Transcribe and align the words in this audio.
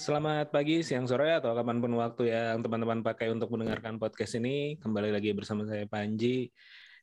Selamat 0.00 0.48
pagi, 0.48 0.80
siang, 0.80 1.04
sore, 1.04 1.28
atau 1.28 1.52
kapan 1.52 1.76
pun 1.76 1.92
waktu 2.00 2.32
yang 2.32 2.64
teman-teman 2.64 3.04
pakai 3.04 3.28
untuk 3.36 3.52
mendengarkan 3.52 4.00
podcast 4.00 4.32
ini. 4.40 4.80
Kembali 4.80 5.12
lagi 5.12 5.36
bersama 5.36 5.68
saya 5.68 5.84
Panji 5.84 6.48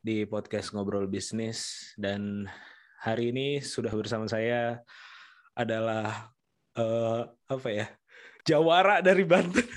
di 0.02 0.26
podcast 0.26 0.74
Ngobrol 0.74 1.06
Bisnis. 1.06 1.94
Dan 1.94 2.50
hari 2.98 3.30
ini 3.30 3.62
sudah 3.62 3.94
bersama 3.94 4.26
saya 4.26 4.82
adalah 5.54 6.34
uh, 6.74 7.30
apa 7.46 7.70
ya? 7.70 7.86
Jawara 8.50 9.06
dari 9.06 9.30
Banten. 9.30 9.70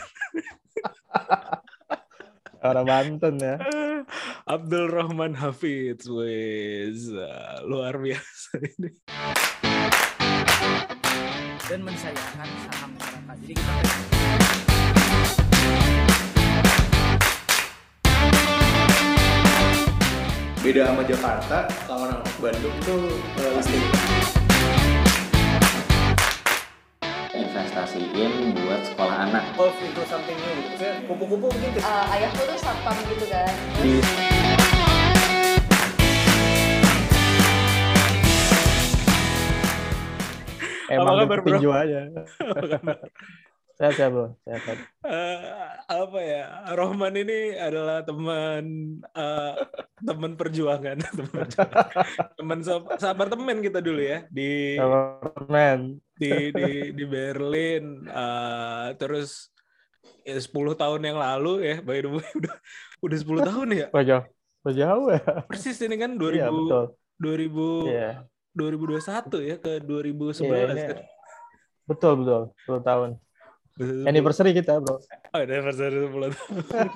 Orang 2.72 2.88
Banten 2.88 3.36
ya. 3.36 3.60
Abdul 4.56 4.96
Rahman 4.96 5.36
Hafidz, 5.36 6.08
wes 6.08 7.12
luar 7.68 8.00
biasa 8.00 8.64
ini. 8.64 8.96
Dan 11.68 11.84
mensayangkan 11.84 12.48
saham. 12.66 12.99
Jadi 13.50 13.58
kita 13.58 13.90
beda 20.60 20.82
sama 20.92 21.02
Jakarta 21.02 21.58
kalau 21.88 22.04
orang 22.06 22.20
Bandung 22.38 22.76
tuh 22.84 23.00
uh, 23.40 23.50
listing 23.56 23.84
investasiin 27.32 28.32
buat 28.54 28.80
sekolah 28.84 29.16
anak. 29.26 29.42
Evolve 29.56 29.80
into 29.80 30.02
something 30.06 30.36
new 30.36 30.54
gitu 30.68 30.86
kupu-kupu 31.08 31.46
mungkin 31.48 31.70
ke- 31.74 31.82
Eh, 31.82 32.14
ayahku 32.14 32.40
tuh 32.44 32.58
satpam 32.60 32.96
gitu 33.08 33.24
kan 33.26 33.50
di 33.80 33.98
Emang 40.90 41.14
Apa 41.14 41.22
kabar, 41.22 41.38
tinju 41.46 41.70
aja. 41.70 42.00
Sehat 43.80 43.96
sehat 43.96 44.12
bro, 44.12 44.36
sehat. 44.44 44.60
sehat. 44.60 44.78
Eh, 45.08 45.40
apa 45.88 46.18
ya 46.20 46.44
Rohman 46.76 47.16
ini 47.16 47.56
adalah 47.56 48.04
teman 48.04 48.64
eh, 49.00 49.54
teman 50.04 50.36
perjuangan 50.36 51.00
teman 51.16 51.48
perjuangan. 51.48 51.84
teman 52.36 52.58
sa- 52.60 52.84
seapartemen 53.00 53.64
kita 53.64 53.80
dulu 53.80 54.04
ya 54.04 54.28
di 54.28 54.76
Men, 55.48 55.96
di 56.12 56.52
di 56.52 56.92
di 56.92 57.04
Berlin 57.08 58.04
eh, 58.04 58.86
terus 59.00 59.48
ya 60.28 60.36
10 60.36 60.52
tahun 60.76 61.00
yang 61.00 61.16
lalu 61.16 61.64
ya 61.64 61.76
by 61.80 62.04
the 62.04 62.10
way 62.12 62.28
udah 62.44 62.54
udah 63.00 63.16
10 63.16 63.48
tahun 63.48 63.68
ya 63.72 63.86
wah 63.96 64.04
jauh, 64.76 65.08
ya. 65.08 65.22
persis 65.48 65.80
ini 65.80 65.96
kan 65.96 66.20
2000 66.20 66.36
Iya 66.36 66.52
betul. 66.52 66.84
2000 67.16 67.88
Iya, 67.88 68.10
2021 68.52 69.48
ya 69.48 69.56
ke 69.56 69.72
2011 69.80 70.44
Iya, 70.44 70.68
ini- 70.68 70.84
kan 70.84 70.98
betul 71.88 72.12
betul, 72.20 72.42
10 72.68 72.84
tahun. 72.84 73.10
Anniversary 73.80 74.52
kita 74.52 74.76
bro. 74.76 75.00
Oh, 75.32 75.40
anniversary 75.40 75.96
10 76.04 76.12
tahun. 76.36 76.88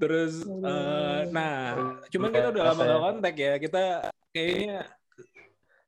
Terus, 0.00 0.42
eh, 0.46 1.20
nah, 1.30 1.76
cuman 2.10 2.30
kita 2.32 2.48
udah 2.50 2.62
lama 2.72 2.82
gak 2.82 2.88
ya? 2.88 2.98
kontak 3.02 3.34
ya. 3.36 3.52
Kita 3.60 3.82
kayaknya 4.34 4.78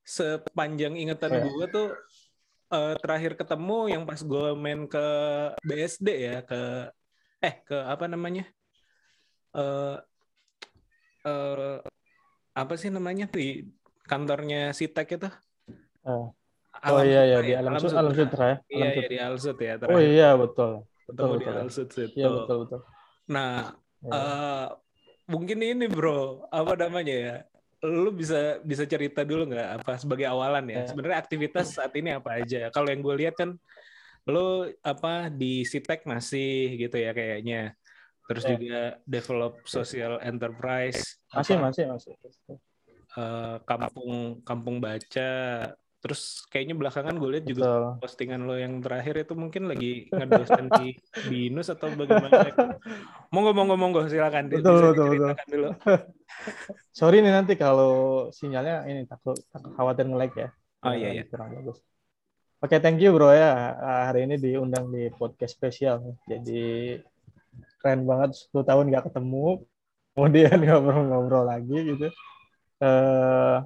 sepanjang 0.06 0.94
ingatan 0.96 1.30
ya? 1.36 1.42
gue 1.44 1.66
tuh 1.68 1.88
eh, 2.72 2.94
terakhir 3.02 3.32
ketemu 3.34 3.78
yang 3.92 4.02
pas 4.06 4.20
gue 4.20 4.48
main 4.54 4.86
ke 4.86 5.06
BSD 5.66 6.08
ya, 6.08 6.36
ke 6.46 6.60
eh 7.42 7.54
ke 7.66 7.78
apa 7.82 8.06
namanya? 8.06 8.46
Eh 9.54 9.96
eh, 11.26 11.78
apa 12.54 12.74
sih 12.74 12.90
namanya 12.90 13.26
di 13.30 13.66
kantornya 14.06 14.74
Sitek 14.74 15.08
itu? 15.18 15.28
Eh, 16.06 16.26
Alam 16.84 16.94
oh 16.98 17.02
iya 17.10 17.20
ya 17.32 17.36
Sutra 17.38 17.46
di 17.48 17.52
Alam, 17.58 17.72
Sutra, 17.78 17.88
Sutra. 17.90 17.98
Alam 18.00 18.12
Sutra 18.18 18.44
ya. 18.52 18.56
Iya, 18.70 18.76
Alam 18.76 18.88
iya, 18.88 18.94
Sutra. 18.94 19.10
di 19.12 19.18
Alsut 19.26 19.56
ya. 19.58 19.72
Oh 19.74 19.78
terakhir 19.82 20.08
iya 20.14 20.28
betul. 20.42 20.70
ketemu 21.08 21.08
betul, 21.08 21.28
di 21.40 21.44
betul. 21.46 21.52
Alsut 21.62 21.88
situ. 21.94 22.16
Iya 22.18 22.26
betul 22.36 22.56
betul. 22.64 22.80
Nah, 23.34 23.50
Iya. 23.98 24.12
eh 24.14 24.66
mungkin 25.28 25.58
ini 25.60 25.84
bro, 25.90 26.46
apa 26.48 26.72
namanya 26.78 27.14
ya? 27.26 27.34
Lu 27.84 28.10
bisa 28.10 28.58
bisa 28.66 28.84
cerita 28.90 29.22
dulu 29.22 29.42
nggak 29.54 29.68
apa 29.82 29.92
sebagai 30.02 30.26
awalan 30.26 30.64
ya? 30.70 30.76
Ya. 30.82 30.86
Sebenarnya 30.90 31.18
aktivitas 31.22 31.66
saat 31.78 31.92
ini 31.98 32.10
apa 32.14 32.30
aja? 32.42 32.70
Kalau 32.74 32.88
yang 32.90 33.02
gue 33.06 33.14
lihat 33.26 33.34
kan, 33.38 33.50
lu 34.28 34.68
apa 34.84 35.30
di 35.32 35.64
Sitek 35.64 36.04
masih 36.06 36.78
gitu 36.78 36.96
ya 36.98 37.10
kayaknya. 37.14 37.74
Terus 38.28 38.44
Ya. 38.44 38.50
juga 38.54 38.80
develop 39.08 39.52
social 39.64 40.12
enterprise, 40.20 41.16
Masih 41.32 41.56
apa, 41.56 41.64
masih 41.70 41.84
masih. 41.88 42.12
eh, 43.18 43.56
kampung 43.64 44.12
kampung 44.44 44.76
baca. 44.84 45.30
Terus 45.98 46.46
kayaknya 46.46 46.78
belakangan 46.78 47.18
gue 47.18 47.30
lihat 47.34 47.46
juga 47.50 47.62
Betul. 47.66 47.82
postingan 47.98 48.46
lo 48.46 48.54
yang 48.54 48.78
terakhir 48.78 49.26
itu 49.26 49.34
mungkin 49.34 49.66
lagi 49.66 50.06
ngedosen 50.14 50.70
di 50.78 50.94
binus 51.26 51.74
atau 51.74 51.90
bagaimana? 51.90 52.54
Monggo 53.34 53.50
monggo 53.50 53.74
monggo 53.74 54.00
silakan 54.06 54.46
Betul, 54.46 54.94
betul, 54.94 55.06
diceritakan 55.10 55.46
dulu. 55.50 55.68
Sorry 56.98 57.18
nih 57.18 57.34
nanti 57.34 57.58
kalau 57.58 58.26
sinyalnya 58.30 58.86
ini 58.86 59.10
takut, 59.10 59.34
takut 59.50 59.74
khawatir 59.74 60.06
nge-lag 60.06 60.30
ya. 60.38 60.48
Oh 60.86 60.94
iya 60.94 61.18
iya. 61.18 61.26
Kurang 61.26 61.58
bagus. 61.58 61.82
Oke, 62.62 62.78
thank 62.78 63.02
you 63.02 63.10
bro 63.10 63.34
ya. 63.34 63.74
Ah, 63.78 64.02
Hari 64.10 64.30
ini 64.30 64.38
diundang 64.38 64.94
di 64.94 65.10
podcast 65.10 65.58
spesial. 65.58 66.14
Jadi 66.30 66.94
keren 67.82 68.06
banget 68.06 68.38
10 68.54 68.62
tahun 68.62 68.86
nggak 68.94 69.10
ketemu. 69.10 69.66
Kemudian 70.14 70.58
ngobrol-ngobrol 70.62 71.42
lagi 71.42 71.78
gitu. 71.90 72.06
Eh 72.78 73.56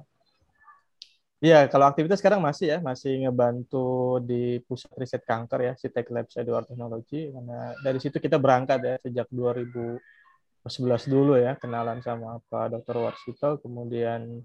Iya, 1.43 1.67
kalau 1.67 1.91
aktivitas 1.91 2.23
sekarang 2.23 2.39
masih 2.39 2.65
ya, 2.71 2.77
masih 2.79 3.27
ngebantu 3.27 4.15
di 4.23 4.63
pusat 4.63 4.95
riset 4.95 5.27
kanker 5.27 5.59
ya, 5.67 5.73
Sitek 5.75 6.07
Labs 6.07 6.39
Edward 6.39 6.71
Technology. 6.71 7.35
Karena 7.35 7.75
dari 7.83 7.99
situ 7.99 8.15
kita 8.15 8.39
berangkat 8.39 8.79
ya 8.79 8.95
sejak 9.03 9.27
2011 9.27 11.03
dulu 11.11 11.35
ya, 11.35 11.59
kenalan 11.59 11.99
sama 11.99 12.39
Pak 12.47 12.79
Dr. 12.79 12.95
Warsito, 12.95 13.59
kemudian 13.59 14.39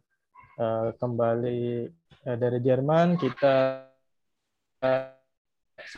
eh, 0.59 0.89
kembali 0.99 1.87
eh, 2.27 2.37
dari 2.43 2.59
Jerman 2.67 3.15
kita 3.15 3.87
eh, 4.83 5.15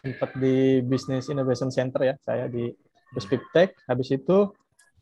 sempat 0.05 0.37
di 0.37 0.85
Business 0.85 1.33
Innovation 1.33 1.73
Center 1.73 2.13
ya, 2.13 2.15
saya 2.21 2.45
di 2.45 2.69
Buspiptek. 3.17 3.89
Habis 3.89 4.21
itu 4.21 4.53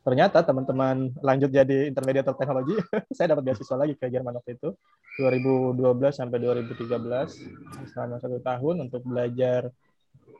ternyata 0.08 0.40
teman-teman 0.40 1.12
lanjut 1.20 1.52
jadi 1.52 1.92
intermediator 1.92 2.32
teknologi. 2.32 2.80
saya 3.16 3.36
dapat 3.36 3.52
beasiswa 3.52 3.76
lagi 3.76 3.92
ke 3.92 4.08
Jerman 4.08 4.40
waktu 4.40 4.56
itu 4.56 4.72
2012 5.20 5.76
sampai 6.16 6.40
2013 6.40 7.92
selama 7.92 8.16
satu 8.16 8.40
tahun 8.40 8.88
untuk 8.88 9.04
belajar 9.04 9.68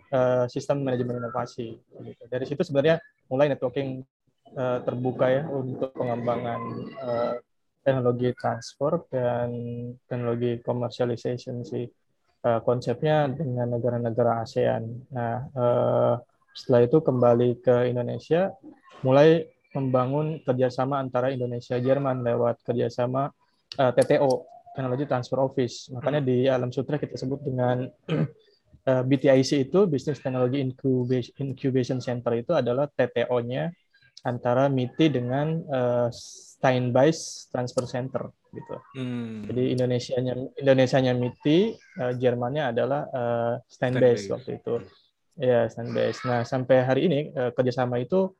eh, 0.08 0.44
sistem 0.48 0.88
manajemen 0.88 1.20
inovasi. 1.20 1.76
Gitu. 1.76 2.22
Dari 2.32 2.48
situ 2.48 2.64
sebenarnya 2.64 2.96
mulai 3.28 3.52
networking 3.52 4.00
eh, 4.56 4.78
terbuka 4.88 5.28
ya 5.28 5.44
untuk 5.52 5.92
pengembangan 5.92 6.60
eh, 6.88 7.34
teknologi 7.84 8.32
transfer 8.40 9.04
dan 9.12 9.52
teknologi 10.08 10.64
commercialization 10.64 11.60
sih 11.60 11.84
eh, 12.40 12.60
konsepnya 12.64 13.28
dengan 13.36 13.76
negara-negara 13.76 14.48
ASEAN. 14.48 15.12
Nah, 15.12 15.36
eh, 15.44 16.14
setelah 16.56 16.80
itu 16.88 17.04
kembali 17.04 17.60
ke 17.60 17.92
Indonesia, 17.92 18.56
mulai 19.04 19.57
membangun 19.76 20.40
kerjasama 20.44 21.00
antara 21.00 21.28
Indonesia 21.28 21.76
Jerman 21.76 22.24
lewat 22.24 22.64
kerjasama 22.64 23.28
eh, 23.76 23.92
TTO 23.92 24.48
Technology 24.72 25.04
Transfer 25.10 25.38
Office. 25.42 25.90
Makanya 25.92 26.20
di 26.22 26.46
Alam 26.46 26.70
Sutra 26.70 26.96
kita 26.96 27.18
sebut 27.18 27.42
dengan 27.42 27.84
eh, 28.88 29.02
BTIC 29.04 29.68
itu 29.68 29.90
Business 29.90 30.22
Technology 30.22 30.62
Incubation, 31.42 31.98
Center 31.98 32.32
itu 32.38 32.54
adalah 32.54 32.88
TTO-nya 32.88 33.74
antara 34.26 34.66
MITI 34.70 35.06
dengan 35.10 35.46
eh, 35.66 36.08
Steinbeis 36.58 37.50
Transfer 37.54 37.86
Center 37.86 38.34
gitu. 38.50 38.76
Hmm. 38.96 39.44
Jadi 39.46 39.76
Indonesianya 39.76 40.34
Indonesianya 40.58 41.12
MITI, 41.14 41.58
eh, 41.76 42.12
Jermannya 42.16 42.72
adalah 42.72 43.06
eh, 43.10 43.54
Steinbeis 43.68 44.26
Steinbeis. 44.26 44.32
waktu 44.32 44.50
itu. 44.58 44.74
Ya, 45.38 45.70
Steinbeis. 45.70 46.18
Nah, 46.26 46.42
sampai 46.42 46.82
hari 46.82 47.00
ini 47.06 47.18
eh, 47.30 47.50
kerjasama 47.54 48.02
itu 48.02 48.34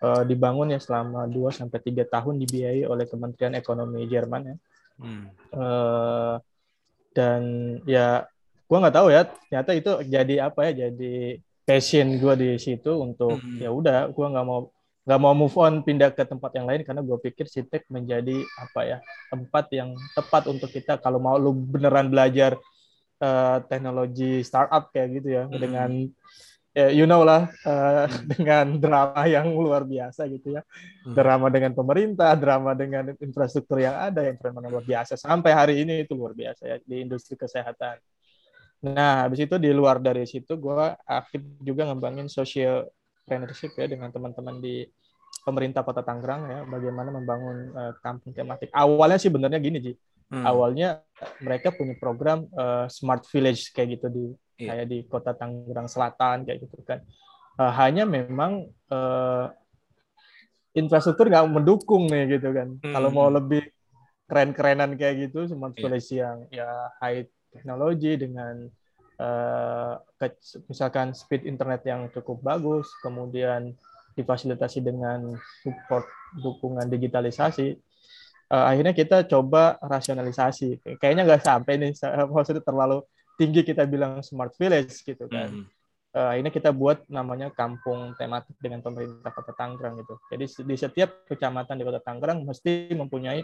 eh, 0.00 0.22
dibangun 0.24 0.72
ya 0.72 0.80
selama 0.80 1.28
2 1.28 1.52
sampai 1.52 1.78
3 1.78 2.04
tahun 2.04 2.40
dibiayai 2.40 2.84
oleh 2.84 3.04
Kementerian 3.04 3.54
Ekonomi 3.54 4.04
Jerman 4.04 4.42
ya. 4.44 4.56
Hmm. 5.00 5.24
Eh, 5.52 6.34
dan 7.10 7.42
ya 7.84 8.24
gua 8.64 8.78
nggak 8.86 8.96
tahu 8.96 9.08
ya, 9.10 9.22
ternyata 9.26 9.70
itu 9.74 9.90
jadi 10.06 10.34
apa 10.46 10.70
ya, 10.70 10.88
jadi 10.88 11.38
passion 11.66 12.18
gua 12.18 12.34
di 12.34 12.54
situ 12.56 12.92
untuk 12.96 13.38
Hmm. 13.38 13.58
ya 13.58 13.70
udah 13.70 14.10
gua 14.10 14.26
nggak 14.30 14.46
mau 14.46 14.60
nggak 15.00 15.20
mau 15.20 15.34
move 15.34 15.56
on 15.56 15.80
pindah 15.82 16.12
ke 16.12 16.22
tempat 16.22 16.52
yang 16.54 16.68
lain 16.68 16.84
karena 16.84 17.00
gue 17.00 17.18
pikir 17.18 17.48
Sitek 17.48 17.88
menjadi 17.88 18.44
apa 18.60 18.80
ya 18.84 18.98
tempat 19.32 19.66
yang 19.72 19.96
tepat 20.12 20.44
untuk 20.46 20.68
kita 20.70 21.00
kalau 21.00 21.18
mau 21.18 21.34
lu 21.34 21.50
beneran 21.56 22.12
belajar 22.12 22.54
eh, 23.18 23.58
teknologi 23.66 24.44
startup 24.44 24.92
kayak 24.92 25.08
gitu 25.18 25.28
ya 25.34 25.44
Hmm. 25.48 25.56
dengan 25.56 25.90
ya, 26.76 26.88
you 26.92 27.06
know 27.06 27.22
lah 27.22 27.50
eh, 27.66 28.06
dengan 28.36 28.78
drama 28.78 29.22
yang 29.26 29.50
luar 29.54 29.82
biasa 29.86 30.26
gitu 30.30 30.58
ya. 30.58 30.62
Hmm. 31.00 31.16
drama 31.16 31.48
dengan 31.48 31.72
pemerintah 31.72 32.36
drama 32.36 32.76
dengan 32.76 33.16
infrastruktur 33.16 33.80
yang 33.80 33.96
ada 33.96 34.20
yang 34.24 34.36
memang 34.36 34.68
luar 34.68 34.84
biasa. 34.84 35.16
Sampai 35.16 35.56
hari 35.56 35.82
ini 35.82 36.04
itu 36.04 36.12
luar 36.12 36.36
biasa 36.36 36.62
ya 36.68 36.76
di 36.82 37.00
industri 37.00 37.40
kesehatan. 37.40 37.96
Nah, 38.80 39.28
habis 39.28 39.44
itu 39.44 39.60
di 39.60 39.72
luar 39.76 40.00
dari 40.00 40.24
situ 40.24 40.56
gue 40.56 40.96
aktif 41.04 41.44
juga 41.60 41.84
ngembangin 41.88 42.32
social 42.32 42.88
entrepreneurship 43.30 43.72
ya 43.78 43.86
dengan 43.86 44.10
teman-teman 44.10 44.58
di 44.58 44.82
pemerintah 45.46 45.86
Kota 45.86 46.02
Tangerang 46.02 46.42
ya, 46.50 46.60
bagaimana 46.66 47.14
membangun 47.14 47.70
uh, 47.72 47.92
kampung 48.02 48.34
tematik. 48.34 48.68
Awalnya 48.74 49.18
sih 49.22 49.30
benernya 49.30 49.62
gini 49.62 49.78
Ji, 49.78 49.92
hmm. 50.30 50.44
awalnya 50.46 51.02
mereka 51.42 51.74
punya 51.74 51.98
program 51.98 52.46
uh, 52.56 52.86
smart 52.86 53.26
village 53.28 53.74
kayak 53.74 54.00
gitu 54.00 54.06
di 54.08 54.24
yeah. 54.62 54.72
kayak 54.72 54.86
di 54.88 54.98
Kota 55.04 55.34
Tangerang 55.36 55.90
Selatan 55.90 56.46
kayak 56.46 56.64
gitu 56.64 56.80
kan. 56.86 57.02
Uh, 57.60 57.72
hanya 57.76 58.08
memang 58.08 58.72
uh, 58.88 59.52
infrastruktur 60.72 61.28
nggak 61.28 61.50
mendukung 61.50 62.08
nih 62.08 62.40
gitu 62.40 62.54
kan. 62.54 62.78
Hmm. 62.80 62.94
Kalau 62.94 63.10
mau 63.12 63.28
lebih 63.28 63.66
keren-kerenan 64.30 64.94
kayak 64.94 65.28
gitu, 65.28 65.50
smart 65.50 65.74
yeah. 65.76 65.82
village 65.82 66.10
yang 66.14 66.36
ya 66.54 66.70
high 67.02 67.26
teknologi 67.50 68.14
dengan 68.14 68.70
uh, 69.18 69.98
misalkan 70.70 71.12
speed 71.12 71.44
internet 71.44 71.82
yang 71.84 72.06
cukup 72.14 72.38
bagus, 72.40 72.86
kemudian 73.02 73.74
difasilitasi 74.14 74.82
dengan 74.82 75.34
support 75.62 76.06
dukungan 76.38 76.86
digitalisasi, 76.86 77.74
uh, 78.50 78.64
akhirnya 78.66 78.92
kita 78.92 79.24
coba 79.30 79.78
rasionalisasi. 79.80 80.82
Kayaknya 80.98 81.22
nggak 81.24 81.42
sampai 81.46 81.78
nih, 81.78 81.90
maksudnya 82.28 82.62
terlalu 82.62 83.06
tinggi 83.38 83.64
kita 83.64 83.86
bilang 83.86 84.20
smart 84.20 84.52
village 84.58 85.00
gitu 85.06 85.30
kan. 85.30 85.48
Hmm. 85.48 85.64
Uh, 86.10 86.34
akhirnya 86.34 86.52
kita 86.52 86.70
buat 86.74 87.06
namanya 87.06 87.54
kampung 87.54 88.18
tematik 88.18 88.58
dengan 88.58 88.82
pemerintah 88.82 89.30
Kota 89.30 89.54
Tangerang 89.54 90.02
gitu. 90.02 90.18
Jadi 90.26 90.44
di 90.66 90.76
setiap 90.76 91.24
kecamatan 91.30 91.78
di 91.78 91.86
Kota 91.86 92.02
Tangerang 92.02 92.42
mesti 92.42 92.90
mempunyai 92.92 93.40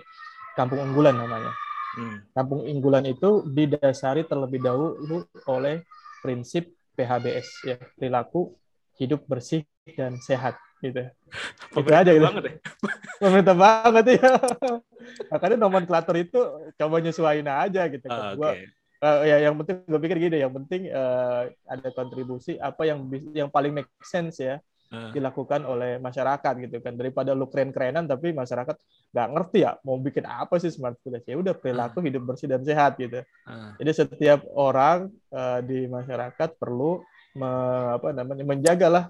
kampung 0.59 0.83
unggulan 0.83 1.15
namanya. 1.15 1.55
Hmm. 1.97 2.27
Kampung 2.35 2.67
unggulan 2.67 3.07
itu 3.07 3.47
didasari 3.47 4.27
terlebih 4.27 4.61
dahulu 4.61 5.25
oleh 5.47 5.87
prinsip 6.21 6.75
PHBS 6.99 7.49
ya 7.69 7.77
perilaku 7.95 8.57
hidup 8.97 9.23
bersih 9.29 9.63
dan 9.95 10.19
sehat 10.19 10.59
gitu. 10.83 11.03
itu 11.77 11.91
aja 11.93 12.11
gitu. 12.11 12.25
Banget 12.25 12.45
ya. 12.49 12.55
Pemerintah 13.23 13.57
banget 13.57 14.05
ya. 14.21 14.31
Makanya 15.33 15.57
nomenklatur 15.57 16.17
itu 16.21 16.41
coba 16.77 16.97
nyesuaiin 17.01 17.49
aja 17.49 17.83
gitu. 17.89 18.07
Uh, 18.09 18.33
gua, 18.37 18.51
uh, 19.05 19.23
ya 19.25 19.37
yang 19.49 19.55
penting 19.61 19.85
gue 19.85 20.01
pikir 20.01 20.17
gini, 20.29 20.39
yang 20.45 20.53
penting 20.53 20.89
uh, 20.93 21.49
ada 21.69 21.89
kontribusi 21.93 22.61
apa 22.61 22.85
yang 22.85 23.09
yang 23.33 23.49
paling 23.49 23.73
make 23.73 23.89
sense 24.05 24.41
ya 24.41 24.61
dilakukan 24.87 25.67
oleh 25.67 25.99
masyarakat 25.99 26.55
gitu 26.63 26.79
kan 26.79 26.95
daripada 26.95 27.35
lu 27.35 27.51
keren-kerenan 27.51 28.07
tapi 28.07 28.31
masyarakat 28.31 28.79
nggak 29.11 29.29
ngerti 29.35 29.59
ya 29.67 29.75
mau 29.83 29.99
bikin 29.99 30.23
apa 30.23 30.63
sih 30.63 30.71
smart 30.71 30.95
village 31.03 31.27
ya 31.27 31.35
udah 31.35 31.59
perilaku 31.59 31.99
hidup 32.07 32.23
bersih 32.23 32.47
dan 32.47 32.63
sehat 32.63 32.95
gitu 32.95 33.19
jadi 33.83 33.91
setiap 33.91 34.47
orang 34.55 35.11
uh, 35.35 35.59
di 35.59 35.91
masyarakat 35.91 36.55
perlu 36.55 37.03
me, 37.35 37.51
apa 37.99 38.15
namanya 38.15 38.45
menjagalah 38.47 39.05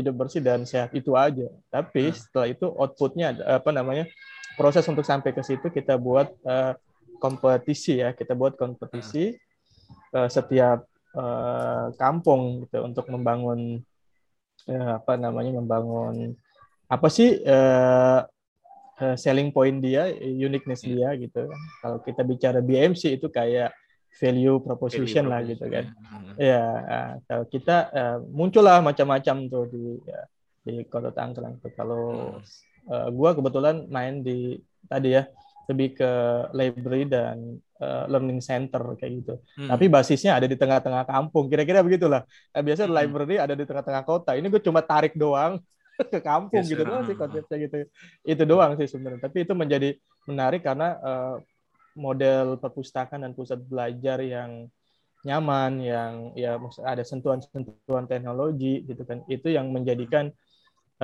hidup 0.00 0.16
bersih 0.16 0.42
dan 0.42 0.64
sehat 0.64 0.90
itu 0.96 1.14
aja 1.14 1.46
tapi 1.68 2.10
setelah 2.10 2.48
itu 2.48 2.66
outputnya 2.74 3.36
apa 3.44 3.70
namanya 3.70 4.08
proses 4.56 4.84
untuk 4.88 5.04
sampai 5.04 5.30
ke 5.30 5.42
situ 5.44 5.68
kita 5.70 6.00
buat 6.00 6.32
uh, 6.44 6.74
kompetisi 7.20 8.00
ya 8.00 8.16
kita 8.16 8.32
buat 8.32 8.56
kompetisi 8.56 9.36
uh, 10.16 10.28
setiap 10.28 10.84
uh, 11.14 11.92
kampung 12.00 12.66
gitu 12.66 12.82
untuk 12.82 13.06
membangun 13.12 13.84
uh, 14.66 14.90
apa 14.98 15.20
namanya 15.20 15.60
membangun 15.60 16.34
apa 16.90 17.06
sih 17.06 17.38
uh, 17.46 18.26
selling 19.16 19.48
point 19.48 19.80
dia, 19.80 20.12
uniqueness 20.20 20.84
iya. 20.84 21.16
dia 21.16 21.24
gitu. 21.24 21.48
Kalau 21.80 21.98
kita 22.04 22.20
bicara 22.20 22.60
BMC 22.60 23.16
itu 23.16 23.32
kayak 23.32 23.72
value 24.18 24.58
proposition 24.58 25.28
value 25.28 25.32
lah 25.32 25.40
gitu 25.46 25.66
kan. 25.70 25.84
Hmm. 25.94 26.34
Ya, 26.40 26.64
kalau 27.28 27.44
kita 27.46 27.76
uh, 27.92 28.18
muncullah 28.26 28.82
macam-macam 28.82 29.36
tuh 29.46 29.64
di 29.70 29.84
ya, 30.02 30.20
di 30.66 30.74
Kota 30.88 31.14
Tangerang 31.14 31.62
tuh. 31.62 31.70
Kalau 31.72 32.36
hmm. 32.38 32.90
uh, 32.90 33.08
gua 33.14 33.36
kebetulan 33.36 33.86
main 33.86 34.24
di 34.24 34.58
tadi 34.88 35.14
ya 35.14 35.28
lebih 35.70 35.94
ke 35.94 36.10
library 36.50 37.06
dan 37.06 37.62
uh, 37.78 38.04
learning 38.10 38.42
center 38.42 38.98
kayak 38.98 39.22
gitu. 39.22 39.34
Hmm. 39.54 39.70
Tapi 39.70 39.86
basisnya 39.86 40.34
ada 40.34 40.50
di 40.50 40.58
tengah-tengah 40.58 41.06
kampung. 41.06 41.46
Kira-kira 41.46 41.86
begitulah. 41.86 42.26
Nah, 42.26 42.62
biasanya 42.66 42.90
hmm. 42.90 42.98
library 42.98 43.36
ada 43.38 43.54
di 43.54 43.62
tengah-tengah 43.62 44.02
kota. 44.02 44.34
Ini 44.34 44.50
gue 44.50 44.58
cuma 44.58 44.82
tarik 44.82 45.14
doang 45.14 45.62
ke 46.12 46.18
kampung 46.18 46.66
yes, 46.66 46.70
gitu 46.74 46.82
doang 46.82 47.06
sih 47.06 47.14
konsepnya 47.14 47.56
gitu. 47.70 47.76
Itu 48.26 48.42
doang 48.42 48.74
sih 48.74 48.90
sebenarnya. 48.90 49.22
Tapi 49.22 49.46
itu 49.46 49.52
menjadi 49.54 49.94
menarik 50.26 50.66
karena 50.66 50.98
uh, 50.98 51.34
model 52.00 52.56
perpustakaan 52.56 53.22
dan 53.28 53.36
pusat 53.36 53.60
belajar 53.60 54.24
yang 54.24 54.72
nyaman, 55.20 55.84
yang 55.84 56.12
ya 56.32 56.56
ada 56.80 57.04
sentuhan-sentuhan 57.04 58.08
teknologi 58.08 58.88
gitu 58.88 59.04
kan. 59.04 59.20
Itu 59.28 59.52
yang 59.52 59.68
menjadikan 59.68 60.32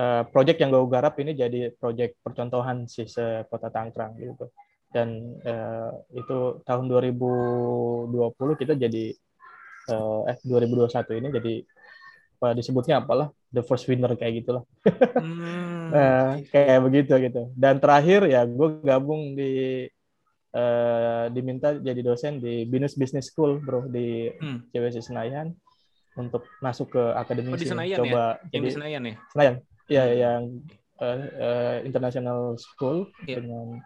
uh, 0.01 0.25
project 0.33 0.57
yang 0.57 0.73
gue 0.73 0.81
garap 0.89 1.21
ini 1.21 1.37
jadi 1.37 1.73
project 1.77 2.17
percontohan 2.25 2.89
sih 2.89 3.05
se 3.05 3.45
Kota 3.45 3.69
Tangkrang 3.69 4.17
gitu. 4.17 4.49
Dan 4.89 5.37
uh, 5.45 5.91
itu 6.15 6.63
tahun 6.65 6.89
2020 6.89 8.61
kita 8.61 8.73
jadi 8.73 9.13
uh, 9.93 10.25
eh 10.31 10.37
2021 10.41 11.19
ini 11.21 11.29
jadi 11.29 11.53
apa 12.37 12.53
disebutnya 12.53 13.01
apalah 13.01 13.33
the 13.49 13.65
first 13.65 13.89
winner 13.89 14.13
kayak 14.13 14.45
gitulah. 14.45 14.63
Hmm. 15.17 15.89
nah, 15.93 16.37
kayak 16.53 16.79
begitu 16.85 17.13
gitu. 17.17 17.49
Dan 17.57 17.81
terakhir 17.81 18.29
ya 18.29 18.45
gue 18.45 18.77
gabung 18.85 19.33
di 19.33 19.85
uh, 20.57 21.25
diminta 21.29 21.77
jadi 21.77 22.01
dosen 22.01 22.41
di 22.41 22.65
Binus 22.65 22.97
Business 22.97 23.29
School 23.29 23.61
bro 23.61 23.85
di 23.85 24.33
hmm. 24.33 24.73
CWC 24.73 25.05
Senayan 25.05 25.53
untuk 26.17 26.49
masuk 26.65 26.97
ke 26.97 27.03
akademi 27.13 27.53
oh, 27.53 27.59
di 27.59 27.69
Senayan 27.69 27.97
coba 28.01 28.41
ya? 28.49 28.57
yang 28.57 28.63
di 28.65 28.71
Senayan 28.73 29.01
ya 29.05 29.15
Senayan 29.29 29.55
ya 29.87 30.03
hmm. 30.03 30.17
yang 30.17 30.41
uh, 30.97 31.19
uh, 31.37 31.77
international 31.85 32.57
school 32.57 33.05
yeah. 33.29 33.37
dengan 33.37 33.85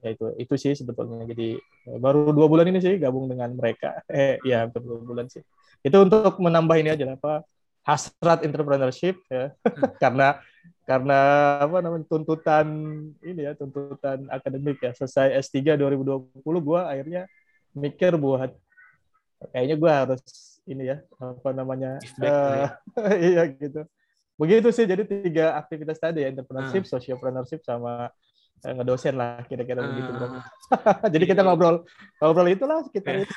ya 0.00 0.16
itu 0.16 0.26
itu 0.40 0.54
sih 0.56 0.72
sebetulnya 0.72 1.28
jadi 1.28 1.60
baru 2.00 2.32
dua 2.32 2.48
bulan 2.48 2.72
ini 2.72 2.80
sih 2.80 2.96
gabung 2.96 3.28
dengan 3.28 3.52
mereka 3.52 4.00
eh 4.08 4.40
ya 4.40 4.64
dua 4.72 4.96
bulan 5.04 5.28
sih 5.28 5.44
itu 5.84 5.96
untuk 6.00 6.40
menambah 6.40 6.76
ini 6.80 6.96
aja 6.96 7.04
apa 7.12 7.44
hasrat 7.84 8.40
entrepreneurship 8.40 9.20
ya 9.28 9.52
hmm. 9.52 9.96
karena 10.02 10.40
karena 10.84 11.20
apa 11.62 11.78
namanya 11.78 12.06
tuntutan 12.10 12.66
ini 13.22 13.46
ya 13.46 13.52
tuntutan 13.54 14.26
akademik 14.26 14.82
ya 14.82 14.90
selesai 14.90 15.38
S3 15.38 15.78
2020 15.78 16.42
gue 16.42 16.80
akhirnya 16.82 17.22
mikir 17.76 18.18
buat 18.18 18.50
kayaknya 19.54 19.76
gue 19.78 19.90
harus 19.90 20.22
ini 20.66 20.90
ya 20.90 20.98
apa 21.18 21.50
namanya 21.54 22.02
uh, 22.20 22.68
iya 23.30 23.46
gitu 23.48 23.86
begitu 24.40 24.68
sih 24.72 24.88
jadi 24.88 25.04
tiga 25.04 25.52
aktivitas 25.60 26.00
tadi 26.00 26.24
ya 26.24 26.32
entrepreneurship, 26.32 26.88
hmm. 26.88 26.92
sociopreneurship 26.96 27.60
sama 27.60 28.08
uh, 28.64 28.72
ngedosen 28.72 29.16
lah 29.16 29.44
kira-kira 29.44 29.84
hmm. 29.84 29.90
begitu 29.92 30.10
bro. 30.16 30.28
jadi 31.14 31.24
kita 31.28 31.40
ngobrol 31.44 31.84
ngobrol 32.20 32.48
itulah 32.48 32.80
kita 32.88 33.24
itu. 33.24 33.36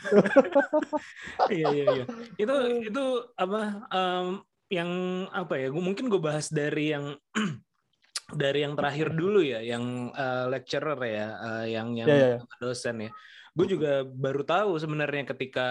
iya 1.60 1.68
iya 1.76 1.86
iya. 1.92 2.06
Itu 2.40 2.56
itu 2.88 3.04
apa 3.36 3.62
um, 3.92 4.26
yang 4.72 4.90
apa 5.32 5.60
ya? 5.60 5.68
Mungkin 5.72 6.08
gue 6.08 6.22
bahas 6.22 6.48
dari 6.52 6.94
yang 6.96 7.16
dari 8.44 8.64
yang 8.64 8.74
terakhir 8.78 9.14
dulu 9.14 9.44
ya, 9.44 9.60
yang 9.60 10.10
uh, 10.14 10.48
lecturer 10.52 11.00
ya, 11.04 11.28
uh, 11.40 11.66
yang 11.68 11.96
yang 11.98 12.08
yeah, 12.08 12.20
yeah. 12.20 12.40
Ya. 12.40 12.58
dosen 12.62 12.96
ya. 13.08 13.12
Gue 13.54 13.68
juga 13.70 14.08
baru 14.08 14.42
tahu 14.42 14.80
sebenarnya 14.82 15.30
ketika 15.30 15.70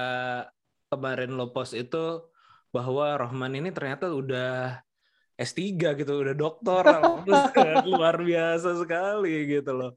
kemarin 0.92 1.34
lo 1.34 1.50
post 1.50 1.74
itu 1.74 2.22
bahwa 2.72 3.16
Rohman 3.20 3.52
ini 3.52 3.72
ternyata 3.72 4.12
udah 4.12 4.80
S3 5.42 5.98
gitu, 5.98 6.12
udah 6.22 6.34
doktor, 6.38 6.84
luar 7.90 8.16
biasa 8.22 8.78
sekali 8.78 9.50
gitu 9.50 9.74
loh. 9.74 9.92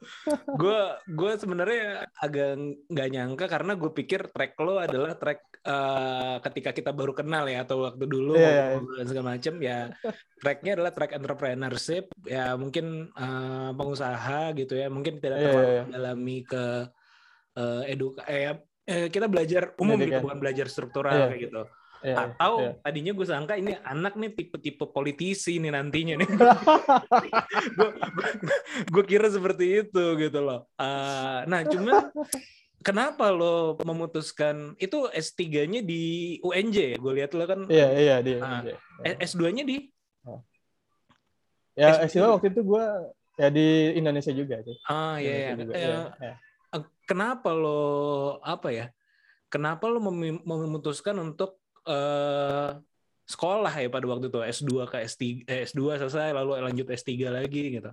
Gue 0.58 0.80
gue 1.06 1.32
sebenarnya 1.38 2.10
agak 2.18 2.58
nggak 2.90 3.10
nyangka 3.14 3.46
karena 3.46 3.78
gue 3.78 3.92
pikir 3.94 4.34
track 4.34 4.58
lo 4.60 4.82
adalah 4.82 5.14
track 5.14 5.56
uh, 5.66 6.36
ketika 6.40 6.72
kita 6.72 6.92
baru 6.94 7.12
kenal 7.12 7.50
ya 7.50 7.66
atau 7.66 7.84
waktu 7.84 8.06
dulu 8.06 8.38
yeah, 8.38 8.78
yeah. 8.78 8.96
dan 9.02 9.06
segala 9.10 9.26
macam 9.36 9.54
ya 9.60 9.80
tracknya 10.40 10.72
adalah 10.78 10.92
track 10.94 11.12
entrepreneurship 11.18 12.06
ya 12.24 12.54
mungkin 12.56 13.10
uh, 13.18 13.74
pengusaha 13.74 14.54
gitu 14.56 14.78
ya 14.78 14.88
mungkin 14.88 15.18
tidak 15.20 15.42
yeah, 15.42 15.46
terlalu 15.52 15.74
yeah. 15.74 15.86
dalami 15.90 16.38
ke 16.46 16.64
uh, 17.58 17.84
eduka 17.90 18.22
eh, 18.30 18.62
eh 18.86 19.08
kita 19.10 19.26
belajar 19.26 19.74
umum 19.82 19.98
gitu 19.98 20.22
bukan 20.22 20.40
belajar 20.40 20.66
struktural 20.70 21.14
yeah. 21.14 21.28
kayak 21.34 21.42
gitu 21.50 21.62
yeah, 22.06 22.30
atau 22.30 22.54
yeah. 22.62 22.74
tadinya 22.86 23.12
gue 23.18 23.26
sangka 23.26 23.58
ini 23.58 23.74
anak 23.82 24.14
nih 24.14 24.32
tipe-tipe 24.38 24.86
politisi 24.94 25.58
nih 25.58 25.74
nantinya 25.74 26.22
nih 26.22 26.30
gue 28.94 29.04
kira 29.10 29.28
seperti 29.34 29.86
itu 29.86 30.04
gitu 30.22 30.40
loh 30.46 30.70
uh, 30.78 31.42
nah 31.50 31.66
cuma 31.66 32.14
kenapa 32.86 33.34
lo 33.34 33.82
memutuskan 33.82 34.78
itu 34.78 35.10
S3-nya 35.10 35.82
di 35.82 36.38
UNJ 36.46 37.02
gue 37.02 37.14
lihat 37.18 37.34
lo 37.34 37.50
kan 37.50 37.66
iya 37.66 37.90
iya 37.98 38.16
di 38.22 38.38
uh, 38.38 38.62
S2-nya 39.18 39.66
di 39.66 39.90
oh. 40.30 40.46
ya 41.74 42.06
S2 42.06 42.38
waktu 42.38 42.54
itu 42.54 42.62
gue 42.62 42.86
ya 43.36 43.50
di 43.50 43.98
Indonesia 43.98 44.30
juga 44.30 44.62
sih 44.62 44.78
ah 44.86 45.18
iya, 45.18 45.58
iya. 45.58 45.66
Ya. 45.74 46.02
ya. 46.22 46.34
kenapa 47.10 47.50
lo 47.52 48.38
apa 48.46 48.70
ya 48.70 48.86
kenapa 49.50 49.90
lo 49.90 50.00
memutuskan 50.46 51.18
untuk 51.20 51.65
eh, 51.86 52.70
sekolah 53.26 53.74
ya 53.74 53.90
pada 53.90 54.06
waktu 54.06 54.30
itu 54.30 54.40
S2 54.42 54.86
ke 54.86 54.98
S3 55.02 55.22
eh, 55.50 55.62
S2 55.66 55.82
selesai 56.06 56.30
lalu 56.34 56.62
lanjut 56.62 56.88
S3 56.90 57.34
lagi 57.34 57.82
gitu. 57.82 57.92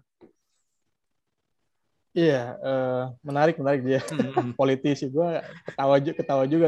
Iya, 2.13 2.61
eh, 2.61 3.03
menarik 3.25 3.57
menarik 3.57 3.81
dia. 3.81 4.01
Hmm. 4.05 4.53
Politisi 4.61 5.09
gue 5.09 5.41
ketawa 5.65 5.97
juga 5.97 6.15
ketawa 6.21 6.45
juga. 6.45 6.67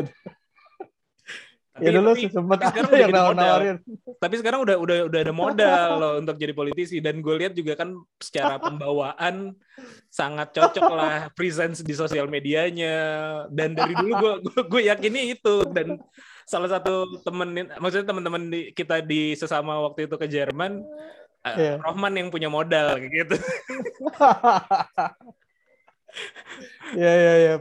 Tapi- 1.74 1.90
ya 1.90 1.90
dulu 1.90 2.14
sempat 2.14 2.70
sekarang 2.70 2.86
udah 2.86 3.00
yang 3.02 3.10
jadi 3.10 3.10
modal. 3.10 3.26
nawar-nawarin. 3.34 3.76
Tapi 4.22 4.34
sekarang 4.38 4.60
udah 4.62 4.76
udah 4.78 4.98
udah 5.10 5.20
ada 5.26 5.34
modal 5.34 5.88
loh 6.00 6.12
untuk 6.22 6.36
jadi 6.38 6.54
politisi 6.54 7.02
dan 7.02 7.18
gue 7.18 7.34
lihat 7.34 7.52
juga 7.52 7.74
kan 7.74 7.98
secara 8.22 8.62
pembawaan 8.62 9.58
sangat 10.06 10.54
cocok 10.54 10.86
lah 10.94 11.34
presence 11.34 11.82
di 11.82 11.90
sosial 11.90 12.30
medianya 12.30 12.94
dan 13.50 13.74
dari 13.74 13.90
dulu 13.98 14.12
gue 14.22 14.32
gue, 14.46 14.60
gue 14.70 14.82
yakini 14.86 15.34
itu 15.34 15.66
dan 15.74 15.98
salah 16.44 16.68
satu 16.68 17.20
temen 17.24 17.68
maksudnya 17.80 18.06
teman-teman 18.08 18.42
di, 18.52 18.60
kita 18.76 19.00
di 19.00 19.32
sesama 19.36 19.80
waktu 19.80 20.06
itu 20.08 20.16
ke 20.20 20.26
Jerman 20.28 20.84
eh, 21.44 21.56
Iya. 21.56 21.74
Rohman 21.84 22.16
yang 22.16 22.28
punya 22.32 22.48
modal 22.48 22.96
kayak 22.96 23.12
gitu. 23.12 23.36
Iya 26.94 27.10
iya 27.10 27.34
iya. 27.42 27.54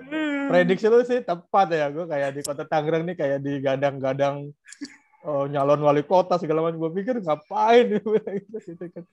Prediksi 0.45 0.85
lu 0.85 1.01
sih 1.01 1.25
tepat 1.25 1.73
ya. 1.73 1.89
Gue 1.89 2.05
kayak 2.05 2.37
di 2.37 2.41
kota 2.45 2.63
Tangerang 2.69 3.01
nih 3.07 3.17
kayak 3.17 3.39
di 3.41 3.57
gadang-gadang 3.57 4.53
oh, 5.25 5.49
nyalon 5.49 5.81
wali 5.81 6.05
kota 6.05 6.37
segala 6.37 6.61
macam. 6.61 6.77
Gue 6.85 7.01
pikir 7.01 7.17
ngapain 7.17 7.89
gitu 7.97 8.13
kan. 8.93 9.05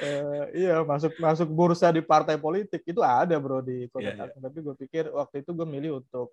Eh, 0.00 0.64
iya 0.64 0.80
masuk 0.80 1.12
masuk 1.20 1.48
bursa 1.52 1.92
di 1.92 2.00
partai 2.00 2.40
politik 2.40 2.80
itu 2.88 3.04
ada 3.04 3.36
bro 3.36 3.60
di 3.60 3.84
kota 3.92 4.08
Iya, 4.08 4.10
iya. 4.16 4.18
Tangerang. 4.24 4.42
Tapi 4.48 4.58
gue 4.64 4.74
pikir 4.88 5.04
waktu 5.12 5.36
itu 5.44 5.50
gue 5.52 5.66
milih 5.68 6.00
untuk 6.00 6.32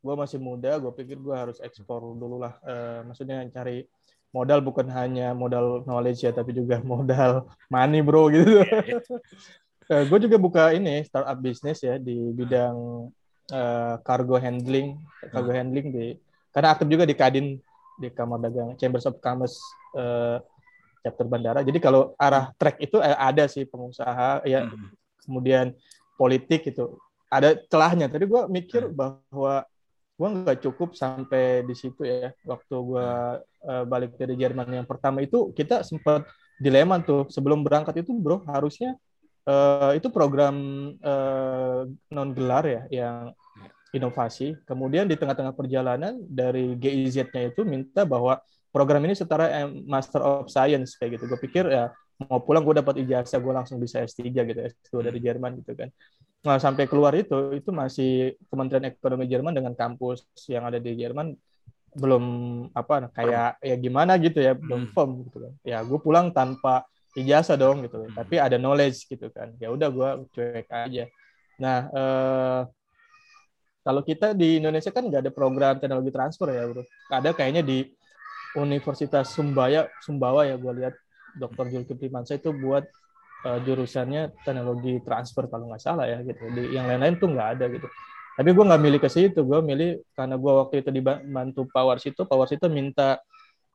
gue 0.00 0.14
masih 0.16 0.40
muda. 0.40 0.80
Gue 0.80 0.92
pikir 0.96 1.20
gue 1.20 1.36
harus 1.36 1.60
ekspor 1.60 2.00
dulu 2.16 2.40
lah. 2.40 2.56
Eh, 2.64 3.00
maksudnya 3.04 3.44
cari 3.52 3.84
modal 4.32 4.62
bukan 4.62 4.86
hanya 4.90 5.34
modal 5.36 5.82
knowledge 5.84 6.24
ya, 6.24 6.32
tapi 6.32 6.56
juga 6.56 6.80
modal 6.92 7.46
money 7.68 8.00
bro 8.00 8.32
gitu. 8.32 8.64
Iya, 8.64 10.02
gue 10.10 10.18
juga 10.22 10.36
buka 10.38 10.70
ini 10.72 11.02
startup 11.04 11.38
bisnis 11.38 11.82
ya 11.82 11.98
di 12.00 12.30
bidang 12.32 13.10
eh, 13.52 13.94
cargo 14.06 14.40
handling, 14.40 14.96
cargo 15.30 15.50
handling 15.52 15.86
di 15.92 16.06
karena 16.50 16.74
aktif 16.74 16.86
juga 16.90 17.06
di 17.06 17.14
Kadin 17.14 17.46
di 18.00 18.08
Kamar 18.10 18.40
Dagang 18.42 18.74
Chambers 18.80 19.06
of 19.06 19.20
Commerce 19.20 19.58
eh, 19.98 20.38
chapter 21.04 21.26
bandara. 21.26 21.60
Jadi 21.64 21.78
kalau 21.80 22.12
arah 22.16 22.52
track 22.56 22.80
itu 22.80 23.00
ada 23.00 23.44
sih 23.48 23.64
pengusaha 23.68 24.44
ya 24.44 24.68
Hmm. 24.68 24.92
kemudian 25.24 25.72
politik 26.20 26.68
itu 26.68 26.96
ada 27.30 27.54
celahnya. 27.70 28.10
Tadi 28.10 28.26
gue 28.26 28.42
mikir 28.50 28.90
bahwa 28.90 29.64
gue 30.20 30.28
nggak 30.28 30.60
cukup 30.68 30.92
sampai 30.92 31.64
di 31.64 31.72
situ 31.72 32.04
ya. 32.04 32.28
Waktu 32.44 32.74
gue 32.76 33.08
eh, 33.64 33.84
balik 33.88 34.20
dari 34.20 34.36
Jerman 34.36 34.68
yang 34.68 34.84
pertama 34.84 35.24
itu 35.24 35.48
kita 35.56 35.80
sempat 35.80 36.28
dilema 36.60 37.00
tuh 37.00 37.24
sebelum 37.32 37.64
berangkat 37.64 38.04
itu 38.04 38.12
bro 38.12 38.44
harusnya 38.44 39.00
eh, 39.48 39.96
itu 39.96 40.12
program 40.12 40.56
eh, 41.00 41.80
non 42.12 42.36
gelar 42.36 42.64
ya 42.68 42.82
yang 42.92 43.32
inovasi. 43.96 44.60
Kemudian 44.68 45.08
di 45.08 45.16
tengah-tengah 45.16 45.56
perjalanan 45.56 46.20
dari 46.28 46.76
GIZ-nya 46.76 47.50
itu 47.50 47.64
minta 47.64 48.04
bahwa 48.04 48.38
program 48.68 49.00
ini 49.08 49.16
setara 49.16 49.48
eh, 49.48 49.68
Master 49.88 50.20
of 50.20 50.52
Science 50.52 51.00
kayak 51.00 51.16
gitu. 51.16 51.32
Gue 51.32 51.40
pikir 51.40 51.64
ya 51.64 51.88
mau 52.28 52.40
pulang 52.44 52.60
gue 52.60 52.76
dapat 52.84 53.00
ijazah 53.00 53.40
gue 53.40 53.52
langsung 53.54 53.80
bisa 53.80 54.04
S3 54.04 54.28
gitu 54.28 54.60
S2 54.60 55.00
dari 55.00 55.18
Jerman 55.24 55.56
gitu 55.64 55.72
kan. 55.72 55.88
Nah 56.44 56.56
sampai 56.60 56.84
keluar 56.88 57.12
itu 57.16 57.56
itu 57.56 57.72
masih 57.72 58.36
Kementerian 58.48 58.88
Ekonomi 58.92 59.24
Jerman 59.28 59.52
dengan 59.56 59.72
kampus 59.72 60.28
yang 60.48 60.68
ada 60.68 60.76
di 60.76 60.92
Jerman 60.96 61.32
belum 61.90 62.24
apa 62.70 63.10
kayak 63.10 63.58
ya 63.58 63.76
gimana 63.80 64.14
gitu 64.20 64.38
ya 64.38 64.52
belum 64.54 64.86
Hmm. 64.86 64.92
firm 64.92 65.10
gitu 65.26 65.38
kan. 65.48 65.52
Ya 65.64 65.80
gue 65.80 65.98
pulang 66.00 66.28
tanpa 66.30 66.84
ijazah 67.16 67.56
dong 67.56 67.84
gitu. 67.88 68.04
Hmm. 68.04 68.14
Tapi 68.14 68.36
ada 68.36 68.56
knowledge 68.60 69.08
gitu 69.08 69.28
kan. 69.32 69.56
Ya 69.56 69.72
udah 69.72 69.88
gue 69.88 70.08
cuek 70.36 70.68
aja. 70.68 71.04
Nah 71.58 71.78
eh, 71.90 72.60
kalau 73.80 74.04
kita 74.04 74.36
di 74.36 74.60
Indonesia 74.60 74.92
kan 74.92 75.08
nggak 75.08 75.24
ada 75.24 75.32
program 75.32 75.80
teknologi 75.80 76.12
transfer 76.12 76.52
ya 76.52 76.68
bro. 76.68 76.84
Ada 77.08 77.32
kayaknya 77.32 77.64
di 77.64 77.88
Universitas 78.54 79.30
Sumbaya 79.32 79.88
Sumbawa 80.02 80.44
ya 80.44 80.58
gue 80.58 80.72
lihat 80.84 80.94
Dr. 81.36 81.66
Zulkifli 81.70 82.08
Mansyah 82.10 82.38
itu 82.38 82.50
buat 82.54 82.84
eh, 83.46 83.58
jurusannya 83.62 84.34
teknologi 84.42 84.98
transfer 85.04 85.46
kalau 85.46 85.70
nggak 85.70 85.82
salah 85.82 86.06
ya 86.08 86.22
gitu. 86.24 86.48
Di 86.50 86.74
yang 86.74 86.88
lain-lain 86.90 87.20
tuh 87.20 87.28
nggak 87.30 87.48
ada 87.58 87.66
gitu. 87.70 87.86
Tapi 88.38 88.48
gue 88.56 88.64
nggak 88.64 88.82
milih 88.82 89.00
ke 89.02 89.10
situ, 89.12 89.40
gue 89.44 89.60
milih 89.60 90.00
karena 90.16 90.40
gue 90.40 90.52
waktu 90.52 90.74
itu 90.80 90.90
dibantu 90.94 91.68
Powers 91.68 92.04
itu, 92.08 92.24
Powers 92.24 92.52
itu 92.54 92.66
minta 92.72 93.20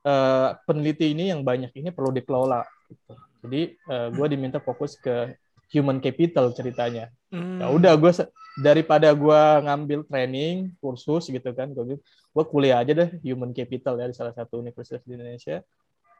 eh, 0.01 0.49
peneliti 0.65 1.13
ini 1.13 1.29
yang 1.29 1.45
banyak 1.45 1.71
ini 1.77 1.93
perlu 1.93 2.09
dikelola. 2.11 2.65
Gitu. 2.89 3.13
Jadi 3.45 3.61
gue 3.85 4.27
diminta 4.33 4.57
fokus 4.57 4.97
ke 4.97 5.37
human 5.69 6.01
capital 6.01 6.49
ceritanya. 6.49 7.13
Hmm. 7.29 7.61
Ya 7.61 7.69
udah 7.69 7.93
gue 7.93 8.11
daripada 8.57 9.11
gue 9.11 9.41
ngambil 9.67 10.07
training 10.07 10.71
kursus 10.79 11.27
gitu 11.27 11.51
kan, 11.51 11.69
gue 11.75 11.99
gue 12.35 12.45
kuliah 12.47 12.83
aja 12.83 12.91
deh 12.95 13.09
human 13.23 13.51
capital 13.51 13.99
ya 13.99 14.07
di 14.07 14.15
salah 14.15 14.31
satu 14.35 14.59
universitas 14.59 15.03
di 15.03 15.15
Indonesia. 15.15 15.59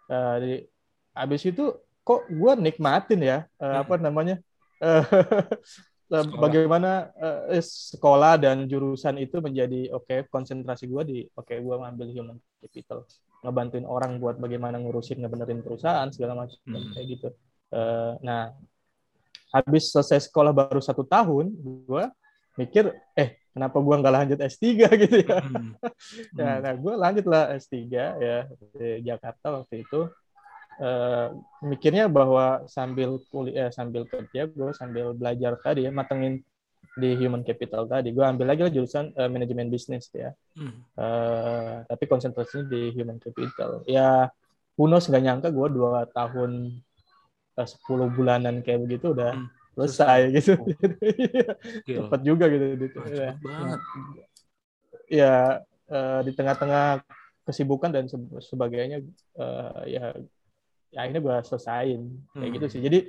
Eh, 0.06 0.38
di, 0.42 0.54
abis 1.16 1.42
itu 1.48 1.72
kok 2.04 2.28
gue 2.28 2.52
nikmatin 2.60 3.22
ya 3.24 3.38
eh, 3.58 3.66
Hmm. 3.66 3.82
apa 3.82 3.94
namanya 3.98 4.36
eh, 4.86 5.02
Sekolah. 6.06 6.38
bagaimana 6.38 6.92
eh, 7.50 7.64
sekolah 7.66 8.38
dan 8.38 8.70
jurusan 8.70 9.18
itu 9.18 9.42
menjadi 9.42 9.90
oke 9.90 10.30
konsentrasi 10.30 10.86
gue 10.86 11.04
di 11.08 11.18
oke 11.34 11.56
gue 11.56 11.76
ngambil 11.82 12.08
human 12.14 12.38
capital 12.62 13.08
ngebantuin 13.42 13.86
orang 13.86 14.18
buat 14.22 14.38
bagaimana 14.38 14.78
ngurusin 14.78 15.22
ngebenerin 15.22 15.66
perusahaan 15.66 16.06
segala 16.14 16.46
macam 16.46 16.58
Hmm. 16.68 16.94
kayak 16.94 17.08
gitu. 17.10 17.28
Eh, 17.74 18.12
nah 18.22 18.54
habis 19.50 19.90
selesai 19.90 20.28
sekolah 20.30 20.52
baru 20.52 20.84
satu 20.84 21.02
tahun 21.02 21.50
gue 21.56 22.04
mikir 22.56 22.92
eh 23.16 23.40
kenapa 23.52 23.80
gue 23.80 23.96
nggak 23.98 24.14
lanjut 24.16 24.40
S3 24.44 24.64
gitu 25.08 25.16
ya 25.26 25.40
Hmm. 25.42 25.74
Ya, 26.36 26.60
nah 26.60 26.74
gue 26.76 26.94
lanjut 26.94 27.26
lah 27.26 27.56
S3 27.56 27.74
ya 28.20 28.38
di 28.76 29.02
Jakarta 29.02 29.64
waktu 29.64 29.82
itu 29.88 30.12
Eh, 30.76 31.28
mikirnya 31.64 32.12
bahwa 32.12 32.68
sambil 32.68 33.16
kuliah 33.32 33.72
sambil 33.72 34.04
kerja 34.12 34.44
gue 34.44 34.72
sambil 34.76 35.16
belajar 35.16 35.56
tadi 35.64 35.88
ya 35.88 35.92
matengin 35.96 36.44
di 37.00 37.16
human 37.16 37.48
capital 37.48 37.88
tadi 37.88 38.12
gue 38.12 38.20
ambil 38.24 38.44
lagi 38.52 38.62
lah 38.68 38.72
jurusan 38.76 39.16
eh, 39.16 39.30
manajemen 39.32 39.72
bisnis 39.72 40.12
ya 40.12 40.36
Hmm. 40.56 40.84
Eh, 40.96 41.74
tapi 41.88 42.04
konsentrasinya 42.08 42.68
di 42.72 42.92
human 42.96 43.20
capital 43.20 43.84
ya 43.88 44.28
Unos 44.76 45.08
nggak 45.08 45.24
nyangka 45.24 45.50
gue 45.56 45.68
dua 45.72 46.04
tahun 46.12 46.52
eh, 47.60 47.68
10 47.68 48.08
bulanan 48.12 48.60
kayak 48.60 48.84
begitu 48.84 49.16
udah 49.16 49.32
Hmm, 49.36 49.48
selesai 49.80 50.20
gitu 50.36 50.54
Gila. 51.88 52.08
cepat 52.12 52.22
juga 52.24 52.46
gitu, 52.52 52.66
gitu. 52.80 52.98
Ya. 53.08 53.36
cepet 53.36 53.38
banget. 53.44 53.80
ya 55.08 55.34
eh, 55.88 56.20
di 56.26 56.32
tengah-tengah 56.34 57.04
kesibukan 57.46 57.92
dan 57.94 58.06
se- 58.10 58.42
sebagainya 58.50 59.06
eh, 59.38 59.82
ya, 59.92 60.04
ya 60.96 61.04
akhirnya 61.04 61.22
gue 61.22 61.36
selesain 61.44 62.00
kayak 62.32 62.40
Hmm. 62.48 62.56
gitu 62.56 62.66
sih 62.72 62.80
jadi 62.82 63.00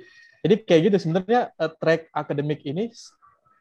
jadi 0.43 0.55
kayak 0.67 0.81
gitu 0.91 0.97
sebenarnya 0.99 1.41
eh, 1.55 1.71
track 1.79 2.01
akademik 2.11 2.59
ini 2.61 2.91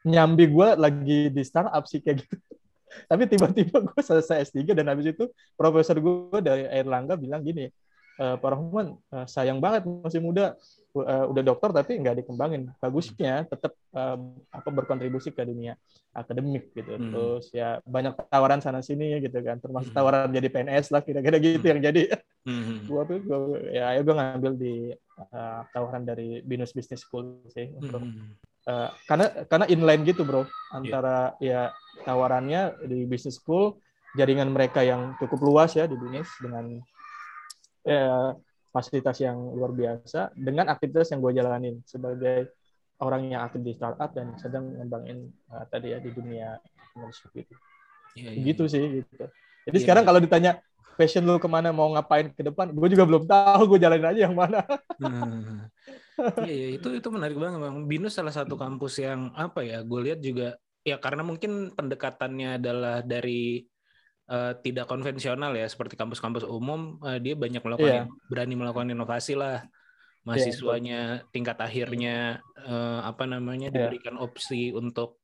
nyambi 0.02 0.50
gue 0.50 0.68
lagi 0.74 1.20
di 1.30 1.42
startup 1.46 1.86
sih 1.86 2.02
kayak 2.02 2.26
gitu 2.26 2.36
tapi 3.10 3.22
tiba-tiba 3.30 3.86
gue 3.86 4.00
selesai 4.02 4.50
S3 4.50 4.74
dan 4.74 4.90
habis 4.90 5.06
itu 5.06 5.30
profesor 5.54 5.94
gue 5.96 6.38
dari 6.42 6.66
Airlangga 6.66 7.14
bilang 7.14 7.42
gini 7.42 7.70
"Eh, 8.16 8.36
Pak 8.40 8.50
Rahman 8.50 8.98
eh, 9.14 9.26
sayang 9.30 9.62
banget 9.62 9.86
masih 9.86 10.18
muda 10.18 10.58
udah 10.96 11.44
dokter 11.44 11.76
tapi 11.76 12.00
nggak 12.00 12.24
dikembangin 12.24 12.72
bagusnya 12.80 13.44
tetap 13.44 13.76
apa 14.48 14.68
berkontribusi 14.72 15.28
ke 15.28 15.44
dunia 15.44 15.76
akademik 16.16 16.72
gitu 16.72 16.88
Hmm. 16.96 17.12
terus 17.12 17.52
ya 17.52 17.84
banyak 17.84 18.16
tawaran 18.32 18.64
sana 18.64 18.80
sini 18.80 19.20
gitu 19.20 19.36
kan 19.44 19.60
termasuk 19.60 19.92
Hmm. 19.92 19.98
tawaran 20.00 20.32
jadi 20.32 20.48
PNS 20.48 20.88
lah 20.88 21.04
kira-kira 21.04 21.36
gitu 21.36 21.60
Hmm. 21.60 21.72
yang 21.76 21.80
jadi 21.84 22.02
Hmm. 22.46 22.86
gua 22.86 23.02
tuh 23.02 23.18
gua, 23.26 23.58
ya 23.74 23.90
ayo 23.90 24.06
gue 24.06 24.14
ngambil 24.14 24.52
di 24.54 24.74
uh, 25.34 25.66
tawaran 25.74 26.06
dari 26.06 26.46
Binus 26.46 26.70
Business 26.70 27.02
School 27.02 27.42
sih 27.50 27.74
untuk 27.74 27.98
Hmm. 28.06 28.38
uh, 28.70 28.94
karena 29.10 29.26
karena 29.50 29.66
inline 29.66 30.06
gitu 30.06 30.22
bro 30.22 30.46
antara 30.70 31.34
ya 31.42 31.74
tawarannya 32.06 32.86
di 32.86 33.02
Business 33.02 33.42
School 33.42 33.82
jaringan 34.14 34.54
mereka 34.54 34.86
yang 34.86 35.18
cukup 35.18 35.42
luas 35.42 35.74
ya 35.74 35.90
di 35.90 35.98
Binus 35.98 36.30
dengan 36.38 36.78
ya, 37.82 38.30
fasilitas 38.70 39.18
yang 39.18 39.36
luar 39.50 39.74
biasa 39.74 40.30
dengan 40.38 40.70
aktivitas 40.70 41.10
yang 41.10 41.18
gue 41.18 41.32
jalanin 41.34 41.82
sebagai 41.82 42.54
orang 43.02 43.28
yang 43.28 43.42
aktif 43.42 43.60
di 43.60 43.74
startup 43.74 44.14
dan 44.14 44.38
sedang 44.38 44.70
ngembangin 44.70 45.28
uh, 45.50 45.66
tadi 45.66 45.92
ya 45.92 45.98
di 45.98 46.14
dunia 46.14 46.56
entrepreneurship 46.62 47.30
gitu 47.34 47.54
Iya, 48.16 48.32
iya. 48.32 48.44
gitu 48.48 48.64
sih 48.64 49.04
gitu. 49.04 49.28
Jadi 49.68 49.76
Iya, 49.76 49.84
sekarang 49.84 50.04
iya. 50.06 50.08
kalau 50.08 50.20
ditanya 50.24 50.52
passion 50.96 51.22
lu 51.28 51.36
ke 51.36 51.46
mana 51.46 51.70
mau 51.70 51.92
ngapain 51.92 52.32
ke 52.32 52.42
depan, 52.42 52.72
gue 52.72 52.88
juga 52.90 53.04
belum 53.04 53.24
tahu, 53.28 53.60
gue 53.70 53.78
jalanin 53.84 54.08
aja 54.08 54.20
yang 54.26 54.36
mana. 54.36 54.64
Nah, 54.96 55.68
Iya, 56.16 56.48
iya, 56.48 56.68
itu 56.80 56.88
itu 56.96 57.08
menarik 57.12 57.36
banget. 57.36 57.60
Bang. 57.60 57.84
Binus 57.84 58.16
salah 58.16 58.32
satu 58.32 58.56
kampus 58.56 59.04
yang 59.04 59.36
apa 59.36 59.60
ya? 59.60 59.84
Gue 59.84 60.00
lihat 60.08 60.24
juga 60.24 60.56
ya 60.80 60.96
karena 60.96 61.20
mungkin 61.20 61.76
pendekatannya 61.76 62.56
adalah 62.56 63.04
dari 63.04 63.60
eh, 64.24 64.52
tidak 64.64 64.88
konvensional 64.88 65.52
ya 65.52 65.68
seperti 65.68 65.92
kampus-kampus 65.92 66.48
umum 66.48 66.96
eh, 67.04 67.20
dia 67.20 67.36
banyak 67.36 67.60
melakukan 67.60 68.08
Iya. 68.08 68.30
berani 68.32 68.54
melakukan 68.56 68.88
inovasi 68.96 69.36
lah 69.36 69.60
mahasiswanya 70.24 71.26
tingkat 71.30 71.58
akhirnya 71.60 72.40
eh, 72.64 73.00
apa 73.04 73.28
namanya 73.28 73.68
Iya. 73.70 73.74
diberikan 73.92 74.16
opsi 74.16 74.72
untuk 74.72 75.20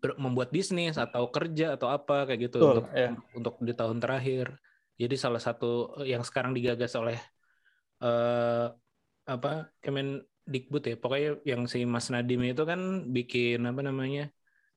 ber- 0.00 0.18
membuat 0.24 0.48
bisnis 0.56 0.94
atau 1.04 1.24
kerja 1.34 1.64
atau 1.76 1.88
apa 1.96 2.14
kayak 2.28 2.40
gitu 2.50 2.56
Betul, 2.58 2.70
untuk 2.70 2.86
iya. 2.94 3.08
untuk 3.36 3.54
di 3.66 3.72
tahun 3.78 3.98
terakhir 4.02 4.46
jadi 5.00 5.14
salah 5.24 5.42
satu 5.42 5.66
yang 6.12 6.22
sekarang 6.28 6.52
digagas 6.56 6.92
oleh 7.00 7.18
eh, 8.04 8.64
apa 9.34 9.48
Kemendikbud 9.84 10.82
ya 10.90 10.94
pokoknya 11.02 11.28
yang 11.50 11.62
si 11.72 11.78
Mas 11.94 12.08
Nadim 12.12 12.40
itu 12.50 12.62
kan 12.70 12.80
bikin 13.16 13.58
apa 13.70 13.80
namanya 13.88 14.22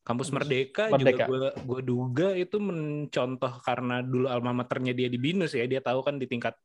kampus 0.07 0.29
Merdeka, 0.35 0.83
Merdeka. 0.91 1.25
juga 1.25 1.53
gue 1.67 1.81
duga 1.89 2.25
itu 2.43 2.57
mencontoh 2.69 3.53
karena 3.67 3.93
dulu 4.11 4.25
alma 4.33 4.51
maternya 4.59 4.91
dia 4.99 5.07
di 5.13 5.19
binus 5.25 5.51
ya 5.59 5.63
dia 5.71 5.81
tahu 5.87 5.99
kan 6.07 6.15
di 6.21 6.25
tingkat 6.31 6.55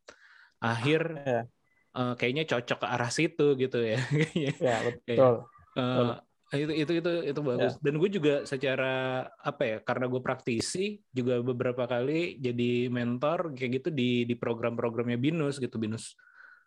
akhir 0.63 1.03
Iya. 1.27 1.49
eh, 1.97 2.13
kayaknya 2.19 2.45
cocok 2.51 2.79
ke 2.83 2.87
arah 2.95 3.11
situ 3.19 3.43
gitu 3.63 3.77
ya 3.93 3.99
Ya, 4.61 4.83
betul. 4.85 5.49
Eh, 5.77 6.13
itu 6.53 6.73
itu 6.85 6.93
itu 7.01 7.11
itu 7.33 7.41
Ya. 7.41 7.49
bagus 7.49 7.75
dan 7.81 7.95
gue 7.97 8.11
juga 8.13 8.35
secara 8.45 8.95
apa 9.41 9.63
ya 9.65 9.77
karena 9.81 10.05
gue 10.05 10.21
praktisi 10.21 11.01
juga 11.09 11.41
beberapa 11.41 11.89
kali 11.89 12.37
jadi 12.37 12.93
mentor 12.93 13.57
kayak 13.57 13.81
gitu 13.81 13.89
di 13.89 14.29
di 14.29 14.35
program-programnya 14.37 15.17
binus 15.17 15.57
gitu 15.57 15.81
binus 15.81 16.13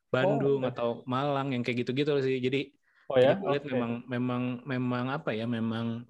Bandung 0.10 0.65
oke. 0.65 0.70
atau 0.74 0.89
Malang 1.06 1.54
yang 1.54 1.62
kayak 1.62 1.86
gitu-gitu 1.86 2.18
sih 2.22 2.42
jadi 2.42 2.74
Oh 3.06 3.22
ya, 3.22 3.38
jadi 3.38 3.38
gue 3.38 3.50
lihat 3.54 3.65
Oke. 3.65 3.72
memang 3.77 3.92
memang 4.10 4.42
memang 4.65 5.06
apa 5.13 5.30
ya 5.30 5.46
memang 5.46 6.01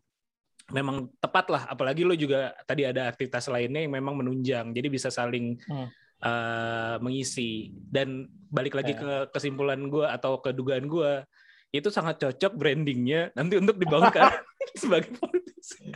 memang 0.72 1.12
tepat 1.20 1.46
lah 1.52 1.64
apalagi 1.68 2.08
lo 2.08 2.16
juga 2.16 2.56
tadi 2.64 2.88
ada 2.88 3.12
aktivitas 3.12 3.52
lainnya 3.52 3.84
yang 3.84 3.92
memang 3.92 4.16
menunjang 4.16 4.72
jadi 4.72 4.88
bisa 4.88 5.12
saling 5.12 5.60
Hmm. 5.68 5.92
eh, 6.24 6.96
mengisi 7.04 7.76
dan 7.76 8.24
balik 8.48 8.80
lagi 8.80 8.96
Ya. 8.96 9.00
ke 9.04 9.12
kesimpulan 9.36 9.84
gue 9.92 10.08
atau 10.08 10.40
kedugaan 10.40 10.88
gue 10.88 11.28
itu 11.74 11.90
sangat 11.90 12.22
cocok 12.22 12.54
brandingnya. 12.58 13.34
Nanti 13.34 13.58
untuk 13.58 13.80
dibangunkan 13.80 14.32
sebagai 14.82 15.16
politisi. 15.18 15.92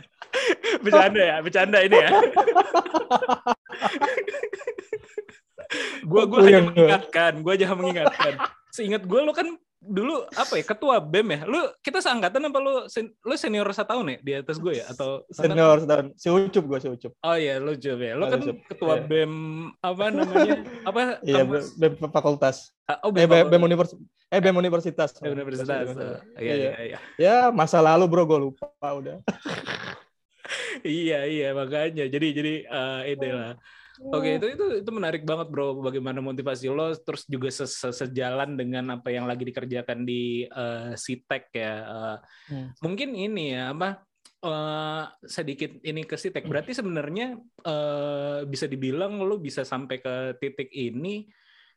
Bercanda 0.80 1.20
ya 1.20 1.36
bercanda 1.42 1.78
ini 1.82 1.96
ya. 1.98 2.10
Gue 6.02 6.22
gue 6.26 6.38
hanya 6.42 6.62
mengingatkan 6.66 7.32
gue 7.44 7.52
aja 7.54 7.74
mengingatkan. 7.78 8.32
Seingat 8.74 9.06
gue 9.06 9.20
lo 9.22 9.30
kan 9.34 9.54
dulu 9.90 10.22
apa 10.30 10.54
ya 10.54 10.62
ketua 10.62 11.02
bem 11.02 11.26
ya 11.28 11.40
lu 11.44 11.58
kita 11.82 11.98
seangkatan 11.98 12.46
apa 12.46 12.58
lu 12.58 12.86
sen- 12.86 13.10
lu 13.20 13.34
senior 13.34 13.66
satu 13.70 13.90
tahun 13.90 14.06
ya 14.06 14.18
di 14.22 14.32
atas 14.38 14.56
gue 14.56 14.78
ya 14.78 14.86
atau 14.86 15.26
Senior 15.28 15.82
setahun. 15.82 16.06
Si 16.14 16.30
Ucup 16.30 16.64
gue, 16.64 16.78
si 16.78 16.88
Ucup. 16.88 17.12
oh 17.18 17.34
iya 17.34 17.58
lu 17.58 17.74
coba 17.74 18.04
ya 18.06 18.14
lu 18.14 18.22
Oh, 18.22 18.30
kan 18.30 18.38
Ucup. 18.40 18.56
ketua 18.70 18.94
Iya. 18.94 19.04
bem 19.04 19.32
apa 19.82 20.04
namanya 20.08 20.52
apa 20.86 21.00
Iya, 21.20 21.42
BEM 21.76 21.92
fakultas. 22.08 22.70
Ah, 22.86 23.02
oh 23.02 23.10
Eh, 23.10 23.26
bem, 23.26 23.26
BEM, 23.26 23.44
BEM 23.50 23.62
universitas. 23.64 23.98
Eh, 24.30 24.38
BEM 24.38 24.56
universitas. 24.56 25.10
Bem 25.18 25.34
universitas 25.34 26.22
iya 26.38 26.54
iya 26.54 26.72
iya 26.80 26.98
Ya, 27.18 27.36
masa 27.50 27.82
lalu 27.82 28.06
bro, 28.06 28.22
gue 28.24 28.38
lupa 28.40 28.70
udah. 28.78 29.18
iya 30.86 31.26
iya 31.26 31.48
makanya 31.52 32.06
jadi 32.06 32.26
jadi 32.30 32.52
eh 32.64 33.00
ini 33.12 33.28
lah 33.28 33.52
Oke 34.00 34.40
itu 34.40 34.46
itu 34.56 34.66
itu 34.80 34.90
menarik 34.96 35.28
banget 35.28 35.52
bro 35.52 35.76
bagaimana 35.84 36.24
motivasi 36.24 36.72
lo 36.72 36.88
terus 36.96 37.28
juga 37.28 37.52
se- 37.52 37.68
se- 37.68 37.92
sejalan 37.92 38.56
dengan 38.56 38.96
apa 38.96 39.12
yang 39.12 39.28
lagi 39.28 39.44
dikerjakan 39.44 40.08
di 40.08 40.48
eh, 40.48 40.92
Sitek 40.96 41.44
ya 41.52 41.74
Eh, 41.84 42.18
Hmm. 42.50 42.74
mungkin 42.82 43.12
ini 43.14 43.54
ya 43.54 43.76
apa 43.76 44.02
eh, 44.40 45.04
sedikit 45.28 45.76
ini 45.84 46.02
ke 46.08 46.16
Sitek. 46.16 46.48
Berarti 46.48 46.72
sebenarnya 46.72 47.36
eh, 47.62 48.40
bisa 48.48 48.64
dibilang 48.64 49.20
lo 49.20 49.36
bisa 49.36 49.68
sampai 49.68 50.00
ke 50.00 50.40
titik 50.40 50.72
ini 50.72 51.28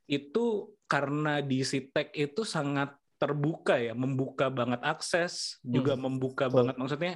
itu 0.08 0.72
karena 0.88 1.44
di 1.44 1.60
Sitek 1.60 2.16
itu 2.16 2.48
sangat 2.48 2.96
terbuka 3.20 3.80
ya 3.80 3.96
membuka 3.96 4.48
banget 4.52 4.80
akses 4.84 5.60
juga 5.64 5.96
membuka 6.00 6.48
Betul. 6.48 6.56
banget. 6.60 6.76
Maksudnya 6.80 7.14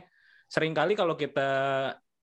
sering 0.47 0.75
kali 0.75 0.95
kalau 0.95 1.15
kita 1.19 1.49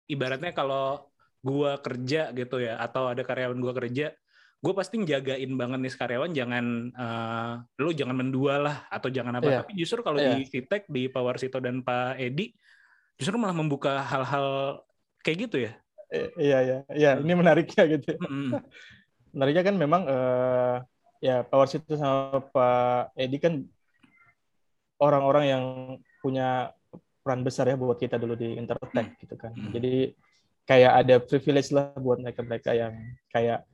ibaratnya 0.08 0.52
kalau 0.52 1.13
gua 1.44 1.76
kerja 1.84 2.32
gitu 2.32 2.56
ya 2.64 2.80
atau 2.80 3.12
ada 3.12 3.20
karyawan 3.20 3.60
gua 3.60 3.76
kerja 3.76 4.16
gue 4.64 4.72
pasti 4.72 4.96
njagain 4.96 5.52
banget 5.60 5.76
nih 5.76 5.92
karyawan 5.92 6.32
jangan 6.32 6.64
eh, 6.88 7.52
lu 7.84 7.92
jangan 7.92 8.16
mendua 8.16 8.54
lah 8.64 8.76
atau 8.88 9.12
jangan 9.12 9.36
apa 9.36 9.44
Iya. 9.44 9.58
tapi 9.60 9.72
justru 9.76 10.00
kalau 10.00 10.16
Iya. 10.16 10.40
di 10.40 10.48
Sitek 10.48 10.88
di 10.88 11.12
Power 11.12 11.36
Sito 11.36 11.60
dan 11.60 11.84
Pak 11.84 12.16
Edi 12.16 12.48
justru 13.20 13.36
malah 13.36 13.52
membuka 13.52 14.00
hal-hal 14.00 14.80
kayak 15.20 15.38
gitu 15.44 15.68
ya 15.68 15.72
Iya, 16.14 16.58
iya. 16.62 16.78
Iya, 16.94 17.10
ini 17.18 17.32
menariknya 17.34 17.90
gitu. 17.90 18.14
Mm-mm. 18.22 18.54
Menariknya 19.34 19.64
kan 19.66 19.74
memang 19.74 20.02
eh, 20.06 20.76
ya 21.18 21.42
Power 21.42 21.66
Situ 21.66 21.98
sama 21.98 22.38
Pak 22.54 23.18
Edi 23.18 23.36
kan 23.42 23.66
orang-orang 25.02 25.44
yang 25.44 25.64
punya 26.22 26.70
peran 27.24 27.42
besar 27.42 27.66
ya 27.66 27.76
buat 27.76 27.98
kita 27.98 28.14
dulu 28.20 28.36
di 28.38 28.54
Intertech 28.56 29.16
gitu 29.20 29.34
kan. 29.34 29.52
Hmm. 29.58 29.72
Jadi 29.74 30.12
kayak 30.64 30.92
ada 31.04 31.14
privilege 31.20 31.70
lah 31.70 31.92
buat 31.96 32.18
mereka-mereka 32.20 32.72
yang 32.72 32.92
kayak 33.28 33.64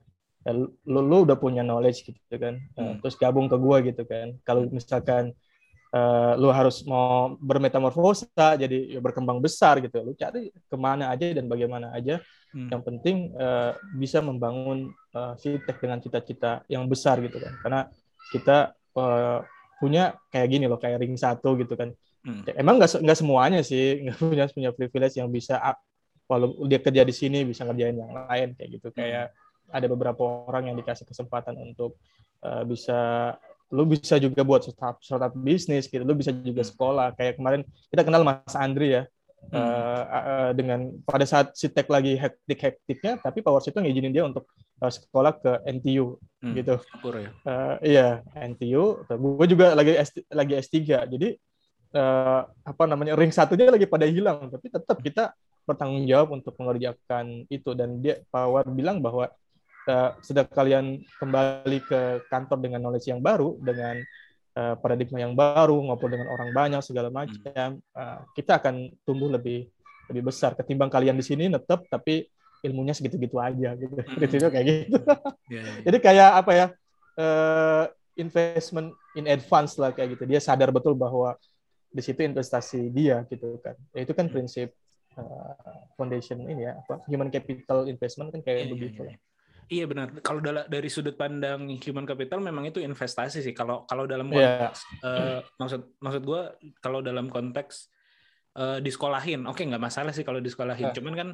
ya, 0.43 0.51
lu, 0.51 0.69
lu 1.01 1.17
udah 1.23 1.37
punya 1.39 1.63
knowledge 1.63 2.03
gitu 2.07 2.35
kan. 2.35 2.59
Eh, 2.59 2.81
Hmm. 2.81 2.97
terus 2.99 3.15
gabung 3.15 3.47
ke 3.47 3.55
gua 3.55 3.79
gitu 3.79 4.03
kan. 4.03 4.35
Kalau 4.43 4.67
misalkan 4.67 5.31
eh, 5.91 6.33
lu 6.39 6.47
harus 6.51 6.87
mau 6.87 7.35
bermetamorfosa 7.39 8.55
jadi 8.55 8.95
ya 8.95 8.99
berkembang 9.03 9.43
besar 9.43 9.79
gitu. 9.83 9.99
Lu 10.03 10.15
cari 10.15 10.51
ke 10.51 10.75
mana 10.79 11.11
aja 11.11 11.31
dan 11.35 11.47
bagaimana 11.51 11.91
aja 11.91 12.19
Hmm. 12.51 12.67
yang 12.67 12.83
penting 12.83 13.31
eh, 13.31 13.71
bisa 13.95 14.19
membangun 14.19 14.91
eh, 15.15 15.33
Sitek 15.39 15.79
dengan 15.79 16.03
cita-cita 16.03 16.67
yang 16.67 16.83
besar 16.91 17.23
gitu 17.23 17.39
kan 17.39 17.55
karena 17.63 17.81
kita 18.35 18.75
eh, 18.99 19.39
punya 19.79 20.19
kayak 20.27 20.47
gini 20.51 20.67
loh 20.67 20.75
kayak 20.75 20.99
ring 20.99 21.15
satu 21.15 21.55
gitu 21.55 21.79
kan 21.79 21.95
Hmm. 22.21 22.45
Emang 22.53 22.77
nggak 22.77 23.01
nggak 23.01 23.17
semuanya 23.17 23.65
sih 23.65 23.97
nggak 24.05 24.17
punya 24.21 24.45
punya 24.53 24.69
privilege 24.75 25.17
yang 25.17 25.31
bisa 25.33 25.57
walau 26.31 26.55
dia 26.63 26.79
kerja 26.79 27.03
di 27.03 27.11
sini 27.11 27.43
bisa 27.43 27.67
ngerjain 27.67 27.99
yang 27.99 28.11
lain 28.15 28.55
kayak 28.55 28.69
gitu 28.79 28.87
kayak 28.95 29.35
ada 29.67 29.87
beberapa 29.91 30.47
orang 30.47 30.71
yang 30.71 30.79
dikasih 30.79 31.03
kesempatan 31.03 31.59
untuk 31.59 31.99
eh, 32.47 32.63
bisa 32.63 33.35
lu 33.71 33.83
bisa 33.87 34.15
juga 34.19 34.43
buat 34.47 34.63
startup 34.63 35.03
startup 35.03 35.35
bisnis 35.35 35.91
gitu 35.91 36.03
lu 36.07 36.15
bisa 36.15 36.31
juga 36.31 36.63
sekolah 36.63 37.11
kayak 37.19 37.35
kemarin 37.35 37.67
kita 37.91 38.07
kenal 38.07 38.23
Mas 38.23 38.55
Andri 38.55 38.95
ya 38.95 39.03
Hmm. 39.41 39.57
Eh, 39.57 40.05
eh, 40.05 40.51
dengan 40.53 40.79
pada 41.01 41.25
saat 41.25 41.57
Sitek 41.57 41.89
lagi 41.89 42.13
hektik-hektiknya, 42.13 43.25
tapi 43.25 43.41
Power 43.41 43.57
itu 43.57 43.73
ngizinin 43.73 44.13
dia 44.13 44.21
untuk 44.21 44.45
eh, 44.53 44.91
sekolah 44.93 45.33
ke 45.41 45.51
NTU 45.65 46.21
Hmm. 46.45 46.53
gitu. 46.53 46.77
Syukur 46.77 47.17
ya. 47.17 47.29
Eh, 47.49 47.75
iya, 47.97 48.07
NTU. 48.37 49.01
Gue 49.09 49.45
juga 49.49 49.73
lagi 49.73 49.97
S, 49.97 50.13
lagi 50.29 50.53
S3. 50.61 51.09
Jadi 51.09 51.41
eh, 51.91 52.41
apa 52.45 52.83
namanya 52.85 53.17
ring 53.17 53.33
satunya 53.33 53.73
lagi 53.73 53.89
pada 53.89 54.05
hilang, 54.05 54.45
tapi 54.45 54.69
tetap 54.69 55.01
kita 55.01 55.33
bertanggung 55.65 56.05
jawab 56.09 56.35
untuk 56.35 56.53
mengerjakan 56.57 57.45
itu 57.47 57.71
dan 57.77 58.01
dia 58.01 58.21
Power 58.29 58.65
bilang 58.69 58.99
bahwa 58.99 59.29
eh, 59.87 60.09
sudah 60.21 60.45
kalian 60.47 61.01
kembali 61.21 61.79
ke 61.85 62.25
kantor 62.27 62.57
dengan 62.59 62.79
knowledge 62.83 63.09
yang 63.09 63.21
baru 63.21 63.57
dengan 63.61 64.01
eh, 64.57 64.75
paradigma 64.79 65.21
yang 65.21 65.33
baru 65.37 65.77
ngobrol 65.79 66.11
dengan 66.11 66.27
orang 66.29 66.49
banyak 66.51 66.81
segala 66.83 67.09
macam 67.13 67.79
eh, 67.79 68.19
kita 68.35 68.57
akan 68.61 68.89
tumbuh 69.05 69.31
lebih 69.31 69.69
lebih 70.11 70.27
besar 70.27 70.57
ketimbang 70.57 70.91
kalian 70.91 71.15
di 71.15 71.23
sini 71.23 71.47
netep 71.47 71.87
tapi 71.87 72.27
ilmunya 72.61 72.93
segitu-gitu 72.93 73.41
aja 73.41 73.73
gitu. 73.73 73.95
Gitu 74.21 74.47
kayak 74.53 74.65
gitu. 74.69 74.97
Ya, 75.49 75.61
ya. 75.65 75.73
Jadi 75.81 75.97
kayak 75.97 76.29
apa 76.45 76.51
ya? 76.53 76.67
eh, 77.17 77.85
investment 78.19 78.93
in 79.15 79.25
advance 79.27 79.75
lah 79.79 79.91
kayak 79.91 80.15
gitu. 80.17 80.23
Dia 80.27 80.39
sadar 80.43 80.69
betul 80.71 80.95
bahwa 80.95 81.35
di 81.91 82.01
situ 82.03 82.23
investasi 82.23 82.87
dia 82.91 83.23
gitu 83.27 83.59
kan. 83.59 83.75
Ya, 83.91 84.07
itu 84.07 84.13
kan 84.15 84.31
prinsip 84.31 84.71
eh, 85.17 85.53
foundation 85.95 86.39
ini 86.45 86.67
ya, 86.67 86.79
apa 86.79 87.03
human 87.07 87.27
capital 87.27 87.87
investment 87.87 88.31
kan 88.31 88.41
kayak 88.45 88.57
Iya, 88.57 88.65
iya, 88.67 88.73
begitu 88.73 89.01
iya. 89.03 89.09
lah. 89.09 89.17
Iya 89.71 89.85
benar. 89.87 90.07
Kalau 90.19 90.43
dari 90.67 90.89
sudut 90.91 91.15
pandang 91.15 91.63
human 91.79 92.03
capital 92.03 92.43
memang 92.43 92.67
itu 92.67 92.83
investasi 92.83 93.39
sih. 93.39 93.55
Kalau 93.55 93.87
kalau 93.87 94.03
dalam 94.03 94.27
Iya. 94.27 94.67
konteks 94.67 94.79
eh, 94.99 95.39
maksud 95.55 95.81
maksud 96.03 96.21
gue 96.27 96.41
kalau 96.83 96.99
dalam 96.99 97.31
konteks 97.31 97.87
eh, 98.59 98.83
disekolahin, 98.83 99.47
oke 99.47 99.63
nggak 99.63 99.79
masalah 99.79 100.11
sih 100.11 100.27
kalau 100.27 100.43
disekolahin. 100.43 100.91
Ah. 100.91 100.95
Cuman 100.95 101.13
kan 101.15 101.29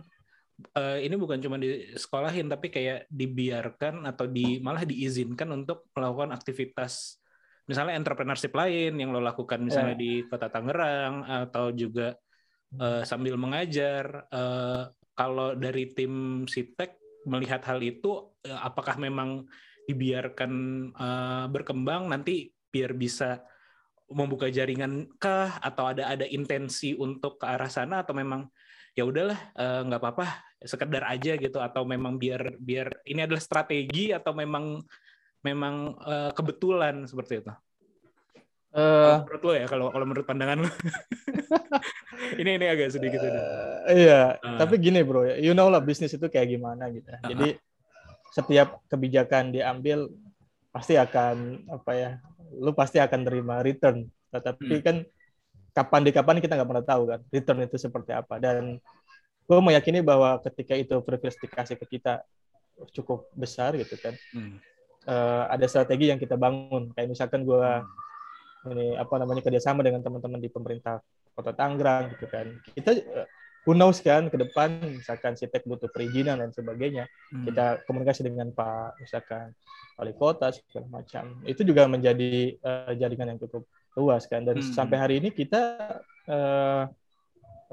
eh, 0.78 1.10
ini 1.10 1.18
bukan 1.18 1.42
cuma 1.42 1.58
disekolahin 1.58 2.46
tapi 2.46 2.70
kayak 2.70 3.10
dibiarkan 3.10 4.06
atau 4.06 4.30
di 4.30 4.62
malah 4.62 4.86
diizinkan 4.86 5.50
untuk 5.54 5.90
melakukan 5.98 6.30
aktivitas 6.34 7.18
misalnya 7.68 8.00
entrepreneurship 8.00 8.56
lain 8.56 8.96
yang 8.96 9.12
lo 9.12 9.20
lakukan 9.20 9.60
misalnya 9.60 9.98
Iya. 9.98 10.02
di 10.02 10.12
kota 10.30 10.48
Tangerang 10.48 11.26
atau 11.26 11.76
juga 11.76 12.16
eh, 12.76 13.04
sambil 13.08 13.40
mengajar. 13.40 14.28
Eh, 14.32 14.84
kalau 15.18 15.58
dari 15.58 15.90
tim 15.96 16.46
Sitek 16.46 17.24
melihat 17.28 17.64
hal 17.66 17.80
itu, 17.84 18.36
eh, 18.44 18.56
apakah 18.56 19.00
memang 19.00 19.48
dibiarkan 19.88 20.52
eh, 20.92 21.46
berkembang? 21.52 22.12
Nanti 22.12 22.52
biar 22.68 22.92
bisa 22.98 23.40
membuka 24.12 24.52
jaringan 24.52 25.08
kah? 25.20 25.60
Atau 25.64 25.88
ada 25.88 26.12
ada 26.12 26.26
intensi 26.28 26.96
untuk 26.98 27.40
ke 27.40 27.46
arah 27.48 27.72
sana? 27.72 28.04
Atau 28.04 28.16
memang 28.16 28.48
ya 28.98 29.06
udahlah 29.06 29.38
nggak 29.58 30.02
apa-apa 30.02 30.28
sekedar 30.66 31.06
aja 31.06 31.38
gitu? 31.38 31.60
Atau 31.62 31.86
memang 31.86 32.18
biar 32.18 32.58
biar 32.60 33.04
ini 33.08 33.24
adalah 33.24 33.44
strategi? 33.44 34.12
Atau 34.12 34.34
memang 34.36 34.82
memang 35.46 35.76
eh, 36.04 36.32
kebetulan 36.34 37.06
seperti 37.06 37.44
itu 37.46 37.54
Eh, 38.68 38.80
Kalau 38.84 39.24
menurut 39.24 39.42
lo 39.42 39.52
ya 39.56 39.66
kalau 39.66 39.86
kalau 39.90 40.06
menurut 40.06 40.26
pandangan 40.28 40.58
lo 40.60 40.70
ini 42.42 42.60
ini 42.60 42.66
agak 42.68 42.92
sedikit 42.92 43.24
Eh, 43.24 43.34
iya, 43.96 44.36
Ah. 44.38 44.60
tapi 44.60 44.76
gini 44.78 45.00
bro, 45.02 45.24
ya, 45.24 45.40
you 45.40 45.56
know 45.56 45.72
lah 45.72 45.80
bisnis 45.80 46.12
itu 46.12 46.28
kayak 46.28 46.52
gimana 46.52 46.92
gitu. 46.92 47.08
Ah. 47.10 47.32
Jadi 47.32 47.56
setiap 48.30 48.84
kebijakan 48.86 49.50
diambil 49.50 50.12
pasti 50.70 50.94
akan 50.94 51.64
apa 51.72 51.92
ya, 51.96 52.10
lu 52.54 52.76
pasti 52.76 53.00
akan 53.00 53.24
terima 53.24 53.64
return. 53.64 54.04
Tetapi 54.30 54.68
Hmm. 54.70 54.84
kan 54.84 54.96
kapan 55.72 56.02
di 56.04 56.12
kapan 56.12 56.38
kita 56.38 56.54
nggak 56.54 56.70
pernah 56.70 56.86
tahu 56.86 57.04
kan 57.08 57.20
return 57.32 57.60
itu 57.64 57.78
seperti 57.80 58.12
apa. 58.12 58.36
Dan 58.38 58.78
gue 59.48 59.60
meyakini 59.64 60.04
bahwa 60.04 60.38
ketika 60.44 60.76
itu 60.76 61.00
privilege 61.00 61.40
dikasih 61.40 61.80
ke 61.80 61.88
kita 61.88 62.20
cukup 62.92 63.32
besar 63.34 63.74
gitu 63.74 63.96
kan, 63.96 64.14
Hmm. 64.36 64.60
eh, 65.08 65.44
ada 65.48 65.66
strategi 65.66 66.12
yang 66.12 66.20
kita 66.20 66.36
bangun. 66.36 66.92
Kayak 66.94 67.10
misalkan 67.10 67.42
gue 67.42 67.64
Hmm. 67.64 67.88
Ini 68.74 68.98
apa 68.98 69.16
namanya 69.20 69.42
kerjasama 69.46 69.86
dengan 69.86 70.02
teman-teman 70.04 70.40
di 70.42 70.50
pemerintah 70.50 71.00
kota 71.36 71.54
Tangerang 71.54 72.12
gitu 72.18 72.26
kan. 72.28 72.50
Kita 72.74 72.92
eh, 72.98 73.28
who 73.68 73.76
knows 73.76 74.00
kan 74.00 74.32
ke 74.32 74.38
depan 74.40 74.80
misalkan 74.96 75.36
Sitek 75.36 75.68
butuh 75.68 75.92
perizinan 75.92 76.40
dan 76.40 76.50
sebagainya. 76.56 77.06
Hmm. 77.30 77.46
Kita 77.46 77.84
komunikasi 77.86 78.26
dengan 78.26 78.50
Pak 78.56 78.98
misalkan 79.04 79.52
wali 79.98 80.14
kota 80.16 80.50
segala 80.54 81.02
macam. 81.04 81.42
Itu 81.46 81.62
juga 81.68 81.86
menjadi 81.86 82.58
eh, 82.58 82.92
jaringan 82.98 83.36
yang 83.36 83.40
cukup 83.44 83.68
luas 83.98 84.30
kan 84.30 84.46
dan 84.46 84.62
Hmm. 84.62 84.72
sampai 84.74 84.98
hari 84.98 85.16
ini 85.20 85.30
kita 85.34 85.62
eh, 86.30 86.84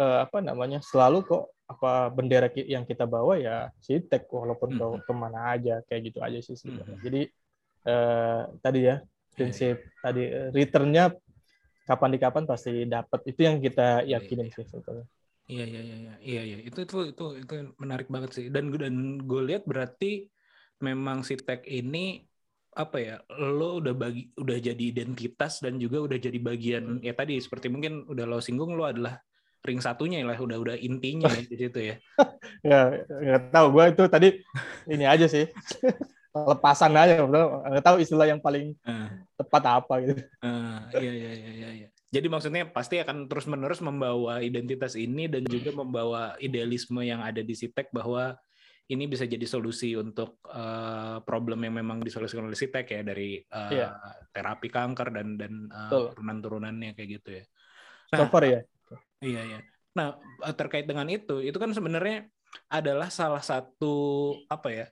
eh, 0.00 0.18
apa 0.24 0.38
namanya 0.42 0.80
selalu 0.82 1.24
kok 1.24 1.44
apa 1.64 2.12
bendera 2.12 2.52
yang 2.52 2.84
kita 2.84 3.08
bawa 3.08 3.40
ya 3.40 3.72
Sitek 3.80 4.28
walaupun 4.28 4.76
ke 4.76 4.84
Hmm. 4.84 5.00
ke 5.00 5.12
mana 5.16 5.56
aja 5.56 5.80
kayak 5.88 6.12
gitu 6.12 6.18
aja 6.20 6.38
sih 6.44 6.56
sebenarnya. 6.56 6.96
Hmm. 7.00 7.04
Jadi 7.06 7.22
eh, 7.84 8.42
tadi 8.60 8.80
ya 8.88 8.96
prinsip 9.34 9.76
tadi 10.00 10.22
eh, 10.30 10.48
returnnya 10.54 11.10
kapan 11.84 12.10
di 12.16 12.18
kapan 12.18 12.44
pasti 12.48 12.72
dapat 12.88 13.20
itu 13.28 13.40
yang 13.44 13.60
kita 13.60 14.02
Iya, 14.08 14.16
yakinin 14.18 14.48
iya. 14.48 14.54
sih 14.56 14.64
sebetulnya. 14.64 15.06
Iya 15.44 15.64
iya 15.68 15.80
iya 15.84 15.96
iya. 16.00 16.14
Iya 16.24 16.42
iya. 16.48 16.56
itu 16.64 16.78
itu 16.88 16.96
itu 17.12 17.24
itu 17.44 17.52
menarik 17.76 18.08
banget 18.08 18.30
sih. 18.32 18.46
Dan 18.48 18.72
dan 18.72 19.20
gue 19.20 19.42
lihat 19.44 19.68
berarti 19.68 20.24
memang 20.80 21.20
si 21.20 21.36
tech 21.36 21.60
ini 21.68 22.24
apa 22.74 22.96
ya 22.98 23.14
lo 23.38 23.78
udah 23.78 23.94
bagi 23.94 24.34
udah 24.34 24.56
jadi 24.58 24.84
identitas 24.90 25.62
dan 25.62 25.78
juga 25.78 26.02
udah 26.02 26.18
jadi 26.18 26.38
bagian 26.42 26.98
ya 27.06 27.14
tadi 27.14 27.38
seperti 27.38 27.70
mungkin 27.70 28.02
udah 28.10 28.26
lo 28.26 28.42
singgung 28.42 28.74
lo 28.74 28.82
adalah 28.82 29.14
ring 29.62 29.78
satunya 29.78 30.26
lah 30.26 30.34
udah 30.34 30.58
udah 30.58 30.76
intinya 30.80 31.30
ya 31.30 31.40
di 31.50 31.56
situ 31.60 31.78
ya. 31.92 31.94
Ya 32.64 32.80
nggak 33.06 33.52
tahu. 33.52 33.66
Gue 33.76 33.84
itu 33.92 34.04
tadi 34.08 34.28
ini 34.88 35.04
aja 35.04 35.26
sih 35.28 35.44
lepasan 36.34 36.90
aja 36.98 37.22
betul 37.22 37.46
nggak 37.62 37.84
tahu 37.86 37.96
istilah 38.02 38.26
yang 38.26 38.42
paling 38.42 38.74
Ah, 38.82 39.22
tepat 39.38 39.62
apa 39.80 39.94
gitu. 40.02 40.20
ah, 40.42 40.90
iya 40.98 41.12
iya 41.14 41.30
iya 41.30 41.70
iya 41.70 41.88
jadi 42.10 42.26
maksudnya 42.30 42.66
pasti 42.70 42.98
akan 42.98 43.26
terus 43.30 43.46
menerus 43.46 43.78
membawa 43.82 44.42
identitas 44.42 44.98
ini 44.98 45.30
dan 45.30 45.46
juga 45.46 45.70
membawa 45.70 46.34
idealisme 46.42 47.02
yang 47.06 47.22
ada 47.22 47.42
di 47.42 47.54
Sitek 47.54 47.90
bahwa 47.90 48.34
ini 48.86 49.08
bisa 49.08 49.24
jadi 49.26 49.42
solusi 49.46 49.94
untuk 49.98 50.42
eh, 50.46 51.18
problem 51.22 51.62
yang 51.66 51.74
memang 51.78 52.02
disolusikan 52.02 52.46
oleh 52.50 52.58
Sitek 52.58 52.86
ya 52.86 53.00
dari 53.06 53.38
eh, 53.42 53.70
Iya. 53.74 53.88
terapi 54.34 54.68
kanker 54.70 55.08
dan 55.14 55.38
dan 55.38 55.52
Betul. 55.70 56.14
turunan-turunannya 56.18 56.94
kayak 56.98 57.10
gitu 57.22 57.30
ya. 57.38 57.44
So 58.14 58.26
far 58.30 58.42
ya. 58.46 58.60
Iya 59.22 59.40
iya. 59.42 59.58
Nah 59.98 60.18
terkait 60.54 60.86
dengan 60.86 61.06
itu, 61.10 61.38
itu 61.42 61.54
kan 61.58 61.70
sebenarnya 61.74 62.26
adalah 62.70 63.10
salah 63.10 63.42
satu 63.42 63.94
apa 64.46 64.68
ya? 64.70 64.86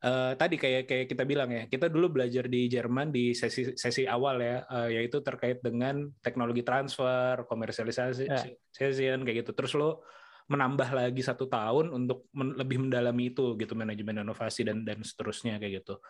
Eh, 0.00 0.32
tadi 0.36 0.56
kayak 0.56 0.88
kayak 0.88 1.06
kita 1.12 1.22
bilang 1.28 1.50
ya, 1.52 1.68
kita 1.68 1.92
dulu 1.92 2.08
belajar 2.20 2.48
di 2.48 2.66
Jerman 2.72 3.12
di 3.12 3.36
sesi 3.36 3.76
sesi 3.76 4.08
awal 4.08 4.40
ya, 4.40 4.56
eh, 4.64 4.88
yaitu 5.00 5.20
terkait 5.20 5.60
dengan 5.60 6.08
teknologi 6.24 6.64
transfer, 6.64 7.44
komersialisasi, 7.44 8.24
Ya. 8.28 8.40
session 8.72 9.24
kayak 9.24 9.44
gitu. 9.44 9.52
Terus 9.52 9.72
lo 9.76 10.04
menambah 10.50 10.90
lagi 10.90 11.22
satu 11.22 11.46
tahun 11.46 11.94
untuk 11.94 12.26
men- 12.34 12.58
lebih 12.58 12.82
mendalami 12.82 13.30
itu 13.30 13.54
gitu 13.54 13.78
manajemen 13.78 14.26
inovasi 14.26 14.66
dan 14.66 14.82
dan 14.82 14.98
seterusnya 15.04 15.62
kayak 15.62 15.84
gitu. 15.84 16.02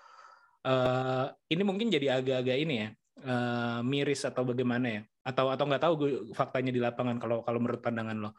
Eh, 0.65 1.27
ini 1.53 1.63
mungkin 1.65 1.89
jadi 1.93 2.21
agak-agak 2.21 2.57
ini 2.57 2.75
ya 2.85 2.89
eh, 3.21 3.81
miris 3.85 4.25
atau 4.25 4.45
bagaimana 4.49 4.87
ya? 4.89 5.03
Atau 5.21 5.53
atau 5.53 5.65
nggak 5.69 5.83
tahu 5.85 5.95
gue 6.01 6.11
faktanya 6.33 6.73
di 6.73 6.81
lapangan 6.81 7.21
kalau 7.21 7.45
kalau 7.45 7.59
menurut 7.61 7.85
pandangan 7.85 8.17
lo. 8.17 8.31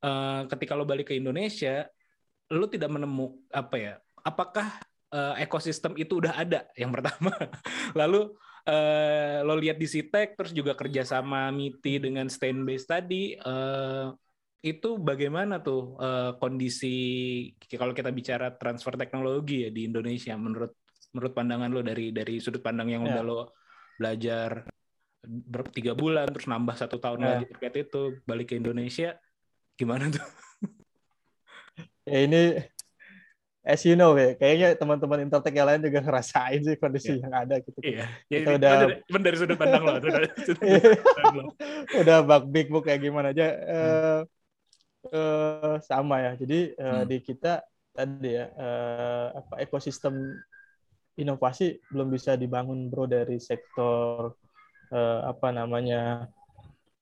Eh, 0.00 0.42
ketika 0.48 0.72
lo 0.72 0.88
balik 0.88 1.12
ke 1.12 1.14
Indonesia, 1.20 1.84
lo 2.52 2.64
tidak 2.68 2.88
menemukan 2.88 3.44
apa 3.52 3.76
ya? 3.76 3.94
Apakah 4.24 4.91
eh, 5.12 5.34
ekosistem 5.44 5.92
itu 6.00 6.18
udah 6.18 6.34
ada 6.34 6.66
yang 6.74 6.90
pertama? 6.90 7.30
Lalu 8.00 8.32
eh, 8.64 9.44
lo 9.44 9.54
lihat 9.54 9.76
di 9.76 9.86
Sitek, 9.86 10.34
terus 10.34 10.52
juga 10.52 10.72
kerjasama 10.74 11.52
MITI 11.52 12.02
dengan 12.02 12.26
stand 12.26 12.64
base 12.64 12.86
tadi. 12.88 13.36
eh, 13.36 14.06
itu 14.62 14.94
bagaimana 14.94 15.58
tuh 15.58 15.98
eh, 15.98 16.32
kondisi 16.38 16.94
kalau 17.74 17.90
kita 17.90 18.14
bicara 18.14 18.54
transfer 18.54 18.94
teknologi 18.94 19.66
ya 19.66 19.70
di 19.74 19.90
Indonesia 19.90 20.38
menurut 20.38 20.70
menurut 21.10 21.32
pandangan 21.34 21.66
lo 21.68 21.82
dari 21.82 22.14
dari 22.14 22.38
sudut 22.38 22.62
pandang 22.62 22.88
yang 22.88 23.02
udah 23.02 23.20
Ya. 23.20 23.26
lo 23.26 23.40
belajar 23.98 24.70
tiga 25.74 25.98
bulan 25.98 26.30
terus 26.30 26.46
nambah 26.46 26.78
satu 26.78 27.02
tahun 27.02 27.20
Ya. 27.20 27.28
lagi 27.34 27.44
terkait 27.50 27.74
itu 27.90 28.22
balik 28.22 28.54
ke 28.54 28.58
Indonesia 28.58 29.18
gimana 29.74 30.14
tuh? 30.14 30.22
Ya 32.02 32.18
ini 32.26 32.58
as 33.62 33.82
you 33.86 33.94
know 33.94 34.10
ya, 34.18 34.34
kayaknya 34.34 34.74
teman-teman 34.74 35.22
Intertek 35.22 35.54
yang 35.54 35.70
lain 35.70 35.82
juga 35.86 36.02
ngerasain 36.02 36.60
sih 36.66 36.74
kondisi 36.74 37.14
yang 37.22 37.30
ada 37.30 37.62
gitu. 37.62 37.78
Iya, 37.78 38.10
ya, 38.26 38.38
Kita 38.42 38.50
ini 38.50 38.58
udah- 38.58 39.00
cuman 39.06 39.20
dari, 39.22 39.36
sudut 39.38 39.56
pandang 39.56 39.82
lo. 39.86 39.90
Iya. 40.02 40.80
udah 42.02 42.16
bug 42.26 42.44
big 42.50 42.66
book 42.68 42.90
kayak 42.90 43.02
gimana 43.02 43.30
aja 43.30 43.46
eh 43.54 44.20
eh, 45.08 45.74
sama 45.82 46.22
ya 46.22 46.32
jadi 46.34 46.58
eh, 46.74 46.90
Hmm. 47.02 47.06
di 47.06 47.16
kita 47.18 47.62
tadi 47.92 48.30
ya 48.34 48.46
eh, 48.50 49.26
apa 49.36 49.54
ekosistem 49.60 50.14
inovasi 51.14 51.78
belum 51.92 52.08
bisa 52.08 52.34
dibangun 52.34 52.88
bro 52.88 53.04
dari 53.06 53.36
sektor 53.38 54.34
eh, 54.90 55.20
apa 55.22 55.52
namanya 55.52 56.26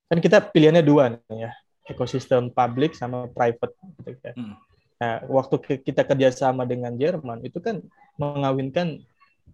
kan 0.05 0.19
kita 0.19 0.43
pilihannya 0.43 0.83
dua 0.83 1.15
nih 1.15 1.47
ya 1.47 1.51
ekosistem 1.87 2.51
public 2.51 2.93
sama 2.93 3.25
private 3.31 3.73
gitu 4.01 4.11
kan. 4.21 4.33
Hmm. 4.37 4.55
Nah, 5.01 5.25
waktu 5.25 5.81
kita 5.81 6.05
kerjasama 6.05 6.63
dengan 6.69 6.93
Jerman 6.93 7.41
itu 7.41 7.57
kan 7.57 7.81
mengawinkan 8.21 9.01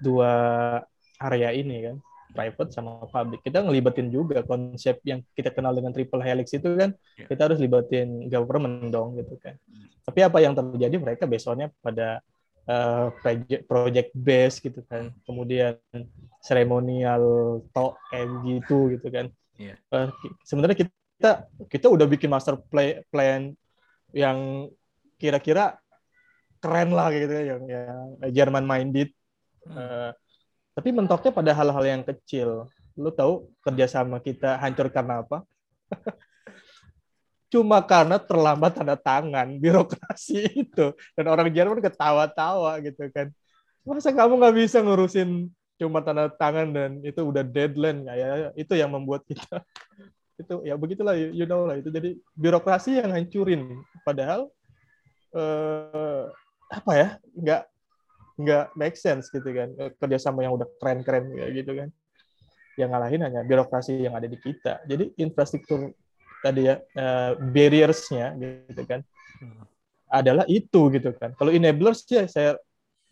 dua 0.04 0.32
area 1.18 1.50
ini 1.56 1.88
kan 1.88 1.96
private 2.36 2.70
sama 2.76 3.02
public. 3.10 3.42
Kita 3.42 3.64
ngelibatin 3.66 4.12
juga 4.14 4.44
konsep 4.46 5.00
yang 5.08 5.24
kita 5.34 5.50
kenal 5.50 5.74
dengan 5.74 5.96
triple 5.96 6.22
helix 6.22 6.54
itu 6.54 6.70
kan, 6.78 6.92
Ya. 7.18 7.26
kita 7.32 7.42
harus 7.50 7.58
libatin 7.64 8.28
government 8.30 8.92
dong 8.94 9.18
gitu 9.18 9.40
kan. 9.42 9.56
Tapi 10.06 10.20
apa 10.22 10.38
yang 10.44 10.54
terjadi 10.54 10.96
mereka 11.02 11.24
besoknya 11.26 11.72
pada 11.82 12.22
eh, 12.68 13.08
project 13.24 13.62
project 13.66 14.10
base 14.14 14.60
gitu 14.62 14.84
kan, 14.86 15.10
kemudian 15.24 15.80
seremonial 16.44 17.24
talk 17.72 17.98
kayak 18.12 18.28
gitu 18.46 18.92
gitu 18.94 19.08
kan. 19.10 19.26
Eh, 19.96 20.08
ki- 20.22 20.36
sebenarnya 20.46 20.78
kita 20.86 21.32
kita 21.72 21.88
udah 21.90 22.06
bikin 22.06 22.30
master 22.30 22.60
play, 22.70 23.02
plan 23.10 23.56
yang 24.14 24.70
kira-kira 25.18 25.82
keren 26.62 26.90
lah 26.94 27.14
gitu 27.14 27.34
ya, 27.34 27.44
yang 27.58 27.64
yang 27.70 28.08
Jerman 28.34 28.66
minded. 28.66 29.10
Eh, 29.68 30.12
tapi 30.78 30.90
mentoknya 30.94 31.34
pada 31.34 31.52
hal-hal 31.58 31.86
yang 31.86 32.04
kecil. 32.06 32.70
Lu 32.98 33.10
tahu 33.14 33.50
kerjasama 33.62 34.22
kita 34.22 34.58
hancur 34.58 34.90
karena 34.90 35.26
apa? 35.26 35.46
Cuma 37.54 37.80
karena 37.80 38.20
terlambat 38.20 38.76
tanda 38.76 38.94
tangan 39.00 39.58
birokrasi 39.58 40.46
itu. 40.68 40.94
Dan 41.16 41.26
orang 41.32 41.48
Jerman 41.50 41.80
ketawa-tawa 41.80 42.78
gitu 42.84 43.08
kan. 43.10 43.32
Masa 43.88 44.12
kamu 44.12 44.36
nggak 44.36 44.56
bisa 44.68 44.84
ngurusin 44.84 45.48
cuma 45.78 46.02
tanda 46.04 46.28
tangan 46.28 46.74
dan 46.74 46.92
itu 47.02 47.22
udah 47.24 47.46
deadline? 47.46 48.04
Ya 48.04 48.52
itu 48.54 48.74
yang 48.76 48.92
membuat 48.92 49.24
kita. 49.26 49.64
Itu 50.38 50.62
ya 50.62 50.78
begitulah 50.78 51.18
you 51.18 51.50
know 51.50 51.66
lah. 51.66 51.82
Itu 51.82 51.90
jadi 51.90 52.14
birokrasi 52.38 53.02
yang 53.02 53.10
hancurin. 53.10 53.82
Padahal 54.06 54.54
eh, 55.38 56.24
apa 56.68 56.92
ya 56.98 57.08
nggak 57.38 57.62
nggak 58.38 58.66
make 58.78 58.98
sense 58.98 59.30
gitu 59.34 59.50
kan. 59.50 59.70
Eh, 59.78 59.92
kerjasama 59.98 60.46
yang 60.46 60.58
udah 60.58 60.68
keren-keren 60.82 61.34
gitu 61.54 61.74
kan. 61.78 61.90
Yang 62.78 62.90
ngalahin 62.94 63.22
hanya 63.26 63.42
birokrasi 63.42 63.98
yang 64.06 64.14
ada 64.14 64.30
di 64.30 64.38
kita. 64.38 64.82
Jadi 64.86 65.14
infrastruktur 65.18 65.94
tadi 66.42 66.70
ya 66.70 66.78
eh, 66.78 67.32
barriers-nya 67.38 68.34
gitu 68.38 68.84
kan 68.86 69.02
Hmm. 69.38 69.70
adalah 70.10 70.50
itu 70.50 70.90
gitu 70.90 71.14
kan. 71.14 71.30
Kalau 71.38 71.54
enablers 71.54 72.02
ya 72.10 72.26
saya 72.26 72.58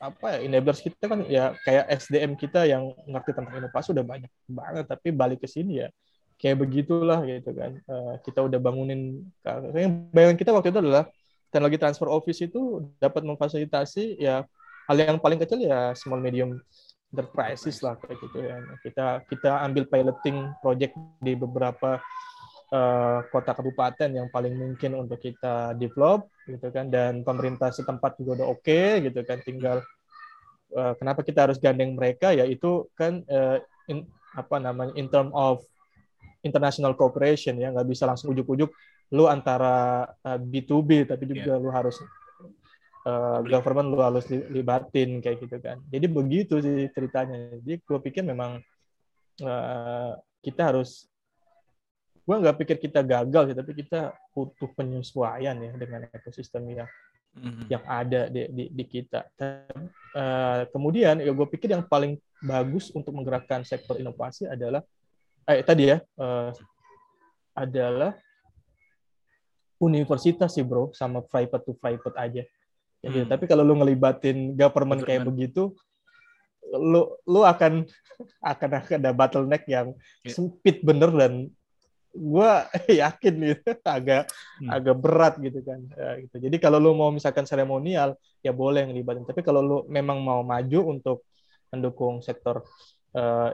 apa 0.02 0.38
ya 0.38 0.50
enablers 0.50 0.82
kita 0.82 1.06
kan 1.06 1.22
ya 1.30 1.54
kayak 1.62 1.86
SDM 2.02 2.34
kita 2.34 2.66
yang 2.66 2.98
ngerti 3.06 3.38
tentang 3.38 3.54
inovasi 3.62 3.94
udah 3.94 4.06
banyak 4.06 4.32
banget. 4.50 4.86
Tapi 4.90 5.14
balik 5.14 5.46
ke 5.46 5.48
sini 5.50 5.86
ya 5.86 5.94
kayak 6.42 6.66
begitulah 6.66 7.22
gitu 7.30 7.54
kan. 7.54 7.78
Eh, 7.78 8.14
kita 8.26 8.42
udah 8.42 8.58
bangunin 8.58 9.22
yang 9.78 10.10
bayangan 10.10 10.38
kita 10.38 10.50
waktu 10.50 10.74
itu 10.74 10.82
adalah 10.82 11.06
teknologi 11.56 11.80
transfer 11.80 12.12
office 12.12 12.44
itu 12.44 12.84
dapat 13.00 13.24
memfasilitasi 13.24 14.20
ya 14.20 14.44
hal 14.92 14.98
yang 15.00 15.24
paling 15.24 15.40
kecil 15.40 15.64
ya 15.64 15.96
small 15.96 16.20
medium 16.20 16.60
enterprises 17.16 17.80
lah 17.80 17.96
kayak 17.96 18.20
gitu 18.20 18.38
ya. 18.44 18.60
Kita 18.84 19.06
kita 19.32 19.52
ambil 19.64 19.88
piloting 19.88 20.52
project 20.60 21.00
di 21.24 21.32
beberapa 21.40 22.04
uh, 22.76 23.24
kota 23.32 23.56
kabupaten 23.56 24.12
yang 24.12 24.28
paling 24.28 24.52
mungkin 24.52 25.00
untuk 25.00 25.24
kita 25.24 25.80
develop 25.80 26.28
gitu 26.44 26.68
kan. 26.76 26.92
Dan 26.92 27.24
pemerintah 27.24 27.72
setempat 27.72 28.20
juga 28.20 28.44
udah 28.44 28.48
oke 28.52 28.68
okay, 28.68 29.00
gitu 29.08 29.24
kan. 29.24 29.40
Tinggal 29.40 29.80
uh, 30.76 30.94
kenapa 31.00 31.24
kita 31.24 31.48
harus 31.48 31.56
gandeng 31.56 31.96
mereka? 31.96 32.36
Ya 32.36 32.44
itu 32.44 32.92
kan 33.00 33.24
uh, 33.32 33.64
in, 33.88 34.04
apa 34.36 34.60
namanya 34.60 34.92
in 35.00 35.08
term 35.08 35.32
of 35.32 35.64
international 36.44 37.00
cooperation 37.00 37.56
ya. 37.56 37.72
Nggak 37.72 37.88
bisa 37.88 38.04
langsung 38.04 38.36
ujuk-ujuk 38.36 38.68
lu 39.14 39.30
antara 39.30 40.08
uh, 40.26 40.40
B2B 40.40 41.06
tapi 41.06 41.30
juga 41.30 41.58
yeah. 41.58 41.62
lu 41.62 41.70
harus 41.70 41.98
uh, 43.06 43.40
government 43.46 43.94
lu 43.94 44.02
harus 44.02 44.26
libatin 44.30 45.22
kayak 45.22 45.46
gitu 45.46 45.58
kan 45.62 45.78
jadi 45.94 46.06
begitu 46.10 46.58
sih 46.62 46.90
ceritanya 46.90 47.54
jadi 47.62 47.82
gue 47.82 48.00
pikir 48.02 48.26
memang 48.26 48.62
uh, 49.46 50.12
kita 50.42 50.74
harus 50.74 51.06
gue 52.26 52.36
nggak 52.42 52.58
pikir 52.58 52.78
kita 52.82 53.06
gagal 53.06 53.54
sih 53.54 53.58
tapi 53.58 53.72
kita 53.78 54.18
butuh 54.34 54.70
penyesuaian 54.74 55.54
ya 55.62 55.72
dengan 55.78 56.10
ekosistem 56.10 56.66
yang 56.74 56.90
mm-hmm. 57.38 57.66
yang 57.70 57.84
ada 57.86 58.22
di, 58.32 58.50
di, 58.50 58.64
di 58.74 58.84
kita. 58.90 59.30
Uh, 59.38 60.66
kemudian 60.74 61.22
ya 61.22 61.30
gue 61.30 61.48
pikir 61.54 61.70
yang 61.76 61.86
paling 61.86 62.18
bagus 62.42 62.90
untuk 62.98 63.14
menggerakkan 63.14 63.62
sektor 63.62 64.02
inovasi 64.02 64.50
adalah 64.50 64.82
eh 65.46 65.62
tadi 65.62 65.94
ya 65.94 66.02
uh, 66.18 66.50
adalah 67.54 68.18
universitas 69.80 70.56
sih 70.56 70.64
bro 70.64 70.92
sama 70.96 71.22
private 71.24 71.64
to 71.64 71.74
private 71.76 72.16
aja. 72.16 72.44
Jadi, 73.06 73.20
hmm. 73.22 73.30
Tapi 73.30 73.46
kalau 73.46 73.62
lu 73.62 73.78
ngelibatin 73.78 74.58
government 74.58 75.06
kayak 75.06 75.28
begitu, 75.28 75.76
lu 76.74 77.14
lu 77.30 77.42
akan 77.52 77.86
akan 78.42 78.70
ada 78.82 79.12
bottleneck 79.14 79.64
yang 79.70 79.94
yeah. 80.26 80.34
sempit 80.34 80.82
bener 80.82 81.12
dan 81.14 81.54
gue 82.16 82.52
yakin 83.04 83.36
gitu 83.52 83.76
agak 83.84 84.32
hmm. 84.64 84.72
agak 84.72 84.96
berat 84.96 85.36
gitu 85.44 85.60
kan 85.62 85.84
ya, 85.92 86.24
gitu. 86.24 86.48
jadi 86.48 86.56
kalau 86.64 86.80
lu 86.80 86.96
mau 86.96 87.12
misalkan 87.12 87.44
seremonial 87.44 88.16
ya 88.40 88.56
boleh 88.56 88.88
ngelibatin 88.88 89.28
tapi 89.28 89.44
kalau 89.44 89.60
lu 89.60 89.78
memang 89.92 90.24
mau 90.24 90.40
maju 90.40 90.96
untuk 90.96 91.28
mendukung 91.76 92.24
sektor 92.24 92.64
uh, 93.20 93.52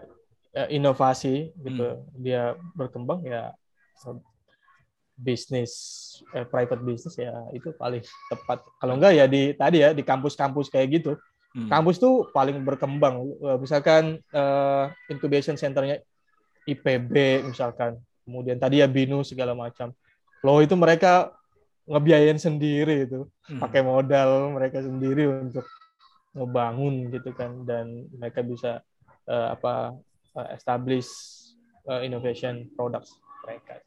inovasi 0.69 1.49
gitu 1.57 2.05
hmm. 2.05 2.21
dia 2.21 2.53
berkembang 2.77 3.25
ya 3.25 3.49
bisnis 5.21 5.71
eh, 6.33 6.43
private 6.49 6.81
business 6.81 7.15
ya 7.21 7.31
itu 7.53 7.69
paling 7.77 8.01
tepat. 8.33 8.65
Kalau 8.81 8.97
enggak 8.97 9.13
ya 9.13 9.25
di 9.29 9.53
tadi 9.53 9.85
ya 9.85 9.93
di 9.93 10.01
kampus-kampus 10.01 10.73
kayak 10.73 10.89
gitu. 11.01 11.13
Hmm. 11.51 11.67
kampus 11.67 11.99
tuh 11.99 12.31
paling 12.31 12.63
berkembang. 12.63 13.27
Misalkan 13.59 14.23
uh, 14.31 14.87
incubation 15.11 15.59
centernya 15.59 15.99
IPB 16.63 17.43
misalkan. 17.43 17.99
Kemudian 18.23 18.55
tadi 18.55 18.79
ya 18.79 18.87
Binu 18.87 19.19
segala 19.27 19.51
macam. 19.51 19.91
Lo 20.47 20.63
itu 20.63 20.79
mereka 20.79 21.35
ngebiayain 21.91 22.39
sendiri 22.39 23.03
itu. 23.03 23.27
Hmm. 23.51 23.59
pakai 23.59 23.83
modal 23.83 24.55
mereka 24.55 24.79
sendiri 24.79 25.27
untuk 25.27 25.67
ngebangun 26.31 27.11
gitu 27.11 27.35
kan. 27.35 27.67
Dan 27.67 28.07
mereka 28.15 28.39
bisa 28.47 28.79
uh, 29.27 29.51
apa 29.51 29.91
uh, 30.39 30.47
establish 30.55 31.11
uh, 31.83 31.99
innovation 31.99 32.71
products 32.79 33.19
mereka 33.43 33.83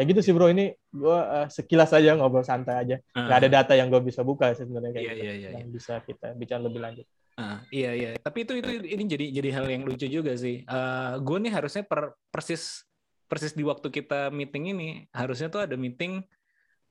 kayak 0.00 0.16
gitu 0.16 0.20
sih 0.24 0.32
bro 0.32 0.48
ini 0.48 0.72
gue 0.72 1.18
uh, 1.20 1.44
sekilas 1.52 1.92
aja 1.92 2.16
ngobrol 2.16 2.40
santai 2.40 2.80
aja 2.80 2.96
uh. 2.96 3.28
nggak 3.28 3.38
ada 3.44 3.48
data 3.52 3.72
yang 3.76 3.92
gue 3.92 4.00
bisa 4.00 4.24
buka 4.24 4.56
sebenarnya 4.56 4.96
kayak 4.96 5.04
iya, 5.04 5.12
gitu 5.12 5.24
iya, 5.28 5.34
iya, 5.36 5.50
yang 5.60 5.68
iya. 5.68 5.76
bisa 5.76 6.00
kita 6.00 6.32
bicara 6.32 6.64
lebih 6.64 6.80
lanjut 6.80 7.04
Uh, 7.40 7.56
iya 7.72 7.90
iya, 7.96 8.08
tapi 8.20 8.44
itu 8.44 8.52
itu 8.60 8.68
ini 8.84 9.04
jadi 9.08 9.26
jadi 9.40 9.48
hal 9.56 9.66
yang 9.72 9.88
lucu 9.88 10.04
juga 10.12 10.36
sih. 10.36 10.60
Uh, 10.68 11.16
gue 11.24 11.40
nih 11.40 11.48
harusnya 11.48 11.88
per, 11.88 12.12
persis 12.28 12.84
persis 13.24 13.56
di 13.56 13.64
waktu 13.64 13.88
kita 13.88 14.28
meeting 14.28 14.76
ini 14.76 14.88
harusnya 15.08 15.48
tuh 15.48 15.64
ada 15.64 15.72
meeting 15.72 16.20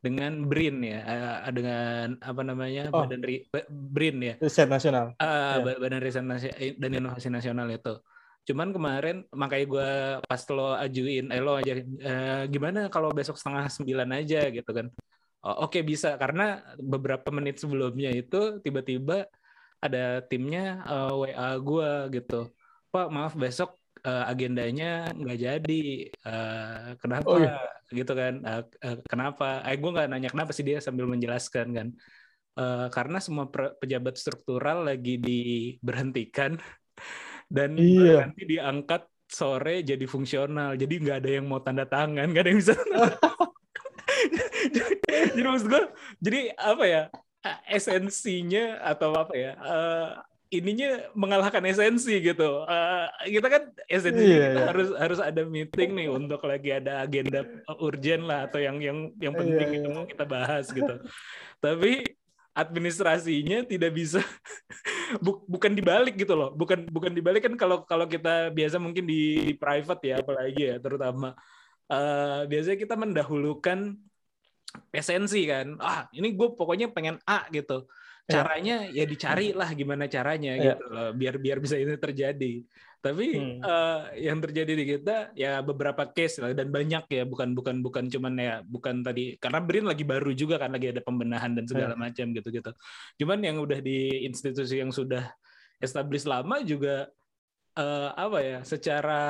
dengan 0.02 0.48
BRIN 0.50 0.80
ya, 0.82 1.00
uh, 1.06 1.52
dengan 1.54 2.18
apa 2.24 2.42
namanya 2.42 2.90
oh. 2.90 3.04
Badan 3.06 3.22
Ri, 3.22 3.46
BRIN 3.70 4.18
ya. 4.26 4.36
Riset 4.42 4.72
Nasional. 4.72 5.14
Uh, 5.22 5.60
yeah. 5.62 5.78
Badan 5.78 6.02
Riset 6.02 6.26
Nasional 6.26 6.58
dan 6.82 6.90
Inovasi 6.98 7.30
Nasional 7.30 7.68
itu. 7.70 7.94
Cuman 8.50 8.74
kemarin 8.74 9.22
makanya 9.30 9.66
gue 9.70 9.90
pas 10.26 10.42
lo 10.50 10.74
ajuin, 10.74 11.30
eh 11.30 11.38
lo 11.38 11.54
aja 11.62 11.78
uh, 11.78 12.44
gimana 12.50 12.90
kalau 12.90 13.14
besok 13.14 13.38
setengah 13.38 13.70
sembilan 13.70 14.10
aja 14.18 14.50
gitu 14.50 14.72
kan. 14.74 14.90
Oh, 15.46 15.70
Oke 15.70 15.80
okay, 15.80 15.82
bisa. 15.86 16.18
Karena 16.18 16.58
beberapa 16.82 17.30
menit 17.30 17.62
sebelumnya 17.62 18.10
itu 18.10 18.58
tiba-tiba 18.66 19.30
ada 19.78 20.26
timnya 20.26 20.82
uh, 20.84 21.14
WA 21.22 21.50
gue 21.62 21.92
gitu. 22.18 22.50
Pak 22.90 23.08
maaf 23.14 23.38
besok 23.38 23.78
uh, 24.02 24.26
agendanya 24.26 25.14
nggak 25.14 25.40
jadi. 25.40 25.84
Uh, 26.26 26.98
kenapa? 26.98 27.28
Oh, 27.30 27.38
iya. 27.38 27.56
gitu 27.94 28.14
kan. 28.18 28.34
Uh, 28.42 28.64
uh, 28.82 28.98
kenapa? 29.06 29.62
Eh 29.70 29.78
gue 29.78 29.92
nggak 29.94 30.10
nanya 30.10 30.30
kenapa 30.34 30.52
sih 30.58 30.66
dia 30.66 30.82
sambil 30.82 31.06
menjelaskan 31.06 31.68
kan. 31.70 31.88
Uh, 32.60 32.92
karena 32.92 33.24
semua 33.24 33.48
pejabat 33.54 34.20
struktural 34.20 34.84
lagi 34.84 35.16
diberhentikan 35.16 36.60
dan 37.50 37.74
iya. 37.76 38.30
nanti 38.30 38.46
diangkat 38.46 39.10
sore 39.30 39.86
jadi 39.86 40.06
fungsional 40.06 40.78
jadi 40.78 40.94
nggak 41.02 41.18
ada 41.26 41.30
yang 41.42 41.46
mau 41.46 41.62
tanda 41.62 41.86
tangan 41.86 42.30
nggak 42.30 42.44
ada 42.46 42.50
yang 42.50 42.62
bisa 42.62 42.76
jadi 45.36 45.48
maksud 45.50 45.68
gue 45.70 45.84
jadi 46.22 46.40
apa 46.58 46.86
ya 46.86 47.04
esensinya 47.70 48.82
atau 48.86 49.16
apa 49.16 49.34
ya 49.34 49.52
uh, 49.60 50.10
ininya 50.50 51.14
mengalahkan 51.14 51.62
esensi 51.70 52.18
gitu. 52.20 52.66
Uh, 52.66 53.06
kita 53.22 53.48
kan 53.48 53.64
esensi 53.86 54.26
yeah, 54.26 54.50
kita 54.50 54.60
yeah. 54.60 54.68
harus 54.74 54.90
harus 54.98 55.20
ada 55.22 55.46
meeting 55.46 55.94
nih 55.94 56.10
untuk 56.10 56.42
lagi 56.42 56.74
ada 56.74 57.06
agenda 57.06 57.46
urgent 57.78 58.26
lah 58.26 58.50
atau 58.50 58.58
yang 58.58 58.82
yang 58.82 59.14
yang 59.22 59.34
iya, 59.38 59.40
penting 59.40 59.70
yeah, 59.70 59.82
yeah. 59.86 59.94
mau 59.94 60.06
kita 60.10 60.26
bahas 60.26 60.66
gitu. 60.74 60.96
Tapi 61.62 62.02
administrasinya 62.60 63.64
tidak 63.64 63.92
bisa 63.96 64.20
bukan 65.54 65.72
dibalik 65.72 66.20
gitu 66.20 66.36
loh. 66.36 66.52
Bukan 66.52 66.92
bukan 66.92 67.12
dibalik 67.16 67.48
kan 67.48 67.56
kalau 67.56 67.88
kalau 67.88 68.06
kita 68.06 68.52
biasa 68.52 68.78
mungkin 68.78 69.08
di, 69.08 69.48
di 69.48 69.54
private 69.56 70.04
ya 70.04 70.16
apalagi 70.20 70.62
ya 70.70 70.76
terutama 70.84 71.34
uh, 71.88 72.44
biasanya 72.46 72.78
kita 72.78 72.96
mendahulukan 73.00 73.96
esensi 74.92 75.48
kan. 75.48 75.80
Ah, 75.80 76.12
ini 76.12 76.36
gue 76.36 76.48
pokoknya 76.54 76.92
pengen 76.92 77.18
A 77.24 77.48
gitu 77.50 77.88
Iya. 78.30 78.46
caranya 78.46 78.78
ya 78.94 79.06
dicari 79.10 79.48
lah 79.58 79.74
gimana 79.74 80.06
caranya 80.06 80.54
yeah. 80.54 80.78
gitu 80.78 80.86
loh 80.86 81.10
biar 81.18 81.42
biar 81.42 81.58
bisa 81.58 81.82
ini 81.82 81.98
terjadi 81.98 82.62
tapi 83.00 83.40
hmm. 83.40 83.64
uh, 83.64 84.12
yang 84.20 84.44
terjadi 84.44 84.74
di 84.76 84.86
kita 84.86 85.32
ya 85.32 85.64
beberapa 85.64 86.04
case 86.12 86.44
lah 86.44 86.52
dan 86.52 86.68
banyak 86.68 87.08
ya 87.08 87.24
bukan 87.24 87.56
bukan 87.56 87.80
bukan 87.80 88.12
cuman 88.12 88.34
ya 88.36 88.56
bukan 88.68 89.00
tadi 89.08 89.40
karena 89.40 89.60
Brin 89.64 89.88
lagi 89.88 90.04
baru 90.04 90.36
juga 90.36 90.60
kan 90.60 90.76
lagi 90.76 90.92
ada 90.92 91.00
pembenahan 91.00 91.56
dan 91.56 91.64
segala 91.64 91.96
yeah. 91.96 92.02
macam 92.04 92.26
gitu 92.36 92.48
gitu 92.52 92.72
cuman 93.24 93.40
yang 93.40 93.58
udah 93.64 93.80
di 93.80 94.28
institusi 94.28 94.84
yang 94.84 94.92
sudah 94.92 95.32
established 95.80 96.28
lama 96.28 96.60
juga 96.60 97.08
uh, 97.80 98.12
apa 98.20 98.38
ya 98.44 98.58
secara 98.68 99.22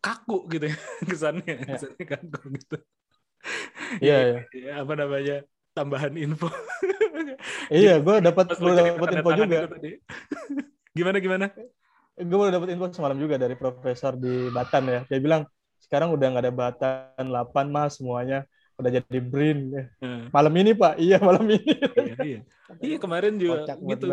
kaku 0.00 0.48
gitu 0.56 0.72
ya 0.72 0.76
kesannya 1.12 1.44
yeah. 1.52 1.68
kesannya 1.68 2.04
kaku 2.08 2.40
gitu 2.56 2.78
Iya, 4.00 4.14
yeah, 4.14 4.42
yeah. 4.54 4.74
apa 4.80 4.92
namanya 4.94 5.36
tambahan 5.74 6.14
info. 6.16 6.48
iya, 7.68 7.98
gue 8.00 8.16
dapat 8.22 8.46
gue 8.56 8.72
dapat 8.72 9.08
info 9.18 9.30
juga. 9.36 9.58
gimana 10.96 11.18
gimana? 11.18 11.46
Gue 12.18 12.36
baru 12.36 12.52
dapat 12.52 12.68
info 12.76 12.92
semalam 12.92 13.16
juga 13.16 13.40
dari 13.40 13.56
profesor 13.56 14.16
di 14.16 14.52
Batam 14.52 14.84
ya. 14.88 15.00
Dia 15.08 15.20
bilang 15.20 15.48
sekarang 15.80 16.12
udah 16.12 16.26
nggak 16.28 16.44
ada 16.44 16.54
Batan 16.54 17.24
8 17.28 17.72
mas 17.72 17.96
semuanya 17.96 18.44
udah 18.76 18.90
jadi 18.90 19.20
Brin. 19.20 19.72
Hmm. 20.02 20.28
Malam 20.32 20.54
ini 20.60 20.72
Pak, 20.76 21.00
iya 21.00 21.16
malam 21.22 21.44
ini. 21.48 21.72
iya, 21.96 22.16
iya. 22.20 22.40
iya 22.80 22.96
kemarin 22.96 23.36
juga 23.36 23.68
Kocak 23.68 23.78
gitu 23.84 24.04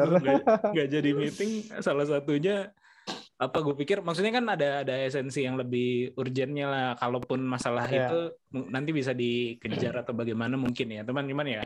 nggak 0.76 0.88
jadi 0.92 1.10
meeting 1.16 1.52
salah 1.80 2.04
satunya 2.04 2.72
apa 3.40 3.64
gue 3.64 3.72
pikir 3.72 4.04
maksudnya 4.04 4.36
kan 4.36 4.52
ada 4.52 4.84
ada 4.84 5.00
esensi 5.00 5.48
yang 5.48 5.56
lebih 5.56 6.12
urgentnya 6.20 6.68
lah 6.68 6.88
kalaupun 7.00 7.40
masalah 7.40 7.88
yeah. 7.88 8.12
itu 8.12 8.20
nanti 8.68 8.92
bisa 8.92 9.16
dikejar 9.16 10.04
atau 10.04 10.12
bagaimana 10.12 10.60
mungkin 10.60 10.92
ya 10.92 11.08
teman-teman 11.08 11.48
ya 11.48 11.64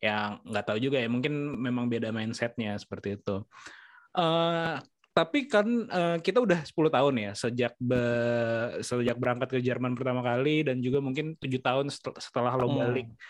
yang 0.00 0.40
nggak 0.48 0.64
tahu 0.64 0.80
juga 0.80 0.96
ya 0.96 1.12
mungkin 1.12 1.60
memang 1.60 1.92
beda 1.92 2.08
mindsetnya 2.08 2.72
seperti 2.80 3.20
itu 3.20 3.44
uh, 4.16 4.80
tapi 5.20 5.44
kan 5.44 5.68
uh, 5.92 6.16
kita 6.16 6.40
udah 6.40 6.64
10 6.64 6.72
tahun 6.72 7.14
ya 7.20 7.30
sejak 7.36 7.76
be, 7.76 8.02
sejak 8.80 9.20
berangkat 9.20 9.52
ke 9.52 9.60
Jerman 9.60 9.92
pertama 9.92 10.24
kali 10.24 10.64
dan 10.64 10.80
juga 10.80 11.04
mungkin 11.04 11.36
tujuh 11.36 11.60
tahun 11.60 11.92
setelah 11.92 12.56
lo 12.56 12.72
hmm. 12.72 12.78
balik 12.80 13.08
hmm. 13.12 13.20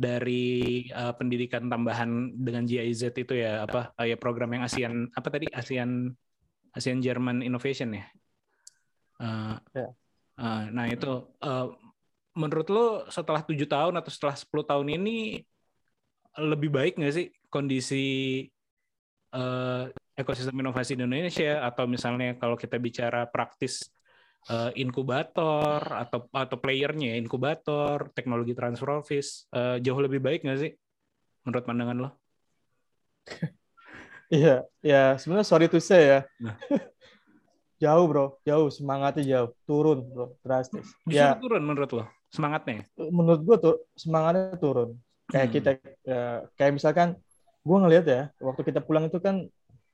dari 0.00 0.88
uh, 0.88 1.12
pendidikan 1.12 1.68
tambahan 1.68 2.32
dengan 2.32 2.64
GIZ 2.64 3.12
itu 3.12 3.36
ya 3.36 3.68
apa 3.68 3.92
uh, 4.00 4.08
ya 4.08 4.16
program 4.16 4.56
yang 4.56 4.64
ASEAN 4.64 5.12
apa 5.12 5.28
tadi 5.28 5.52
ASEAN 5.52 6.08
ASEAN 6.72 7.04
German 7.04 7.44
Innovation 7.44 7.92
ya. 7.92 8.08
Uh. 9.20 9.60
Ah, 10.38 10.70
nah 10.70 10.86
itu 10.86 11.10
eh, 11.42 11.66
menurut 12.38 12.66
lo 12.70 12.86
setelah 13.10 13.42
tujuh 13.42 13.66
tahun 13.66 13.98
atau 13.98 14.10
setelah 14.14 14.38
10 14.38 14.70
tahun 14.70 14.88
ini 14.94 15.42
lebih 16.38 16.70
baik 16.70 16.94
nggak 16.94 17.14
sih 17.18 17.26
kondisi 17.50 18.46
ekosistem 20.18 20.58
inovasi 20.58 20.98
di 20.98 21.06
Indonesia 21.06 21.62
atau 21.62 21.86
misalnya 21.86 22.34
kalau 22.34 22.58
kita 22.58 22.74
bicara 22.82 23.22
praktis 23.30 23.86
eh, 24.50 24.74
inkubator 24.82 25.78
atau 25.78 26.26
atau 26.34 26.56
playernya 26.58 27.14
ya, 27.14 27.16
inkubator 27.22 28.10
teknologi 28.10 28.52
transfer 28.58 28.98
office 28.98 29.46
eh, 29.54 29.78
jauh 29.78 30.02
lebih 30.02 30.18
baik 30.18 30.42
nggak 30.42 30.58
sih 30.58 30.72
menurut 31.46 31.64
pandangan 31.64 31.96
lo? 32.02 32.10
Iya, 34.28 34.68
ya 34.84 35.16
sebenarnya 35.16 35.48
sorry 35.48 35.72
to 35.72 35.80
say 35.80 36.04
ya. 36.04 36.20
Nah. 36.36 36.52
jauh 37.82 38.04
bro, 38.04 38.36
jauh 38.44 38.68
semangatnya 38.68 39.24
jauh, 39.24 39.50
turun 39.64 40.04
bro, 40.04 40.36
drastis. 40.44 40.84
Justru 41.08 41.16
Ya 41.16 41.32
turun 41.40 41.64
menurut 41.64 41.88
lo 41.96 42.04
semangatnya? 42.28 42.84
menurut 43.08 43.40
gua 43.40 43.56
tuh 43.56 43.74
semangatnya 43.96 44.60
turun. 44.60 45.00
Kayak 45.32 45.46
Hmm. 45.48 45.54
kita, 45.56 45.70
ya, 46.04 46.20
kayak 46.60 46.72
misalkan 46.76 47.08
gua 47.64 47.88
ngelihat 47.88 48.04
ya, 48.04 48.22
waktu 48.36 48.68
kita 48.68 48.84
pulang 48.84 49.08
itu 49.08 49.16
kan 49.16 49.48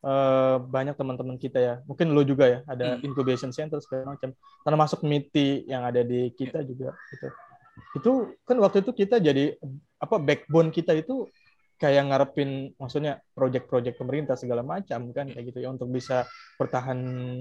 eh, 0.04 0.56
banyak 0.60 0.94
teman-teman 0.94 1.40
kita 1.40 1.58
ya, 1.58 1.74
mungkin 1.88 2.12
lo 2.12 2.20
juga 2.22 2.44
ya, 2.44 2.58
ada 2.68 3.00
Hmm. 3.00 3.02
incubation 3.08 3.48
center 3.50 3.80
segala 3.80 4.12
macam, 4.12 4.36
termasuk 4.60 5.00
MITI 5.00 5.64
yang 5.64 5.82
ada 5.82 6.04
di 6.04 6.28
kita 6.36 6.60
juga 6.60 6.92
gitu. 7.08 7.28
Itu 7.96 8.12
kan 8.44 8.60
waktu 8.60 8.84
itu 8.84 8.92
kita 8.92 9.16
jadi 9.18 9.56
apa 9.96 10.20
backbone 10.20 10.68
kita 10.68 10.92
itu 10.92 11.26
kayak 11.74 12.06
ngarepin 12.06 12.70
maksudnya 12.78 13.18
project-project 13.34 13.98
pemerintah 13.98 14.38
segala 14.38 14.62
macam 14.62 15.10
kan 15.10 15.26
kayak 15.26 15.50
gitu 15.50 15.58
ya 15.58 15.74
untuk 15.74 15.90
bisa 15.90 16.22
bertahan 16.54 16.98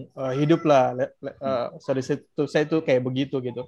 eh, 0.07 0.33
hidup 0.41 0.63
lah. 0.65 0.95
Le- 0.97 1.13
le- 1.21 1.37
eh, 1.37 1.67
sorry 1.77 2.01
itu 2.01 2.43
saya 2.49 2.65
itu 2.65 2.81
kayak 2.81 3.03
begitu 3.03 3.37
gitu. 3.43 3.67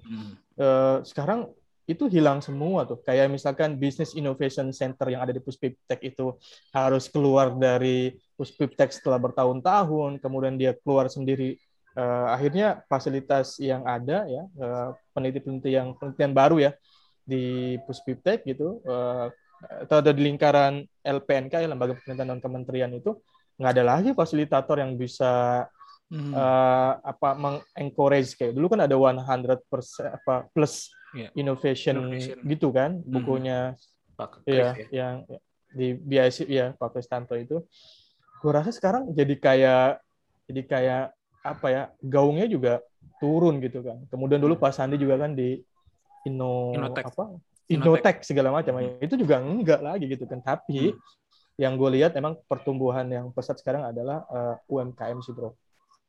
Eh, 0.55 0.97
sekarang 1.03 1.51
itu 1.85 2.09
hilang 2.09 2.41
semua 2.41 2.83
tuh. 2.85 2.97
Kayak 3.05 3.29
misalkan 3.29 3.77
Business 3.77 4.17
Innovation 4.17 4.73
Center 4.73 5.05
yang 5.09 5.21
ada 5.21 5.29
di 5.29 5.41
Puspiptek 5.41 6.01
itu 6.01 6.33
harus 6.73 7.05
keluar 7.09 7.53
dari 7.53 8.17
Puspiptek 8.33 8.89
setelah 8.89 9.21
bertahun-tahun, 9.21 10.17
kemudian 10.17 10.57
dia 10.57 10.73
keluar 10.81 11.07
sendiri. 11.07 11.61
Eh, 11.95 12.27
akhirnya 12.27 12.83
fasilitas 12.91 13.55
yang 13.61 13.85
ada 13.87 14.27
ya, 14.27 14.43
eh, 14.43 14.89
peneliti-peneliti 15.15 15.71
yang 15.71 15.95
penelitian 15.95 16.33
baru 16.35 16.57
ya 16.59 16.71
di 17.23 17.77
Puspiptek 17.85 18.43
gitu, 18.43 18.81
eh, 18.83 19.31
atau 19.85 19.97
ada 20.03 20.11
di 20.11 20.21
lingkaran 20.25 20.83
LPNK 21.05 21.63
ya, 21.63 21.69
Lembaga 21.69 21.95
Penelitian 21.95 22.35
dan 22.35 22.41
Kementerian 22.43 22.91
itu 22.91 23.15
nggak 23.55 23.71
ada 23.71 23.83
lagi 23.87 24.11
fasilitator 24.11 24.83
yang 24.83 24.99
bisa 24.99 25.63
Hmm. 26.05 26.37
eh, 26.37 26.93
apa 27.01 27.33
mengencourage 27.33 28.37
kayak 28.37 28.53
dulu 28.53 28.77
kan 28.77 28.85
ada 28.85 28.93
100% 28.93 30.05
apa 30.05 30.45
plus 30.53 30.93
Iya. 31.15 31.29
innovation, 31.33 31.95
Innovation. 31.95 32.37
gitu 32.43 32.67
kan 32.69 32.99
Mhm. 32.99 33.07
bukunya 33.07 33.57
Pak 34.15 34.43
ya, 34.43 34.75
Chris 34.75 34.91
ya. 34.91 35.07
yang 35.07 35.15
di 35.71 35.87
BIC 35.95 36.37
ya 36.45 36.75
Pak 36.75 36.91
Kristanto 36.91 37.35
itu 37.35 37.63
gua 38.39 38.51
rasa 38.59 38.71
sekarang 38.71 39.11
jadi 39.11 39.35
kayak 39.35 40.03
jadi 40.45 40.61
kayak 40.63 41.03
apa 41.41 41.67
ya 41.71 41.83
gaungnya 42.03 42.45
juga 42.45 42.83
turun 43.17 43.63
gitu 43.63 43.79
kan 43.79 44.03
kemudian 44.11 44.39
dulu 44.39 44.55
Pak 44.55 44.71
Sandi 44.71 44.95
juga 44.95 45.15
kan 45.17 45.31
di 45.31 45.59
Inno 46.25 46.75
Innotech. 46.75 47.05
apa 47.07 47.25
Innotech 47.65 48.17
segala 48.21 48.51
macam 48.51 48.77
itu 48.99 49.15
juga 49.15 49.39
enggak 49.39 49.79
lagi 49.79 50.05
gitu 50.05 50.27
kan 50.27 50.39
tapi 50.39 50.91
Hmm. 50.91 50.99
yang 51.55 51.79
gue 51.79 51.89
lihat 51.95 52.11
emang 52.13 52.35
pertumbuhan 52.51 53.07
yang 53.07 53.31
pesat 53.31 53.55
sekarang 53.55 53.87
adalah 53.87 54.27
eh, 54.27 54.55
UMKM 54.67 55.23
sih 55.23 55.31
bro 55.31 55.55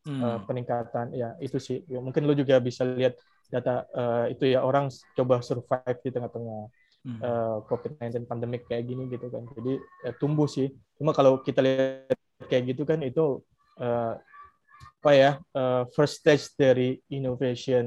Hmm. 0.07 0.23
Eh, 0.23 0.39
peningkatan 0.47 1.11
ya 1.11 1.35
itu 1.43 1.59
sih 1.59 1.83
Ya, 1.87 1.99
mungkin 1.99 2.23
lu 2.23 2.31
juga 2.33 2.63
bisa 2.63 2.87
lihat 2.87 3.19
data 3.49 3.87
eh, 3.91 4.37
itu 4.37 4.45
ya 4.51 4.63
orang 4.67 4.91
coba 5.15 5.43
survive 5.43 5.99
di 6.03 6.11
tengah-tengah 6.11 6.71
Hmm. 7.07 7.23
eh, 7.23 7.57
COVID-19 7.71 8.27
pandemic 8.27 8.67
kayak 8.67 8.83
gini 8.83 9.07
gitu 9.07 9.31
kan. 9.31 9.47
Jadi 9.55 9.79
ya, 9.79 10.11
tumbuh 10.19 10.51
sih. 10.51 10.75
Cuma 10.99 11.15
kalau 11.15 11.39
kita 11.39 11.63
lihat 11.63 12.11
kayak 12.51 12.75
gitu 12.75 12.83
kan 12.83 12.99
itu 13.07 13.47
eh, 13.79 14.15
apa 15.07 15.11
ya 15.15 15.39
eh, 15.39 15.83
first 15.95 16.19
stage 16.19 16.51
dari 16.59 16.99
innovation 17.15 17.87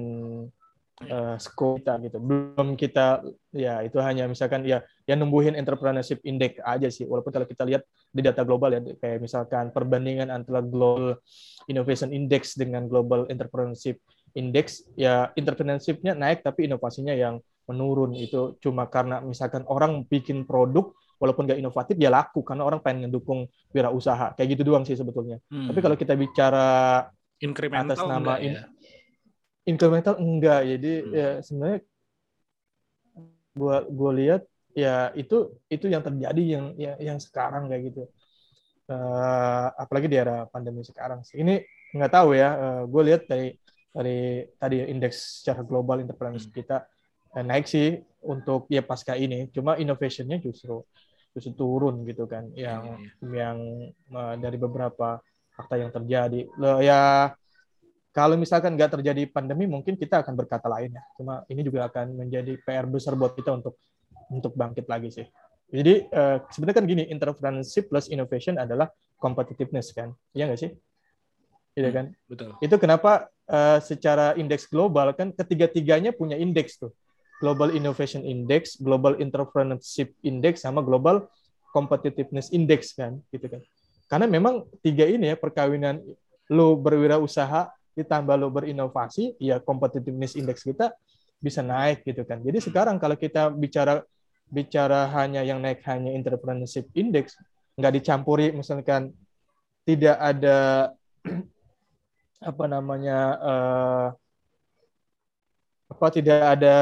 eh, 1.04 1.36
scope 1.36 1.84
kita 1.84 2.00
gitu. 2.08 2.16
Belum 2.24 2.80
kita 2.80 3.20
ya 3.52 3.84
itu 3.84 4.00
hanya 4.00 4.24
misalkan 4.24 4.64
ya 4.64 4.88
yang 5.04 5.20
numbuhin 5.20 5.60
entrepreneurship 5.60 6.24
index 6.24 6.56
aja 6.64 6.88
sih. 6.88 7.04
Walaupun 7.04 7.36
kalau 7.36 7.44
kita 7.44 7.68
lihat 7.68 7.84
di 8.16 8.24
data 8.24 8.48
global 8.48 8.72
ya 8.72 8.80
kayak 9.04 9.20
misalkan 9.20 9.76
perbandingan 9.76 10.32
antara 10.32 10.64
global 10.64 11.20
innovation 11.68 12.16
index 12.16 12.56
dengan 12.56 12.88
global 12.88 13.28
entrepreneurship 13.28 14.00
index 14.38 14.86
ya 14.94 15.30
entrepreneurshipnya 15.34 16.14
naik 16.14 16.42
tapi 16.46 16.66
inovasinya 16.70 17.14
yang 17.14 17.42
menurun. 17.70 18.18
Itu 18.18 18.58
cuma 18.64 18.90
karena 18.90 19.22
misalkan 19.22 19.66
orang 19.70 20.06
bikin 20.06 20.44
produk 20.46 20.92
walaupun 21.20 21.46
nggak 21.46 21.60
inovatif 21.60 21.96
ya 22.00 22.10
laku 22.10 22.42
karena 22.42 22.64
orang 22.64 22.80
pengen 22.80 23.08
ngedukung 23.10 23.46
wirausaha. 23.76 24.34
Kayak 24.36 24.58
gitu 24.58 24.74
doang 24.74 24.84
sih 24.88 24.96
sebetulnya. 24.96 25.38
Hmm. 25.52 25.68
tapi 25.70 25.80
kalau 25.84 25.96
kita 26.00 26.14
bicara 26.16 27.08
incremental 27.40 27.96
atas 27.96 28.00
nama 28.04 28.18
enggak 28.20 28.40
in- 28.44 28.56
ya? 28.58 28.64
incremental 29.68 30.16
enggak. 30.18 30.62
Jadi 30.66 30.92
Hmm. 31.04 31.12
ya 31.14 31.30
sebenarnya 31.46 31.80
gua 33.54 33.84
gua 33.90 34.12
lihat 34.16 34.42
ya 34.78 35.12
itu 35.18 35.60
itu 35.68 35.86
yang 35.92 36.06
terjadi 36.06 36.42
yang 36.42 36.66
yang, 36.80 36.98
yang 36.98 37.18
sekarang 37.20 37.68
kayak 37.68 37.92
gitu. 37.92 38.04
Eh, 38.90 39.68
apalagi 39.78 40.10
di 40.10 40.18
era 40.18 40.50
pandemi 40.50 40.82
sekarang 40.82 41.22
sih. 41.22 41.38
Ini 41.46 41.62
nggak 41.94 42.10
tahu 42.10 42.34
ya. 42.34 42.50
Gue 42.90 43.02
lihat 43.06 43.30
dari 43.30 43.54
dari 44.00 44.48
tadi 44.56 44.80
indeks 44.88 45.44
secara 45.44 45.60
global 45.68 46.00
entrepreneurship 46.00 46.56
kita 46.56 46.88
eh, 47.36 47.44
naik 47.44 47.68
sih 47.68 48.00
untuk 48.24 48.72
ya 48.72 48.80
pasca 48.80 49.20
ini. 49.20 49.52
Cuma 49.52 49.76
innovationnya 49.76 50.40
justru 50.40 50.80
justru 51.36 51.52
turun 51.54 52.08
gitu 52.08 52.24
kan. 52.24 52.48
Yang 52.56 52.84
Iya, 53.28 53.36
yang 53.44 53.58
eh, 53.92 54.36
dari 54.40 54.56
beberapa 54.56 55.20
fakta 55.52 55.76
yang 55.76 55.92
terjadi. 55.92 56.48
Loh, 56.56 56.80
ya 56.80 57.36
kalau 58.16 58.40
misalkan 58.40 58.74
nggak 58.80 59.00
terjadi 59.00 59.28
pandemi 59.28 59.68
mungkin 59.68 60.00
kita 60.00 60.24
akan 60.24 60.34
berkata 60.40 60.72
lain 60.72 60.96
ya. 60.96 61.04
Cuma 61.20 61.44
ini 61.52 61.62
juga 61.68 61.92
akan 61.92 62.24
menjadi 62.24 62.56
PR 62.64 62.88
besar 62.88 63.20
buat 63.20 63.36
kita 63.36 63.52
untuk 63.52 63.76
untuk 64.32 64.56
bangkit 64.56 64.88
lagi 64.88 65.12
sih. 65.12 65.28
Jadi 65.70 66.08
eh, 66.08 66.38
sebenarnya 66.56 66.78
kan 66.80 66.86
gini 66.88 67.04
entrepreneurship 67.12 67.92
plus 67.92 68.08
innovation 68.08 68.56
adalah 68.56 68.88
competitiveness 69.20 69.92
kan. 69.92 70.16
Iya 70.32 70.48
nggak 70.48 70.62
sih? 70.64 70.72
Iya 71.78 71.90
Hmm. 71.92 71.96
kan? 71.96 72.06
Betul. 72.26 72.50
itu 72.60 72.76
kenapa 72.82 73.30
eh, 73.50 73.80
secara 73.82 74.38
indeks 74.38 74.70
global 74.70 75.12
kan 75.18 75.34
ketiga-tiganya 75.34 76.14
punya 76.14 76.38
indeks 76.38 76.78
tuh 76.78 76.94
Global 77.40 77.72
Innovation 77.72 78.28
Index, 78.28 78.76
Global 78.84 79.16
Entrepreneurship 79.16 80.12
Index, 80.28 80.68
sama 80.68 80.84
Global 80.84 81.24
Competitiveness 81.72 82.52
Index 82.52 82.92
kan, 82.92 83.24
gitu 83.32 83.48
kan. 83.48 83.64
Karena 84.12 84.28
memang 84.28 84.68
tiga 84.84 85.08
ini 85.08 85.32
ya 85.32 85.40
perkawinan 85.40 86.04
lo 86.52 86.76
berwirausaha 86.76 87.72
ditambah 87.96 88.36
lo 88.36 88.52
berinovasi, 88.52 89.40
ya 89.40 89.62
competitiveness 89.62 90.34
index 90.34 90.66
kita 90.66 90.92
bisa 91.38 91.62
naik 91.62 92.02
gitu 92.04 92.26
kan. 92.26 92.42
Jadi 92.42 92.58
sekarang 92.60 92.98
kalau 92.98 93.14
kita 93.16 93.54
bicara 93.54 94.02
bicara 94.50 95.06
hanya 95.14 95.46
yang 95.46 95.62
naik 95.62 95.86
hanya 95.86 96.10
entrepreneurship 96.10 96.90
index, 96.98 97.38
nggak 97.78 98.02
dicampuri 98.02 98.50
misalkan 98.50 99.14
tidak 99.86 100.18
ada 100.18 100.90
apa 102.40 102.66
namanya 102.72 103.20
eh, 103.40 104.08
apa 105.90 106.08
tidak 106.16 106.42
ada 106.60 106.78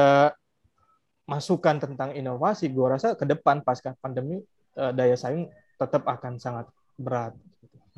masukan 1.28 1.76
tentang 1.76 2.16
inovasi, 2.16 2.72
gua 2.72 2.96
rasa 2.96 3.12
ke 3.18 3.26
depan 3.28 3.60
pasca 3.60 3.92
pandemi 4.00 4.40
eh, 4.78 4.92
daya 4.94 5.18
saing 5.18 5.50
tetap 5.76 6.06
akan 6.06 6.40
sangat 6.40 6.66
berat. 6.96 7.34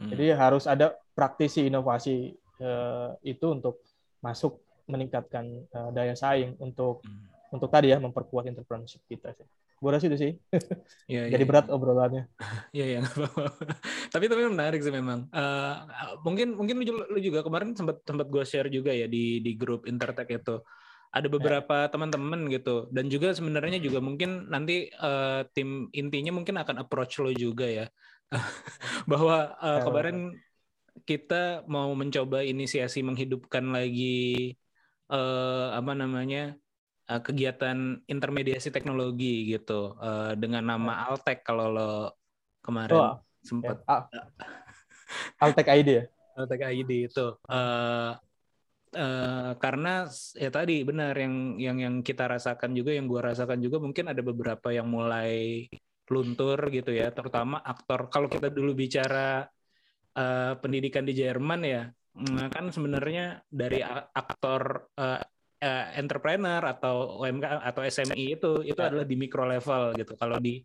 Hmm. 0.00 0.08
Jadi 0.10 0.32
harus 0.32 0.64
ada 0.64 0.96
praktisi 1.12 1.68
inovasi 1.68 2.32
eh, 2.60 3.10
itu 3.22 3.46
untuk 3.52 3.84
masuk 4.24 4.58
meningkatkan 4.88 5.44
eh, 5.68 5.90
daya 5.94 6.16
saing 6.16 6.56
untuk 6.58 7.04
Hmm. 7.04 7.26
untuk 7.50 7.68
tadi 7.70 7.90
ya 7.90 7.98
memperkuat 7.98 8.46
entrepreneurship 8.46 9.02
kita 9.10 9.34
sih. 9.34 9.46
Gua 9.80 9.90
rasa 9.94 10.06
itu 10.08 10.18
sih. 10.24 10.32
Iya, 11.10 11.20
Jadi 11.32 11.42
iya, 11.42 11.46
berat 11.48 11.66
obrolannya. 11.74 12.22
Iya 12.74 12.82
iya 12.90 12.96
nggak 13.02 13.14
apa-apa. 13.18 13.42
tapi 14.14 14.24
tapi 14.30 14.42
menarik 14.54 14.78
sih 14.84 14.94
memang. 14.94 15.20
Eh, 15.34 15.72
mungkin 16.26 16.46
mungkin 16.58 16.74
lu, 16.80 16.84
juga- 16.90 17.08
lu 17.12 17.18
juga 17.26 17.40
kemarin 17.46 17.68
sempat 17.78 17.96
sempat 18.08 18.26
gue 18.30 18.42
share 18.50 18.68
juga 18.70 18.90
ya 18.94 19.06
di 19.14 19.42
di 19.44 19.50
grup 19.60 19.80
Intertech 19.90 20.28
itu. 20.38 20.52
Ada 21.10 21.26
beberapa 21.26 21.74
teman-teman 21.90 22.46
gitu 22.54 22.86
dan 22.94 23.10
juga 23.10 23.34
sebenarnya 23.34 23.78
juga 23.82 23.98
mungkin 23.98 24.46
nanti 24.54 24.72
eh, 24.94 25.40
tim 25.54 25.90
intinya 25.90 26.30
mungkin 26.38 26.56
akan 26.62 26.76
approach 26.86 27.18
lo 27.22 27.30
juga 27.34 27.66
ya. 27.66 27.84
Bahwa 29.10 29.56
Ya, 29.74 29.80
kemarin 29.82 30.38
kita 31.08 31.64
mau 31.70 31.90
mencoba 31.98 32.44
inisiasi 32.46 33.00
menghidupkan 33.08 33.64
lagi 33.76 34.54
eh, 35.12 35.66
apa 35.78 35.92
namanya 36.00 36.38
eh, 37.10 37.20
kegiatan 37.26 38.06
intermediasi 38.06 38.70
teknologi 38.70 39.50
gitu 39.50 39.98
eh, 39.98 40.32
dengan 40.38 40.62
nama 40.70 41.10
Altek 41.10 41.42
kalau 41.42 41.66
lo 41.74 41.92
kemarin 42.62 42.94
Oh, 42.94 43.06
ya. 43.10 43.14
sempat 43.42 43.76
Ah. 43.88 44.06
Altek 45.42 45.66
ID 45.66 45.88
ya. 45.90 46.04
Altek 46.38 46.60
ID 46.62 46.90
itu. 47.10 47.26
Eh, 47.50 48.12
eh, 48.94 49.50
karena 49.58 50.06
ya 50.38 50.50
tadi 50.54 50.86
benar 50.86 51.14
yang 51.18 51.58
yang 51.58 51.76
yang 51.82 51.94
kita 52.06 52.30
rasakan 52.30 52.70
juga 52.78 52.94
yang 52.94 53.06
gua 53.10 53.34
rasakan 53.34 53.58
juga 53.58 53.82
mungkin 53.82 54.06
ada 54.12 54.22
beberapa 54.22 54.70
yang 54.70 54.86
mulai 54.86 55.66
luntur 56.10 56.58
gitu 56.74 56.90
ya 56.90 57.14
terutama 57.14 57.62
aktor 57.62 58.10
kalau 58.10 58.26
kita 58.26 58.50
dulu 58.50 58.74
bicara 58.74 59.46
eh, 60.18 60.52
pendidikan 60.58 61.06
di 61.06 61.14
Jerman 61.14 61.60
ya 61.62 61.82
mm, 62.18 62.50
kan 62.50 62.64
sebenarnya 62.74 63.46
dari 63.46 63.78
aktor 64.14 64.90
eh, 65.60 65.84
entrepreneur 66.00 66.62
atau 66.64 67.20
UMK 67.20 67.44
atau 67.60 67.82
SMI 67.84 68.40
itu 68.40 68.64
itu 68.64 68.80
Ya. 68.80 68.88
adalah 68.88 69.06
di 69.06 69.16
micro 69.16 69.44
level 69.44 69.82
gitu 70.00 70.12
kalau 70.16 70.36
di 70.40 70.64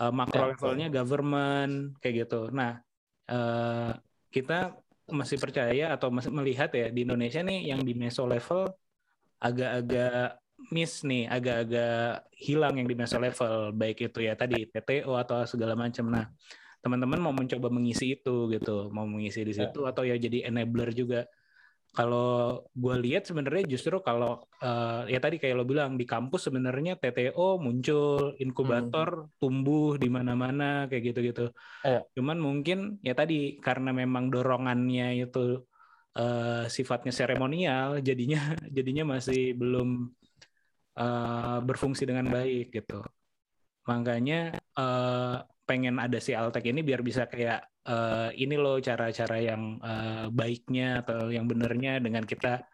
eh, 0.00 0.12
makro 0.14 0.46
Ya, 0.46 0.48
levelnya 0.54 0.86
government 0.88 1.98
kayak 1.98 2.26
gitu 2.26 2.48
nah 2.54 2.78
eh, 3.26 3.90
kita 4.30 4.78
masih 5.10 5.42
percaya 5.42 5.90
atau 5.94 6.08
masih 6.14 6.30
melihat 6.30 6.70
ya 6.70 6.86
di 6.94 7.02
Indonesia 7.02 7.42
nih 7.42 7.74
yang 7.74 7.82
di 7.82 7.92
meso 7.98 8.22
level 8.30 8.70
agak-agak 9.40 10.38
miss 10.68 11.00
nih, 11.08 11.24
agak-agak 11.24 12.28
hilang 12.36 12.76
yang 12.76 12.84
di 12.84 12.92
meso 12.92 13.16
level, 13.16 13.72
baik 13.72 14.12
itu 14.12 14.18
ya 14.20 14.36
tadi 14.36 14.68
TTO 14.68 15.16
atau 15.16 15.48
segala 15.48 15.72
macam. 15.72 16.12
Nah, 16.12 16.28
teman-teman 16.84 17.16
mau 17.16 17.32
mencoba 17.32 17.72
mengisi 17.72 18.20
itu 18.20 18.52
gitu, 18.52 18.92
mau 18.92 19.08
mengisi 19.08 19.40
di 19.40 19.56
situ 19.56 19.88
atau 19.88 20.04
ya 20.04 20.20
jadi 20.20 20.52
enabler 20.52 20.92
juga. 20.92 21.24
Kalau 21.90 22.62
gue 22.70 22.96
lihat 23.02 23.26
sebenarnya 23.26 23.66
justru 23.66 23.98
kalau 23.98 24.46
eh, 24.62 25.10
ya 25.10 25.18
tadi 25.18 25.42
kayak 25.42 25.58
lo 25.58 25.66
bilang 25.66 25.98
di 25.98 26.06
kampus 26.06 26.46
sebenarnya 26.46 26.94
TTO 26.94 27.58
muncul, 27.58 28.38
inkubator 28.38 29.26
tumbuh 29.42 29.98
di 29.98 30.06
mana-mana 30.06 30.86
kayak 30.86 31.02
gitu-gitu. 31.10 31.50
Iya. 31.82 32.06
Cuman 32.14 32.38
mungkin 32.38 33.02
ya 33.02 33.14
tadi 33.18 33.58
karena 33.58 33.90
memang 33.90 34.30
dorongannya 34.30 35.18
itu 35.18 35.66
eh, 36.14 36.64
sifatnya 36.70 37.10
seremonial, 37.10 37.98
jadinya 38.02 38.38
jadinya 38.76 39.18
masih 39.18 39.58
belum 39.58 39.88
eh, 40.94 41.58
berfungsi 41.66 42.06
dengan 42.06 42.30
baik 42.30 42.70
gitu. 42.70 43.02
Makanya 43.90 44.54
eh, 44.58 45.36
pengen 45.66 46.02
ada 46.02 46.18
si 46.18 46.34
Altek 46.34 46.70
ini 46.70 46.82
biar 46.82 47.02
bisa 47.02 47.30
kayak 47.30 47.69
eh, 47.86 48.30
ini 48.36 48.56
loh 48.58 48.76
cara-cara 48.82 49.36
yang 49.40 49.78
eh, 49.80 50.26
baiknya 50.28 51.04
atau 51.04 51.28
yang 51.32 51.46
benernya 51.48 52.00
dengan 52.02 52.24
kita 52.24 52.64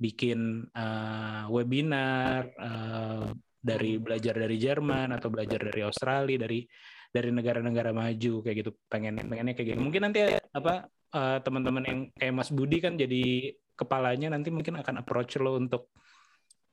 bikin 0.00 0.68
eh, 0.72 1.44
webinar 1.48 2.48
eh, 2.56 3.26
dari 3.60 4.00
belajar 4.00 4.34
dari 4.36 4.56
Jerman 4.56 5.12
atau 5.16 5.28
belajar 5.28 5.60
dari 5.60 5.80
Australia 5.84 6.40
dari 6.40 6.64
dari 7.10 7.28
negara-negara 7.34 7.90
maju 7.90 8.34
kayak 8.40 8.56
gitu 8.64 8.70
pengen 8.86 9.18
pengennya 9.20 9.52
kayak 9.52 9.76
gitu 9.76 9.80
mungkin 9.82 10.08
nanti 10.08 10.24
apa 10.54 10.88
eh, 10.88 11.38
teman-teman 11.44 11.84
yang 11.84 12.00
kayak 12.16 12.34
Mas 12.34 12.48
Budi 12.48 12.80
kan 12.80 12.96
jadi 12.96 13.52
kepalanya 13.76 14.32
nanti 14.32 14.52
mungkin 14.52 14.76
akan 14.80 15.00
approach 15.00 15.36
lo 15.40 15.56
untuk 15.56 15.92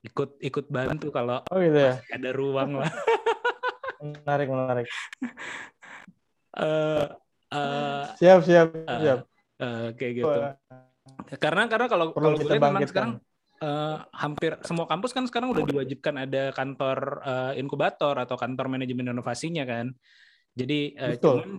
ikut 0.04 0.38
ikut 0.38 0.70
bantu 0.70 1.10
kalau 1.10 1.42
Oh 1.50 1.58
gitu 1.58 1.74
ya. 1.74 1.98
ada 2.14 2.30
ruang 2.30 2.80
lah 2.84 2.92
Menarik, 3.98 4.46
menarik. 4.46 4.86
Eh, 6.54 7.06
eh, 7.48 8.04
Siap, 8.16 8.40
siap, 8.44 8.68
eh, 8.74 8.98
siap. 9.00 9.20
eh, 9.58 9.88
kayak 9.96 10.12
gitu 10.14 10.38
karena 11.40 11.66
karena 11.66 11.86
kalau 11.88 12.06
Perlu 12.12 12.24
kalau 12.24 12.36
gue 12.36 12.42
kita 12.44 12.54
lihat 12.54 12.62
memang 12.68 12.84
sekarang 12.86 13.12
eh, 13.58 13.96
hampir 14.14 14.52
semua 14.62 14.86
kampus 14.86 15.10
kan 15.16 15.24
sekarang 15.26 15.48
udah 15.50 15.64
diwajibkan 15.66 16.14
ada 16.14 16.42
kantor 16.52 16.98
eh, 17.24 17.52
inkubator 17.58 18.14
atau 18.16 18.36
kantor 18.38 18.66
manajemen 18.70 19.10
inovasinya 19.10 19.64
kan 19.66 19.90
jadi 20.54 20.80
eh, 20.94 21.10
Betul. 21.16 21.42
cuman 21.42 21.50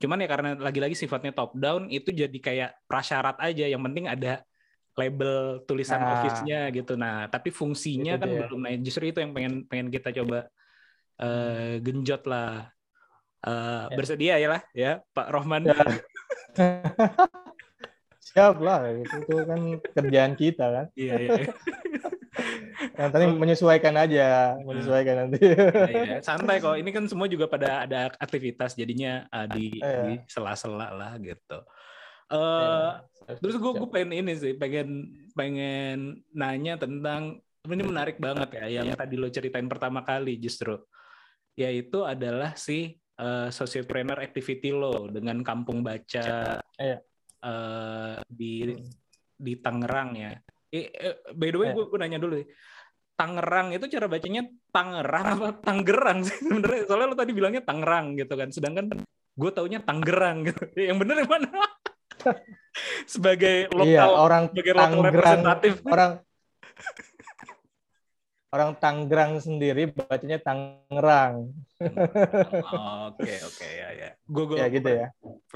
cuman 0.00 0.18
ya 0.24 0.28
karena 0.32 0.50
lagi-lagi 0.56 0.96
sifatnya 0.96 1.32
top 1.36 1.52
down 1.60 1.92
itu 1.92 2.08
jadi 2.08 2.32
kayak 2.32 2.70
prasyarat 2.88 3.36
aja 3.36 3.68
yang 3.68 3.84
penting 3.84 4.08
ada 4.08 4.40
label 4.96 5.60
tulisan 5.64 6.00
Nah. 6.00 6.18
office-nya 6.18 6.72
gitu 6.72 6.96
nah 6.96 7.28
tapi 7.28 7.52
fungsinya 7.52 8.16
kan 8.16 8.28
dia. 8.28 8.48
belum 8.48 8.60
nah 8.64 8.72
justru 8.80 9.12
itu 9.12 9.20
yang 9.20 9.32
pengen 9.36 9.54
pengen 9.68 9.88
kita 9.88 10.08
coba 10.12 10.48
eh, 11.20 11.78
genjot 11.84 12.24
lah 12.26 12.68
Eh, 13.40 13.84
Ya. 13.88 13.96
bersedia 13.96 14.34
ya 14.36 14.48
lah 14.52 14.62
ya 14.76 14.92
Pak 15.16 15.26
Rohman 15.32 15.64
Ya. 15.64 15.72
Siap 18.30 18.62
lah, 18.62 18.86
itu, 18.94 19.34
kan 19.42 19.60
kerjaan 19.96 20.38
kita 20.38 20.66
kan. 20.70 20.86
iya 20.94 21.14
iya 21.18 21.50
Yang 22.96 23.10
tadi 23.10 23.24
menyesuaikan 23.26 23.96
aja, 23.96 24.54
menyesuaikan 24.62 25.26
nanti. 25.26 25.40
Iya, 25.42 26.22
santai 26.22 26.62
kok. 26.62 26.78
Ini 26.78 26.90
kan 26.94 27.04
semua 27.10 27.26
juga 27.26 27.48
pada 27.50 27.84
ada 27.84 28.12
aktivitas, 28.16 28.76
jadinya 28.78 29.26
uh, 29.34 29.44
di, 29.50 29.80
Iya. 29.82 30.00
di 30.06 30.14
sela-sela 30.30 30.88
lah 30.94 31.12
gitu. 31.18 31.58
Eh, 32.30 32.90
terus 33.42 33.56
gue 33.58 33.72
gue 33.74 33.88
pengen 33.90 34.12
ini 34.14 34.32
sih, 34.38 34.52
pengen 34.54 35.10
pengen 35.34 36.22
nanya 36.30 36.78
tentang 36.78 37.42
ini 37.66 37.82
menarik 37.84 38.16
banget 38.22 38.48
ya, 38.56 38.80
yang 38.80 38.94
tadi 38.94 39.14
lo 39.18 39.26
ceritain 39.28 39.66
pertama 39.66 40.00
kali 40.06 40.38
justru, 40.38 40.78
yaitu 41.58 42.06
adalah 42.06 42.54
si 42.54 42.96
eh, 43.20 43.48
sociopreneur 43.52 44.16
activity 44.18 44.72
lo 44.72 45.06
dengan 45.12 45.44
kampung 45.44 45.84
baca 45.84 46.56
eh, 46.80 46.98
di 48.26 48.52
di 49.40 49.52
Tangerang 49.56 50.10
ya. 50.16 50.32
Eh, 50.70 50.86
eh, 50.88 51.16
by 51.32 51.48
the 51.50 51.58
way, 51.58 51.68
Iya. 51.72 51.84
gue 51.84 51.98
nanya 51.98 52.20
dulu. 52.20 52.36
Tangerang 53.16 53.76
itu 53.76 53.84
cara 53.92 54.06
bacanya 54.08 54.42
Tangerang 54.72 55.26
apa 55.36 55.48
Tanggerang 55.60 56.18
sih 56.24 56.40
sebenarnya? 56.40 56.82
Soalnya 56.88 57.08
lo 57.12 57.16
tadi 57.16 57.32
bilangnya 57.36 57.62
Tangerang 57.64 58.16
gitu 58.16 58.32
kan, 58.32 58.48
sedangkan 58.48 59.04
gue 59.36 59.50
taunya 59.52 59.80
Tanggerang 59.84 60.48
gitu. 60.48 60.62
Yang 60.88 60.98
bener 61.04 61.16
yang 61.24 61.30
mana? 61.30 61.48
sebagai 63.12 63.68
lokal, 63.72 63.88
Iya, 63.88 64.04
orang 64.08 64.42
sebagai 64.52 64.72
lokal 64.76 65.00
representatif. 65.08 65.72
orang 65.88 66.10
orang 68.50 68.74
Tangerang 68.76 69.38
sendiri 69.38 69.86
bacanya 69.88 70.38
Tangerang. 70.38 71.54
Oke 73.06 73.32
oke 73.40 73.66
ya 73.66 73.88
ya. 73.94 74.10
Gue 74.26 74.44
gue 74.44 74.56
Ya 74.58 74.66
gitu 74.66 74.90
ya. 74.90 75.06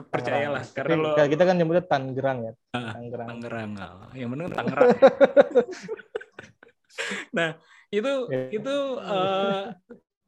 percayalah 0.09 0.63
karena 0.71 0.95
lo 0.97 1.09
kita 1.19 1.43
kan 1.43 1.55
nyebutnya 1.55 1.85
Tangerang 1.85 2.39
ya. 2.41 2.53
Ah, 2.71 2.95
Tangerang. 2.95 3.29
Tangerang. 3.35 3.71
Oh, 3.75 4.15
Yang 4.15 4.31
bener 4.31 4.47
Tangerang. 4.51 4.89
nah, 7.37 7.51
itu 7.91 8.13
Iya. 8.31 8.41
itu 8.53 8.75
eh, 9.01 9.63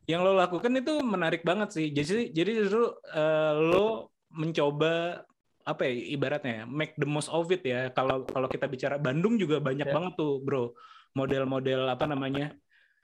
yang 0.06 0.22
lo 0.22 0.34
lakukan 0.34 0.70
itu 0.74 1.02
menarik 1.02 1.42
banget 1.42 1.68
sih. 1.72 1.86
Jadi 1.90 2.30
jadi 2.30 2.50
justru 2.66 2.82
eh, 3.10 3.52
lo 3.56 4.10
mencoba 4.30 5.22
apa 5.66 5.82
ya 5.82 5.92
ibaratnya 6.14 6.62
ya, 6.62 6.64
make 6.64 6.94
the 6.94 7.08
most 7.08 7.26
of 7.26 7.46
it 7.50 7.62
ya. 7.62 7.90
Kalau 7.90 8.22
kalau 8.22 8.46
kita 8.46 8.66
bicara 8.66 8.98
Bandung 8.98 9.34
juga 9.34 9.58
banyak 9.58 9.86
Ya. 9.86 9.94
banget 9.94 10.14
tuh, 10.14 10.38
Bro. 10.38 10.74
Model-model 11.16 11.88
apa 11.88 12.04
namanya? 12.04 12.52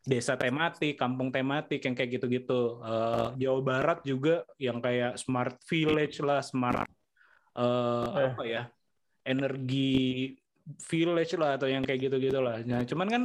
desa 0.02 0.34
tematik, 0.34 0.98
kampung 0.98 1.30
tematik 1.30 1.78
yang 1.78 1.94
kayak 1.94 2.18
gitu-gitu. 2.18 2.82
Eh, 2.82 3.26
Jawa 3.38 3.60
Barat 3.62 3.98
juga 4.02 4.42
yang 4.58 4.82
kayak 4.82 5.14
smart 5.14 5.62
village 5.70 6.18
lah, 6.18 6.42
smart 6.42 6.90
eh, 7.54 7.62
Eh. 7.62 8.30
apa 8.34 8.44
ya? 8.44 8.62
energi 9.22 10.34
village 10.90 11.38
lah 11.38 11.54
atau 11.54 11.70
yang 11.70 11.86
kayak 11.86 12.10
gitu-gitu 12.10 12.42
lah. 12.42 12.58
Nah, 12.66 12.82
cuman 12.82 13.06
kan 13.06 13.22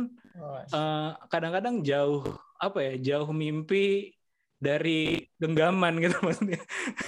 eh, 0.70 1.12
kadang-kadang 1.34 1.82
jauh 1.82 2.22
apa 2.62 2.78
ya? 2.86 2.94
Jauh 3.02 3.34
mimpi 3.34 4.14
dari 4.58 5.22
genggaman 5.38 6.02
gitu 6.02 6.18
maksudnya. 6.26 6.62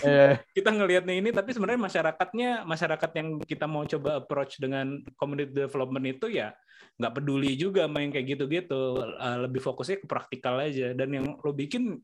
eh, 0.06 0.38
Kita 0.54 0.70
ngelihatnya 0.70 1.16
ini 1.18 1.30
tapi 1.34 1.50
sebenarnya 1.52 1.82
masyarakatnya 1.82 2.50
masyarakat 2.64 3.12
yang 3.18 3.28
kita 3.42 3.66
mau 3.66 3.84
coba 3.90 4.22
approach 4.22 4.62
dengan 4.62 5.02
community 5.18 5.54
development 5.66 6.06
itu 6.06 6.30
ya 6.30 6.54
nggak 7.02 7.14
peduli 7.20 7.58
juga 7.58 7.90
yang 7.90 8.14
kayak 8.14 8.38
gitu-gitu. 8.38 9.02
Eh, 9.02 9.38
lebih 9.50 9.62
fokusnya 9.66 10.06
ke 10.06 10.08
praktikal 10.08 10.62
aja 10.62 10.94
dan 10.94 11.10
yang 11.10 11.26
lo 11.42 11.52
bikin 11.52 11.98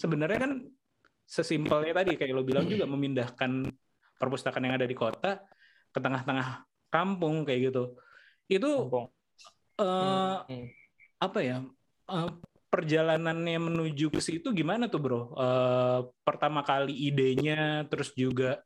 sebenarnya 0.00 0.48
kan 0.48 0.52
sesimpelnya 1.28 1.92
tadi 1.92 2.16
kayak 2.16 2.32
lo 2.32 2.40
bilang 2.40 2.64
juga 2.64 2.88
memindahkan 2.88 3.68
perpustakaan 4.16 4.64
yang 4.64 4.76
ada 4.80 4.88
di 4.88 4.96
kota 4.96 5.44
ke 5.92 5.98
tengah-tengah 6.00 6.64
kampung 6.88 7.44
kayak 7.44 7.70
gitu. 7.70 7.92
Itu 8.48 8.88
kampung. 8.88 9.12
Hmm. 9.78 10.66
apa 11.22 11.38
ya 11.38 11.62
eh, 12.10 12.28
perjalanannya 12.68 13.58
menuju 13.58 14.12
ke 14.12 14.20
situ 14.20 14.52
gimana 14.52 14.86
tuh 14.92 15.00
bro? 15.00 15.20
Eh, 15.34 16.00
pertama 16.22 16.60
kali 16.60 16.92
idenya, 16.92 17.88
terus 17.88 18.12
juga 18.12 18.60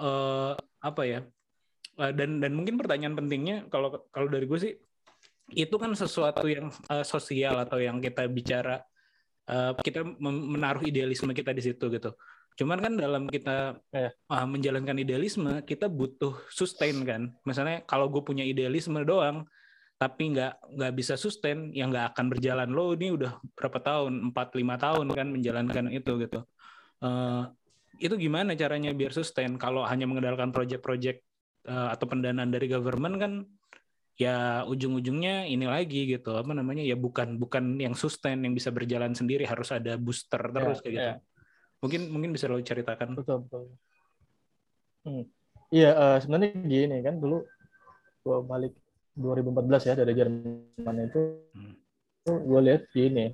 eh, 0.00 0.52
apa 0.80 1.02
ya? 1.04 1.20
Eh, 1.98 2.12
dan 2.14 2.38
dan 2.38 2.52
mungkin 2.54 2.78
pertanyaan 2.80 3.18
pentingnya 3.18 3.56
kalau 3.68 4.08
kalau 4.14 4.28
dari 4.30 4.46
gue 4.46 4.58
sih 4.58 4.74
itu 5.52 5.76
kan 5.80 5.92
sesuatu 5.92 6.46
yang 6.48 6.70
eh, 6.92 7.04
sosial 7.04 7.58
atau 7.64 7.78
yang 7.82 7.98
kita 7.98 8.24
bicara 8.30 8.80
eh, 9.50 9.72
kita 9.82 10.06
menaruh 10.22 10.84
idealisme 10.86 11.34
kita 11.34 11.50
di 11.52 11.62
situ 11.64 11.90
gitu. 11.92 12.14
Cuman 12.58 12.82
kan 12.82 12.98
dalam 12.98 13.30
kita 13.30 13.78
ah, 14.26 14.46
menjalankan 14.50 14.98
idealisme 14.98 15.62
kita 15.62 15.86
butuh 15.86 16.34
sustain 16.50 17.06
kan. 17.06 17.30
Misalnya 17.46 17.86
kalau 17.86 18.10
gue 18.10 18.18
punya 18.26 18.42
idealisme 18.42 18.98
doang 19.06 19.46
tapi 19.98 20.30
nggak 20.30 20.78
nggak 20.78 20.92
bisa 20.94 21.18
sustain 21.18 21.74
yang 21.74 21.90
nggak 21.90 22.14
akan 22.14 22.30
berjalan. 22.30 22.70
Lo 22.70 22.94
ini 22.94 23.10
udah 23.10 23.42
berapa 23.58 23.82
tahun? 23.82 24.30
Empat 24.30 24.54
lima 24.54 24.78
tahun 24.78 25.10
kan 25.10 25.26
menjalankan 25.26 25.90
itu 25.90 26.22
gitu. 26.22 26.46
Eh, 27.02 27.42
itu 27.98 28.14
gimana 28.14 28.54
caranya 28.54 28.94
biar 28.94 29.10
sustain? 29.10 29.58
Kalau 29.58 29.82
hanya 29.82 30.06
mengandalkan 30.06 30.54
project-project 30.54 31.18
eh, 31.66 31.88
atau 31.90 32.06
pendanaan 32.06 32.54
dari 32.54 32.70
government 32.70 33.16
kan 33.18 33.32
ya 34.14 34.62
ujung-ujungnya 34.70 35.50
ini 35.50 35.66
lagi 35.66 36.06
gitu. 36.14 36.38
Apa 36.38 36.54
namanya? 36.54 36.86
Ya 36.86 36.94
bukan 36.94 37.34
bukan 37.34 37.82
yang 37.82 37.98
sustain 37.98 38.38
yang 38.46 38.54
bisa 38.54 38.70
berjalan 38.70 39.18
sendiri. 39.18 39.42
Harus 39.50 39.74
ada 39.74 39.98
booster 39.98 40.38
terus 40.38 40.78
Ya, 40.78 40.82
kayak 40.86 40.94
gitu. 40.94 41.10
Ya. 41.10 41.14
mungkin 41.78 42.00
mungkin 42.14 42.30
bisa 42.30 42.46
lo 42.46 42.62
ceritakan. 42.62 43.18
Betul 43.18 43.46
betul. 43.50 43.62
Hmm. 45.06 45.24
iya 45.74 45.90
eh, 45.94 46.16
sebenarnya 46.22 46.58
gini 46.66 46.96
kan 47.00 47.22
dulu 47.22 47.46
gua 48.26 48.42
balik 48.42 48.74
2014 49.18 49.90
ya 49.90 49.94
dari 49.98 50.12
Jerman 50.14 50.96
itu 51.02 51.22
Hmm. 52.28 52.44
gue 52.44 52.60
lihat 52.60 52.82
gini 52.92 53.32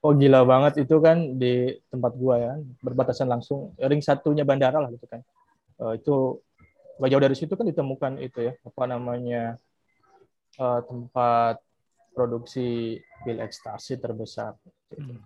oh 0.00 0.16
gila 0.16 0.48
banget 0.48 0.80
itu 0.80 0.96
kan 0.96 1.36
di 1.36 1.76
tempat 1.92 2.16
gua 2.16 2.40
ya 2.40 2.52
berbatasan 2.80 3.28
langsung 3.28 3.76
ring 3.76 4.00
satunya 4.00 4.42
bandara 4.42 4.80
lah 4.80 4.88
gitu 4.90 5.04
kan 5.06 5.20
Eh, 5.76 5.98
itu 6.00 6.40
gak 6.96 7.10
jauh 7.10 7.20
dari 7.20 7.36
situ 7.36 7.52
kan 7.52 7.66
ditemukan 7.68 8.16
itu 8.22 8.48
ya 8.48 8.52
apa 8.64 8.82
namanya 8.88 9.60
eh, 10.56 10.80
tempat 10.88 11.60
produksi 12.16 12.96
pil 13.24 13.38
ekstasi 13.44 14.00
terbesar 14.00 14.56
Hmm. 14.92 15.20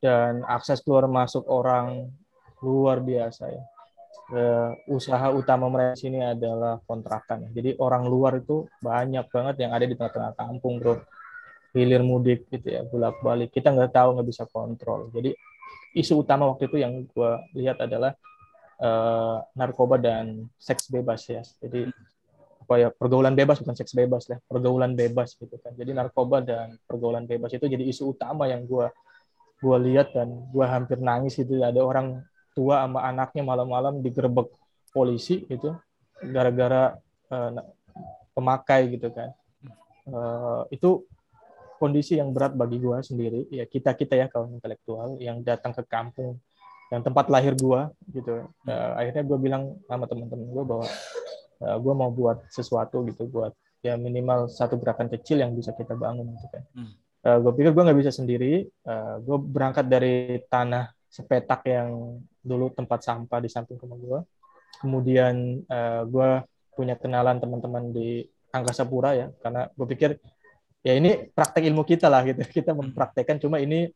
dan 0.00 0.44
akses 0.44 0.80
keluar 0.80 1.04
masuk 1.08 1.44
orang 1.46 2.08
luar 2.60 3.00
biasa 3.00 3.48
ya. 3.48 3.64
Eh, 4.32 4.70
usaha 4.88 5.28
utama 5.28 5.68
mereka 5.68 5.92
di 5.92 6.08
sini 6.08 6.18
adalah 6.24 6.80
kontrakan. 6.88 7.52
ya. 7.52 7.60
Jadi 7.60 7.76
orang 7.76 8.08
luar 8.08 8.40
itu 8.40 8.64
banyak 8.80 9.28
banget 9.28 9.56
yang 9.60 9.76
ada 9.76 9.84
di 9.84 9.92
tengah-tengah 9.92 10.32
kampung, 10.32 10.80
bro. 10.80 11.04
Hilir 11.76 12.00
mudik 12.00 12.48
gitu 12.48 12.64
ya, 12.64 12.80
bolak-balik. 12.88 13.52
Kita 13.52 13.76
nggak 13.76 13.92
tahu, 13.92 14.16
nggak 14.16 14.28
bisa 14.32 14.44
kontrol. 14.48 15.12
Jadi 15.12 15.36
isu 15.92 16.24
utama 16.24 16.48
waktu 16.48 16.64
itu 16.64 16.80
yang 16.80 17.04
gue 17.04 17.32
lihat 17.60 17.76
adalah 17.84 18.16
eh, 18.80 19.36
narkoba 19.52 20.00
dan 20.00 20.48
seks 20.56 20.88
bebas 20.88 21.28
ya. 21.28 21.44
Jadi 21.60 21.92
apa 22.62 22.74
ya 22.80 22.88
pergaulan 22.88 23.36
bebas 23.36 23.60
bukan 23.60 23.76
seks 23.76 23.92
bebas 23.92 24.32
lah, 24.32 24.40
pergaulan 24.48 24.96
bebas 24.96 25.36
gitu 25.36 25.60
kan. 25.60 25.76
Jadi 25.76 25.92
narkoba 25.92 26.40
dan 26.40 26.80
pergaulan 26.88 27.28
bebas 27.28 27.52
itu 27.52 27.68
jadi 27.68 27.84
isu 27.84 28.16
utama 28.16 28.48
yang 28.48 28.64
gue 28.64 28.88
gue 29.60 29.76
lihat 29.92 30.16
dan 30.16 30.32
gue 30.48 30.66
hampir 30.66 30.98
nangis 31.04 31.36
itu 31.36 31.60
ada 31.60 31.84
orang 31.84 32.24
tua 32.52 32.84
sama 32.84 33.00
anaknya 33.02 33.42
malam-malam 33.42 33.98
digerebek 33.98 34.48
polisi 34.90 35.42
gitu 35.46 35.74
gara-gara 36.22 36.96
na- 37.28 37.68
pemakai 38.32 38.92
gitu 38.92 39.08
kan 39.10 39.32
Eh, 40.02 40.62
itu 40.74 41.06
kondisi 41.78 42.18
yang 42.18 42.34
berat 42.34 42.58
bagi 42.58 42.74
gue 42.76 42.98
sendiri 43.00 43.46
ya 43.48 43.62
kita 43.64 43.94
kita 43.94 44.18
ya 44.18 44.26
kaum 44.26 44.50
intelektual 44.52 45.14
yang 45.18 45.38
datang 45.40 45.70
ke 45.70 45.86
kampung 45.86 46.42
yang 46.90 47.00
tempat 47.00 47.30
lahir 47.30 47.54
gue 47.54 47.80
gitu 48.10 48.42
Eh, 48.66 48.90
akhirnya 48.98 49.22
gue 49.22 49.38
bilang 49.38 49.78
sama 49.86 50.10
teman-teman 50.10 50.42
gue 50.48 50.64
bahwa 50.66 50.86
gue 51.62 51.94
mau 51.94 52.10
buat 52.10 52.42
sesuatu 52.50 53.06
gitu 53.06 53.30
buat 53.30 53.54
ya 53.78 53.94
minimal 53.94 54.50
satu 54.50 54.74
gerakan 54.74 55.06
kecil 55.06 55.38
yang 55.38 55.54
bisa 55.54 55.70
kita 55.70 55.94
bangun 55.94 56.34
gitu 56.34 56.46
kan 56.50 56.62
Hmm. 56.74 56.92
gue 57.22 57.52
pikir 57.54 57.70
gue 57.70 57.82
nggak 57.86 58.00
bisa 58.02 58.10
sendiri. 58.10 58.66
gue 59.22 59.36
berangkat 59.38 59.86
dari 59.86 60.42
tanah 60.50 60.90
sepetak 61.12 61.68
yang 61.68 62.16
dulu 62.40 62.72
tempat 62.72 63.04
sampah 63.04 63.44
di 63.44 63.52
samping 63.52 63.76
rumah 63.76 64.00
gue. 64.00 64.20
Kemudian 64.80 65.60
gue 66.08 66.30
punya 66.72 66.96
kenalan 66.96 67.36
teman-teman 67.36 67.92
di 67.92 68.24
Angkasa 68.48 68.88
Pura 68.88 69.12
ya, 69.12 69.28
karena 69.44 69.68
gue 69.68 69.86
pikir 69.92 70.10
ya 70.82 70.98
ini 70.98 71.30
praktek 71.30 71.62
ilmu 71.70 71.86
kita 71.86 72.10
lah 72.10 72.26
gitu. 72.26 72.42
Kita 72.60 72.74
mempraktekkan 72.74 73.38
cuma 73.38 73.62
ini 73.62 73.88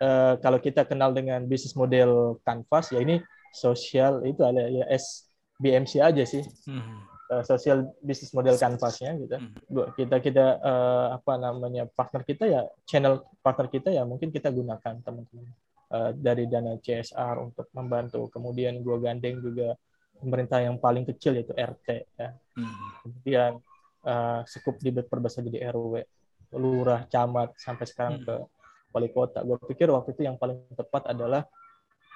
eh, 0.00 0.34
kalau 0.38 0.60
kita 0.60 0.84
kenal 0.84 1.10
dengan 1.16 1.42
bisnis 1.48 1.74
model 1.74 2.38
Canvas 2.44 2.92
ya 2.92 3.00
ini 3.00 3.18
sosial 3.54 4.22
itu 4.26 4.42
ada 4.44 4.66
ya 4.68 4.84
SBMC 4.92 6.02
aja 6.02 6.22
sih 6.26 6.44
Hmm. 6.68 7.06
eh, 7.32 7.42
social 7.48 7.88
business 8.04 8.36
model 8.36 8.54
canvasnya 8.60 9.16
gitu. 9.16 9.34
Hmm. 9.40 9.88
Kita 9.96 10.20
kita 10.20 10.46
eh, 10.60 11.06
apa 11.16 11.32
namanya 11.40 11.88
partner 11.88 12.22
kita 12.22 12.44
ya 12.44 12.62
channel 12.84 13.24
partner 13.40 13.66
kita 13.72 13.88
ya 13.90 14.04
mungkin 14.04 14.28
kita 14.28 14.52
gunakan 14.52 15.00
teman-teman 15.00 15.48
eh, 15.94 16.10
dari 16.18 16.44
dana 16.50 16.74
CSR 16.76 17.36
untuk 17.38 17.70
membantu. 17.72 18.26
Kemudian 18.34 18.82
gua 18.82 18.98
gandeng 18.98 19.38
juga 19.38 19.78
pemerintah 20.18 20.58
yang 20.62 20.76
paling 20.82 21.06
kecil 21.06 21.38
yaitu 21.38 21.54
RT 21.54 21.88
ya. 22.18 22.34
Hmm. 22.58 22.86
Kemudian 23.06 23.52
eh, 24.04 24.40
sekup 24.44 24.76
di 24.82 24.90
perbesar 24.90 25.46
jadi 25.46 25.70
RW, 25.72 25.94
lurah, 26.58 27.06
camat 27.08 27.54
sampai 27.56 27.86
sekarang 27.88 28.20
Hmm. 28.20 28.26
ke 28.26 28.34
wali 28.94 29.10
kota. 29.10 29.42
Gue 29.42 29.58
pikir 29.58 29.90
waktu 29.90 30.14
itu 30.14 30.22
yang 30.22 30.38
paling 30.38 30.70
tepat 30.70 31.10
adalah 31.10 31.42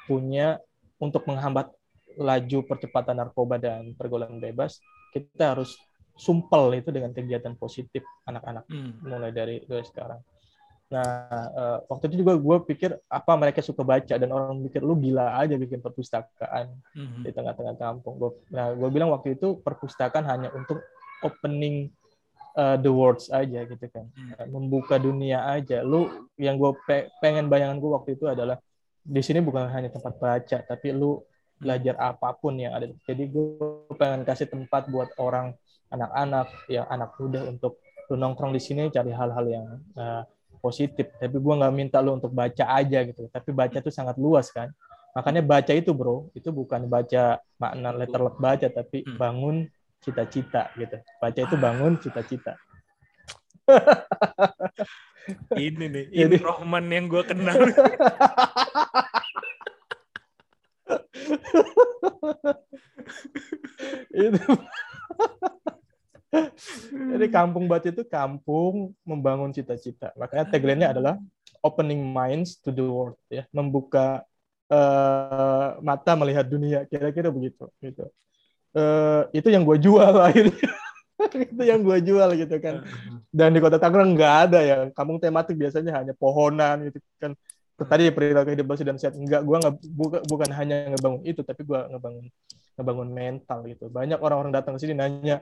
punya 0.07 0.62
untuk 1.03 1.26
menghambat 1.26 1.74
laju 2.18 2.59
percepatan 2.66 3.18
narkoba 3.18 3.59
dan 3.59 3.95
pergaulan 3.95 4.39
bebas, 4.39 4.79
kita 5.11 5.55
harus 5.55 5.74
sumpel 6.18 6.74
itu 6.74 6.91
dengan 6.91 7.14
kegiatan 7.14 7.55
positif 7.55 8.03
anak-anak 8.26 8.66
Hmm. 8.66 8.99
mulai 9.07 9.31
dari 9.31 9.62
dari 9.62 9.85
sekarang. 9.87 10.18
Nah, 10.89 11.05
eh, 11.53 11.78
waktu 11.84 12.05
itu 12.09 12.24
juga 12.24 12.32
gue 12.41 12.57
pikir 12.64 12.91
apa 13.12 13.32
mereka 13.36 13.61
suka 13.61 13.84
baca 13.84 14.14
dan 14.16 14.28
orang 14.32 14.57
mikir 14.57 14.80
lu 14.80 14.97
gila 14.97 15.36
aja 15.36 15.53
bikin 15.61 15.84
perpustakaan 15.84 16.72
Hmm. 16.97 17.20
di 17.20 17.30
tengah-tengah 17.30 17.76
kampung. 17.76 18.16
Gua, 18.16 18.32
nah, 18.49 18.72
gue 18.72 18.89
bilang 18.89 19.12
waktu 19.12 19.36
itu 19.36 19.61
perpustakaan 19.61 20.24
hanya 20.24 20.49
untuk 20.57 20.80
opening 21.20 21.93
uh, 22.57 22.80
the 22.80 22.89
worlds 22.89 23.28
aja 23.28 23.68
gitu 23.68 23.84
kan, 23.93 24.09
Hmm. 24.16 24.32
Uh, 24.41 24.49
membuka 24.49 24.97
dunia 24.97 25.45
aja. 25.45 25.84
Lu 25.84 26.09
yang 26.41 26.57
gue 26.57 26.72
pengen 27.20 27.53
bayangan 27.53 27.76
gue 27.76 27.91
waktu 27.93 28.11
itu 28.16 28.24
adalah 28.24 28.57
di 29.05 29.20
sini 29.20 29.45
bukan 29.45 29.68
hanya 29.68 29.93
tempat 29.93 30.16
baca, 30.16 30.59
tapi 30.64 30.89
lu 30.97 31.20
belajar 31.61 32.01
apa 32.01 32.32
pun 32.32 32.57
yang 32.57 32.72
ada. 32.72 32.89
Jadi 33.05 33.28
gue 33.28 33.84
pengen 34.01 34.24
kasih 34.24 34.49
tempat 34.49 34.89
buat 34.89 35.12
orang 35.20 35.53
anak-anak 35.93 36.49
yang 36.72 36.89
anak 36.89 37.12
muda 37.20 37.45
untuk 37.45 37.76
lu 38.09 38.16
nongkrong 38.16 38.57
di 38.57 38.61
sini 38.62 38.89
cari 38.89 39.12
hal-hal 39.12 39.45
yang 39.49 39.66
uh, 40.01 40.24
positif. 40.59 41.09
Tapi 41.16 41.36
gue 41.38 41.54
nggak 41.59 41.74
minta 41.74 41.98
lu 41.98 42.14
untuk 42.14 42.30
baca 42.30 42.64
aja 42.68 42.98
gitu. 43.02 43.26
Tapi 43.30 43.50
baca 43.50 43.76
itu 43.78 43.90
sangat 43.90 44.18
luas 44.18 44.50
kan. 44.50 44.68
Makanya 45.16 45.42
baca 45.42 45.72
itu 45.72 45.90
bro, 45.90 46.28
itu 46.36 46.52
bukan 46.52 46.86
baca 46.86 47.38
makna 47.59 47.90
letter 47.90 48.20
luck 48.20 48.38
baca, 48.38 48.68
tapi 48.68 49.02
Hmm. 49.02 49.16
bangun 49.18 49.56
cita-cita 49.98 50.70
gitu. 50.78 50.98
Baca 51.18 51.40
itu 51.42 51.56
bangun 51.59 51.98
cita-cita. 51.98 52.54
Ini 55.52 55.92
nih, 55.92 56.04
ini 56.09 56.24
Jadi- 56.24 56.40
Rohman 56.40 56.88
yang 56.88 57.04
gue 57.04 57.20
kenal. 57.20 57.52
itu. 64.14 64.42
Jadi 67.12 67.26
kampung 67.33 67.64
baca 67.66 67.89
itu 67.89 68.05
kampung 68.05 68.93
membangun 69.03 69.51
cita-cita. 69.53 70.12
Makanya 70.16 70.45
tagline-nya 70.49 70.89
adalah 70.93 71.14
opening 71.64 72.05
minds 72.05 72.61
to 72.61 72.68
the 72.68 72.85
world 72.85 73.16
ya, 73.33 73.49
membuka 73.51 74.22
eh, 74.68 75.68
mata 75.81 76.12
melihat 76.14 76.45
dunia. 76.45 76.85
Kira-kira 76.85 77.33
begitu 77.33 77.66
gitu. 77.81 78.09
Eh, 78.76 79.22
itu 79.41 79.49
yang 79.49 79.64
gue 79.64 79.79
jual 79.81 80.14
akhirnya. 80.29 80.68
itu 81.18 81.62
yang 81.66 81.81
gue 81.83 81.99
jual 82.05 82.29
gitu 82.37 82.57
kan. 82.62 82.85
Dan 83.39 83.53
di 83.53 83.61
kota 83.61 83.81
Tangerang 83.81 84.14
nggak 84.14 84.35
ada 84.49 84.61
ya. 84.62 84.76
Kampung 84.93 85.18
tematik 85.18 85.57
biasanya 85.57 86.01
hanya 86.01 86.12
pohonan 86.14 86.93
gitu 86.93 86.99
kan. 87.18 87.33
Tadi 87.79 88.11
perilaku 88.11 88.59
hidup 88.59 88.66
bersih 88.74 88.87
dan 88.91 88.99
sehat. 88.99 89.14
Enggak, 89.14 89.47
gue 89.47 89.55
nggak 89.55 89.74
buka- 89.95 90.24
bukan 90.26 90.51
hanya 90.51 90.91
ngebangun 90.91 91.22
itu, 91.22 91.47
tapi 91.47 91.62
gue 91.62 91.79
ngebangun 91.95 92.26
ngebangun 92.74 93.09
mental 93.14 93.59
gitu. 93.70 93.87
Banyak 93.87 94.18
orang-orang 94.18 94.51
datang 94.51 94.74
ke 94.74 94.83
sini 94.83 94.99
nanya, 94.99 95.39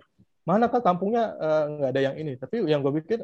mana 0.46 0.70
kah 0.70 0.80
kampungnya 0.80 1.34
eh, 1.36 1.64
nggak 1.76 1.90
ada 1.90 2.00
yang 2.00 2.16
ini. 2.16 2.32
Tapi 2.38 2.62
yang 2.70 2.80
gue 2.80 2.94
pikir 3.02 3.20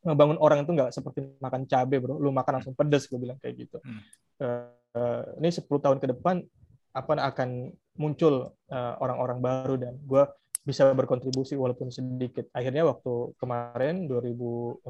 ngebangun 0.00 0.38
orang 0.40 0.64
itu 0.64 0.72
nggak 0.72 0.94
seperti 0.94 1.26
makan 1.42 1.66
cabai 1.68 1.98
bro. 2.00 2.16
Lu 2.16 2.30
makan 2.32 2.62
langsung 2.62 2.72
pedes, 2.78 3.10
gue 3.10 3.18
bilang 3.18 3.36
kayak 3.42 3.68
gitu. 3.68 3.78
Hmm. 3.82 4.00
Eh, 4.40 5.22
ini 5.38 5.50
10 5.50 5.66
tahun 5.68 5.98
ke 6.02 6.06
depan 6.16 6.42
apa 6.90 7.12
akan 7.34 7.70
muncul 7.98 8.54
eh, 8.70 8.94
orang-orang 8.98 9.38
baru 9.38 9.74
dan 9.78 9.94
gue 10.02 10.22
bisa 10.64 10.88
berkontribusi 10.94 11.54
walaupun 11.58 11.90
sedikit. 11.92 12.48
Akhirnya 12.54 12.86
waktu 12.86 13.34
kemarin 13.36 14.06
2020 14.08 14.80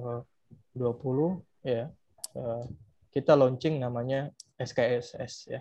ya 1.67 1.91
eh, 2.37 2.65
kita 3.11 3.35
launching 3.35 3.83
namanya 3.83 4.31
SKSS 4.57 5.35
ya 5.51 5.61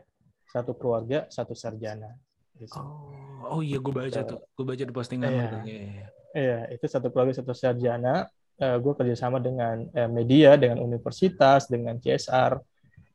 satu 0.50 0.74
keluarga 0.78 1.26
satu 1.30 1.54
sarjana. 1.54 2.14
Gitu. 2.60 2.76
Oh, 2.76 3.56
oh 3.56 3.62
iya 3.64 3.80
gue 3.80 3.94
baca 3.96 4.20
tuh, 4.28 4.40
gue 4.44 4.66
baca 4.68 4.84
di 4.84 4.94
postingan 4.94 5.32
Iya. 5.32 5.48
Iya, 5.64 5.80
iya. 5.80 6.06
Iya, 6.30 6.60
itu 6.78 6.86
satu 6.86 7.10
keluarga 7.10 7.34
satu 7.40 7.56
sarjana. 7.56 8.30
Eh, 8.60 8.76
gue 8.76 8.94
kerjasama 8.94 9.40
dengan 9.40 9.88
eh, 9.96 10.10
media, 10.12 10.60
dengan 10.60 10.84
universitas, 10.84 11.72
dengan 11.72 11.96
CSR, 11.96 12.60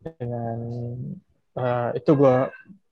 dengan 0.01 0.59
eh, 1.61 1.90
itu 2.01 2.11
gue 2.16 2.36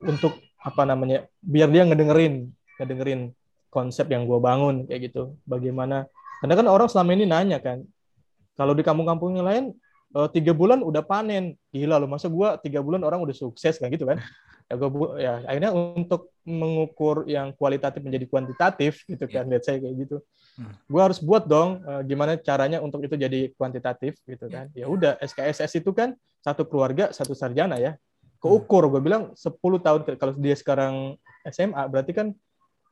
untuk 0.04 0.36
apa 0.60 0.84
namanya, 0.84 1.24
biar 1.40 1.72
dia 1.72 1.88
ngedengerin, 1.88 2.52
ngedengerin 2.78 3.32
konsep 3.72 4.06
yang 4.12 4.28
gue 4.28 4.36
bangun 4.36 4.84
kayak 4.84 5.10
gitu. 5.10 5.34
Bagaimana? 5.48 6.04
Karena 6.44 6.54
kan 6.54 6.66
orang 6.68 6.88
selama 6.92 7.10
ini 7.16 7.24
nanya 7.24 7.58
kan, 7.58 7.82
kalau 8.54 8.76
di 8.76 8.84
kampung-kampung 8.84 9.40
yang 9.40 9.48
lain 9.48 9.64
tiga 10.36 10.52
bulan 10.52 10.84
udah 10.84 11.00
panen, 11.00 11.56
gila 11.72 11.96
loh 11.96 12.04
masa 12.04 12.28
gue 12.28 12.48
tiga 12.68 12.84
bulan 12.84 13.00
orang 13.00 13.24
udah 13.24 13.32
sukses 13.32 13.80
kan 13.80 13.88
gitu 13.88 14.04
kan? 14.04 14.20
Ya 14.72 14.80
gue 14.80 15.08
ya 15.20 15.32
akhirnya 15.44 15.72
untuk 15.76 16.32
mengukur 16.48 17.28
yang 17.28 17.52
kualitatif 17.52 18.00
menjadi 18.00 18.24
kuantitatif 18.24 19.04
gitu 19.04 19.28
kan 19.28 19.44
let's 19.52 19.68
say 19.68 19.76
kayak 19.76 20.08
gitu. 20.08 20.24
Hmm. 20.52 20.68
gue 20.84 21.00
harus 21.00 21.16
buat 21.16 21.48
dong 21.48 21.80
eh, 21.80 22.02
gimana 22.08 22.36
caranya 22.36 22.80
untuk 22.80 23.04
itu 23.04 23.12
jadi 23.16 23.52
kuantitatif 23.56 24.16
gitu 24.24 24.48
kan. 24.48 24.72
Ya 24.72 24.88
udah 24.88 25.20
SKSS 25.20 25.84
itu 25.84 25.92
kan 25.92 26.16
satu 26.40 26.64
keluarga 26.64 27.12
satu 27.12 27.36
sarjana 27.36 27.76
ya. 27.76 28.00
Keukur 28.40 28.88
gue 28.88 29.00
bilang 29.04 29.36
10 29.36 29.60
tahun 29.60 30.00
kalau 30.16 30.32
dia 30.40 30.56
sekarang 30.56 31.20
SMA 31.52 31.84
berarti 31.92 32.12
kan 32.16 32.26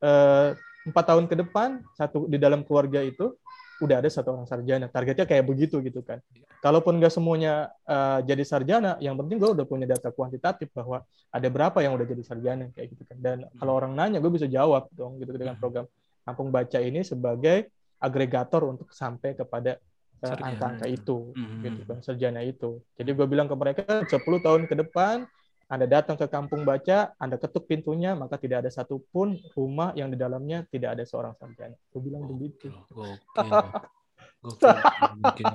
eh, 0.04 0.48
empat 0.84 1.04
tahun 1.08 1.24
ke 1.28 1.36
depan 1.40 1.80
satu 1.96 2.28
di 2.28 2.36
dalam 2.36 2.64
keluarga 2.64 3.00
itu 3.04 3.36
udah 3.80 3.96
ada 4.04 4.08
satu 4.12 4.36
orang 4.36 4.44
sarjana. 4.44 4.86
Targetnya 4.86 5.24
kayak 5.24 5.44
begitu 5.48 5.80
gitu 5.80 6.04
kan. 6.04 6.20
Kalaupun 6.60 7.00
nggak 7.00 7.10
semuanya 7.10 7.72
eh, 7.84 8.20
jadi 8.22 8.44
sarjana 8.44 9.00
yang 9.00 9.16
penting 9.16 9.40
gue 9.40 9.50
udah 9.56 9.64
punya 9.64 9.88
data 9.88 10.12
kuantitatif 10.12 10.68
bahwa 10.70 11.00
ada 11.32 11.48
berapa 11.48 11.80
yang 11.80 11.96
udah 11.96 12.04
jadi 12.04 12.22
sarjana 12.22 12.68
kayak 12.76 12.88
gitu 12.92 13.02
kan. 13.08 13.16
Dan 13.16 13.36
kalau 13.56 13.74
orang 13.74 13.96
nanya 13.96 14.20
gue 14.20 14.28
bisa 14.28 14.44
jawab 14.44 14.86
dong 14.92 15.16
gitu 15.16 15.32
dengan 15.32 15.56
program 15.56 15.88
kampung 16.22 16.52
baca 16.52 16.78
ini 16.78 17.00
sebagai 17.00 17.72
agregator 17.96 18.64
untuk 18.64 18.92
sampai 18.92 19.32
kepada 19.34 19.80
Sarjana. 20.20 20.52
angka-angka 20.52 20.86
itu 20.86 21.32
Hmm. 21.32 21.64
gitu 21.64 21.80
kan 21.88 21.98
sarjana 22.04 22.44
itu. 22.44 22.84
Jadi 22.94 23.10
gue 23.16 23.24
bilang 23.24 23.48
ke 23.48 23.56
mereka 23.56 24.04
10 24.04 24.12
tahun 24.44 24.68
ke 24.68 24.74
depan 24.84 25.24
anda 25.70 25.86
datang 25.86 26.18
ke 26.18 26.26
kampung 26.26 26.66
baca, 26.66 27.14
Anda 27.14 27.38
ketuk 27.38 27.70
pintunya, 27.70 28.18
maka 28.18 28.34
tidak 28.34 28.66
ada 28.66 28.70
satupun 28.74 29.38
rumah 29.54 29.94
yang 29.94 30.10
di 30.10 30.18
dalamnya 30.18 30.66
tidak 30.66 30.98
ada 30.98 31.06
seorang 31.06 31.38
sarjana. 31.38 31.78
Gue 31.94 32.10
bilang 32.10 32.26
begitu. 32.26 32.74
Gokil. 32.90 33.54
Gokil. 34.42 34.74
Gokil. 35.22 35.46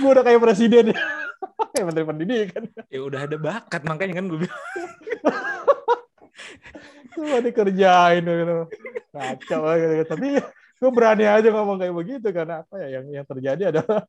Gue 0.00 0.08
udah 0.16 0.24
kayak 0.24 0.40
presiden 0.40 0.96
ya. 0.96 0.98
kayak 1.76 1.84
menteri 1.92 2.08
pendidikan. 2.08 2.62
Ya 2.88 3.00
udah 3.04 3.20
ada 3.28 3.36
bakat 3.36 3.84
makanya 3.84 4.14
kan 4.16 4.24
gue 4.32 4.48
bilang. 4.48 4.62
Semua 7.12 7.44
dikerjain 7.44 8.24
gitu. 8.24 8.56
Kacau 9.12 9.62
gitu. 9.76 10.04
Tapi 10.08 10.28
gue 10.80 10.90
berani 10.96 11.28
aja 11.28 11.48
ngomong 11.52 11.76
kayak 11.84 11.92
begitu 11.92 12.28
karena 12.32 12.64
apa 12.64 12.80
ya 12.80 12.96
yang 12.96 13.12
yang 13.12 13.26
terjadi 13.28 13.76
adalah 13.76 14.08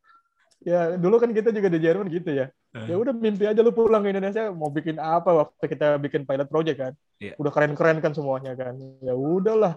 ya 0.62 0.94
dulu 0.96 1.18
kan 1.18 1.34
kita 1.34 1.50
juga 1.50 1.68
di 1.68 1.80
Jerman 1.82 2.08
gitu 2.08 2.30
ya. 2.32 2.48
Ya 2.72 2.96
udah 2.96 3.12
mimpi 3.12 3.44
aja 3.44 3.60
lu 3.60 3.74
pulang 3.74 4.00
ke 4.00 4.14
Indonesia 4.14 4.48
mau 4.50 4.70
bikin 4.70 4.96
apa 4.96 5.28
waktu 5.28 5.66
kita 5.68 6.00
bikin 6.00 6.24
pilot 6.24 6.48
project 6.48 6.78
kan. 6.80 6.94
Iya. 7.20 7.34
Udah 7.36 7.52
keren-keren 7.52 8.00
kan 8.00 8.14
semuanya 8.14 8.56
kan. 8.56 8.78
Ya 9.02 9.12
udahlah. 9.12 9.76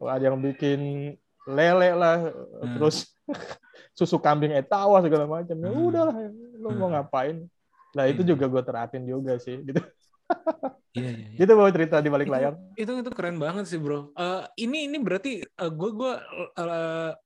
Ada 0.00 0.28
yang 0.28 0.42
bikin 0.42 1.14
lele 1.46 1.90
lah 1.94 2.32
Hmm. 2.60 2.74
terus 2.74 3.14
susu 3.98 4.18
kambing 4.18 4.50
etawa 4.50 4.98
segala 5.00 5.28
macam. 5.28 5.54
Ya 5.54 5.70
Hmm. 5.70 5.86
udahlah 5.86 6.14
lu 6.58 6.68
mau 6.74 6.88
Hmm. 6.88 6.94
ngapain. 6.98 7.36
Nah 7.94 8.04
itu 8.10 8.26
Iya. 8.26 8.34
juga 8.34 8.44
gue 8.50 8.62
terapin 8.64 9.02
juga 9.04 9.38
sih 9.38 9.60
gitu. 9.60 9.78
Iya, 10.94 11.10
iya, 11.10 11.26
iya. 11.26 11.38
Gitu 11.42 11.50
bawa 11.52 11.74
cerita 11.74 11.98
di 11.98 12.06
balik 12.06 12.30
layar. 12.30 12.54
itu 12.78 12.86
itu 12.86 13.10
keren 13.10 13.34
banget 13.34 13.66
sih 13.66 13.82
bro. 13.82 14.14
Eh, 14.14 14.42
ini 14.62 14.86
ini 14.86 15.02
berarti 15.02 15.42
gue 15.42 15.90
gue 15.90 16.12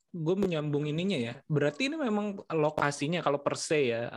gue 0.09 0.35
menyambung 0.35 0.85
ininya 0.85 1.19
ya. 1.21 1.35
Berarti 1.45 1.93
ini 1.93 1.97
memang 1.97 2.41
lokasinya 2.49 3.21
kalau 3.21 3.37
per 3.39 3.55
se 3.55 3.93
ya 3.93 4.09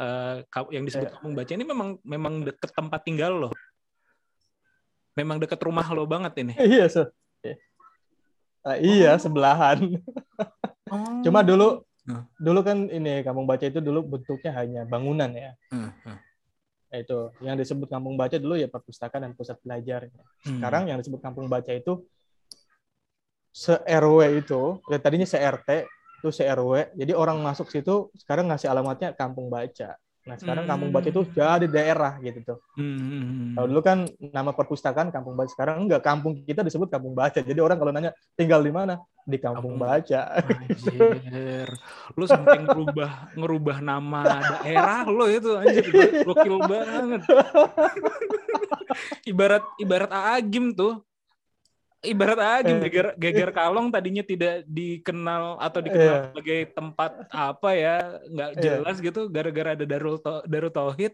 ka- 0.48 0.72
yang 0.72 0.88
disebut 0.88 1.08
Iya. 1.08 1.14
kampung 1.14 1.34
baca 1.36 1.52
ini 1.52 1.66
memang 1.66 1.90
memang 2.02 2.34
deket 2.44 2.72
tempat 2.72 3.02
tinggal 3.04 3.34
lo. 3.38 3.50
Memang 5.14 5.38
deket 5.38 5.60
rumah 5.60 5.84
lo 5.92 6.08
banget 6.08 6.34
ini. 6.40 6.54
Iya, 6.80 6.88
so. 6.88 7.04
Ah, 8.62 8.78
iya, 8.78 9.18
sebelahan. 9.18 10.00
Cuma 11.26 11.42
dulu 11.42 11.82
Hmm. 12.02 12.26
dulu 12.34 12.66
kan 12.66 12.90
ini 12.90 13.22
kampung 13.22 13.46
baca 13.46 13.62
itu 13.62 13.78
dulu 13.78 14.02
bentuknya 14.02 14.50
hanya 14.58 14.82
bangunan 14.90 15.30
ya. 15.30 15.54
Hmm, 15.70 15.94
hmm. 16.02 16.18
Nah, 16.90 16.98
Itu 16.98 17.30
yang 17.40 17.54
disebut 17.54 17.86
kampung 17.88 18.18
baca 18.18 18.42
dulu 18.42 18.58
ya 18.58 18.66
perpustakaan 18.66 19.22
dan 19.22 19.34
pusat 19.38 19.62
belajar. 19.62 20.10
Hmm. 20.42 20.58
Sekarang 20.58 20.90
yang 20.90 20.98
disebut 20.98 21.22
kampung 21.22 21.46
baca 21.46 21.70
itu 21.70 22.02
se 23.52 23.76
RW 23.78 24.20
itu, 24.40 24.80
ya 24.88 24.98
tadinya 24.98 25.28
se 25.28 25.36
RT 25.36 25.70
itu 26.24 26.30
se 26.32 26.44
RW. 26.44 26.96
Jadi 26.96 27.12
orang 27.12 27.38
masuk 27.40 27.68
situ 27.68 28.10
sekarang 28.16 28.48
ngasih 28.48 28.72
alamatnya 28.72 29.12
kampung 29.12 29.48
baca. 29.48 29.96
Nah, 30.22 30.38
sekarang 30.38 30.70
kampung 30.70 30.94
baca 30.94 31.10
itu 31.10 31.26
jadi 31.34 31.66
daerah 31.66 32.22
gitu 32.22 32.46
tuh. 32.46 32.58
Hmm, 32.78 32.94
hmm, 32.94 33.24
hmm. 33.26 33.50
Kalau 33.58 33.68
dulu 33.68 33.82
kan 33.82 33.98
nama 34.22 34.54
perpustakaan 34.54 35.10
kampung 35.10 35.34
baca, 35.34 35.50
sekarang 35.50 35.82
enggak 35.82 36.06
kampung 36.06 36.38
kita 36.46 36.62
disebut 36.62 36.94
kampung 36.94 37.18
baca. 37.18 37.42
Jadi 37.42 37.58
orang 37.58 37.82
kalau 37.82 37.90
nanya 37.90 38.14
tinggal 38.38 38.62
di 38.62 38.70
mana? 38.70 39.02
Di 39.26 39.42
kampung 39.42 39.82
Kampung- 39.82 39.82
baca. 39.82 40.22
Anjir. 40.46 41.70
Lu 42.14 42.26
sampai 42.30 42.62
ngerubah 42.62 43.34
ngerubah 43.34 43.78
nama 43.82 44.22
daerah 44.62 45.10
lo 45.10 45.26
itu 45.26 45.58
anjir 45.58 45.90
Go- 45.90 46.38
gokil 46.38 46.56
banget. 46.70 47.22
ibarat 49.32 49.64
ibarat 49.78 50.12
Aagim 50.14 50.74
tuh. 50.74 51.02
Ibarat 52.02 52.40
Aagim 52.42 52.82
Eh. 52.82 52.90
geger, 52.90 53.08
geger 53.14 53.50
kalong 53.54 53.94
tadinya 53.94 54.26
tidak 54.26 54.66
dikenal 54.66 55.62
atau 55.62 55.80
dikenal 55.80 56.02
Iya. 56.10 56.26
sebagai 56.34 56.60
tempat 56.74 57.12
apa 57.30 57.70
ya, 57.72 57.96
nggak 58.26 58.50
Iya. 58.52 58.62
jelas 58.62 58.96
gitu 58.98 59.22
gara-gara 59.30 59.78
ada 59.78 59.86
Darul 59.86 60.18
Tau- 60.18 60.42
Darul 60.44 60.74
Tauhid. 60.74 61.14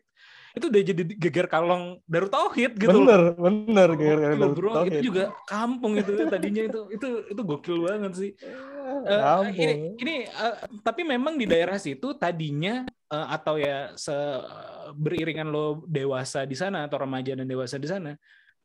Itu 0.55 0.71
udah 0.71 0.81
jadi 0.81 1.03
geger 1.05 1.45
kalong 1.45 1.99
Darul 2.07 2.31
Tauhid 2.31 2.79
gitu 2.79 2.87
loh. 2.89 3.03
bener, 3.03 3.21
bener. 3.35 3.89
gara-gara 3.93 4.31
Gokil, 4.31 4.39
Darul 4.39 4.55
bro, 4.55 4.69
itu 4.71 4.77
Tauhid. 4.79 5.03
juga 5.03 5.23
kampung 5.43 5.93
itu 5.93 6.11
tadinya 6.25 6.63
itu 6.63 6.79
itu 6.89 7.07
itu 7.29 7.41
gokil 7.43 7.77
banget 7.83 8.11
sih. 8.15 8.31
Eh, 9.03 9.21
Kampung. 9.21 9.53
ini 9.53 9.73
ini 9.99 10.15
eh, 10.23 10.55
tapi 10.81 11.03
memang 11.03 11.35
di 11.35 11.43
daerah 11.43 11.75
situ 11.75 12.15
tadinya 12.15 12.81
eh, 12.87 13.27
atau 13.29 13.59
ya 13.59 13.91
se 13.93 14.15
beriringan 14.93 15.45
lo 15.45 15.83
dewasa 15.83 16.41
di 16.41 16.55
sana 16.55 16.87
atau 16.87 16.95
remaja 16.97 17.35
dan 17.35 17.43
dewasa 17.43 17.75
di 17.75 17.85
sana 17.85 18.15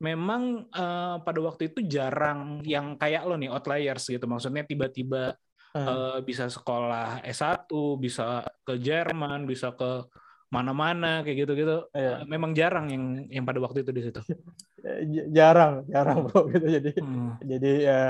memang 0.02 0.66
eh, 0.68 1.16
pada 1.22 1.40
waktu 1.40 1.70
itu 1.70 1.86
jarang 1.86 2.58
yang 2.66 2.98
kayak 2.98 3.22
lo 3.22 3.38
nih 3.38 3.48
outliers 3.48 4.02
gitu 4.04 4.26
maksudnya 4.26 4.66
tiba-tiba 4.66 5.38
Hmm. 5.72 5.88
eh, 5.88 6.18
bisa 6.20 6.52
sekolah 6.52 7.24
S1 7.24 7.64
bisa 7.96 8.44
ke 8.60 8.76
Jerman 8.76 9.48
bisa 9.48 9.72
ke 9.72 10.04
mana-mana 10.52 11.24
kayak 11.24 11.48
gitu-gitu 11.48 11.88
Iya. 11.96 12.20
Eh, 12.20 12.28
memang 12.28 12.52
jarang 12.52 12.92
yang 12.92 13.04
yang 13.32 13.44
pada 13.48 13.56
waktu 13.56 13.80
itu 13.80 13.88
di 13.88 14.02
situ 14.04 14.20
jarang, 15.32 15.88
jarang 15.88 16.28
bro 16.28 16.44
gitu. 16.52 16.66
Jadi 16.66 16.90
Hmm. 17.00 17.40
jadi 17.40 17.72
ya 17.80 18.00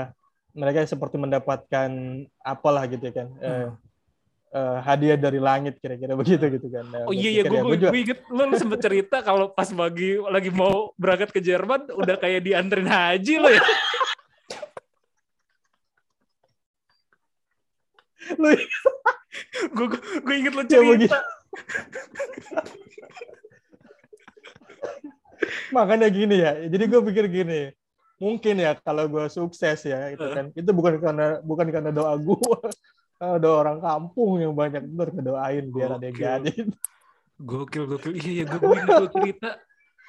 mereka 0.51 0.83
seperti 0.83 1.15
mendapatkan 1.15 1.89
apalah 2.43 2.83
gitu 2.91 3.07
kan. 3.15 3.31
Eh, 3.39 3.47
Hmm. 3.47 3.79
Eh, 4.53 4.77
hadiah 4.85 5.17
dari 5.17 5.41
langit 5.41 5.81
kira-kira 5.81 6.13
begitu 6.13 6.45
gitu 6.53 6.67
kan. 6.69 6.85
Nah, 6.93 7.09
Oh 7.09 7.13
iya 7.13 7.41
iya 7.41 7.43
gue 7.43 7.57
ya, 7.57 7.63
gua 7.65 7.75
juga 7.75 7.97
inget 7.97 8.19
lo, 8.29 8.43
lo 8.45 8.55
sempet 8.55 8.79
cerita 8.79 9.17
kalau 9.25 9.49
pas 9.49 9.65
bagi 9.73 10.21
lagi 10.29 10.53
mau 10.53 10.93
berangkat 10.95 11.33
ke 11.33 11.41
Jerman 11.41 11.89
udah 11.89 12.15
kayak 12.21 12.45
dianterin 12.45 12.85
haji 12.85 13.35
lo 13.41 13.49
ya. 13.49 13.63
Lu 18.39 18.49
Gue 19.73 19.85
gue 20.21 20.35
inget 20.37 20.53
lo 20.53 20.63
Ya, 20.63 20.79
begitu. 20.79 21.09
cerita. 21.09 21.19
makanya 25.73 26.07
gini 26.07 26.39
ya. 26.39 26.51
Jadi 26.69 26.83
gue 26.87 27.01
pikir 27.03 27.25
gini. 27.27 27.61
Mungkin 28.21 28.55
ya 28.61 28.77
kalau 28.79 29.09
gue 29.09 29.25
sukses 29.27 29.83
ya 29.83 30.13
itu 30.13 30.23
kan. 30.23 30.45
Itu 30.53 30.71
bukan 30.71 31.01
karena 31.01 31.41
bukan 31.43 31.67
karena 31.73 31.91
doa 31.91 32.13
gue. 32.15 32.37
Ada 33.23 33.47
orang 33.47 33.79
kampung 33.79 34.43
yang 34.43 34.51
banyak 34.51 34.83
bener 34.83 35.09
kedoain 35.15 35.65
biar 35.71 35.95
ada 35.95 36.03
yang 36.03 36.11
Gokil. 36.11 36.27
jadi. 36.27 36.53
Gokil 37.49 37.83
gokil. 37.87 38.13
Iya 38.19 38.29
iya 38.29 38.43
gue 38.45 38.67
inget 38.67 38.87
lo 38.91 39.07
cerita 39.09 39.49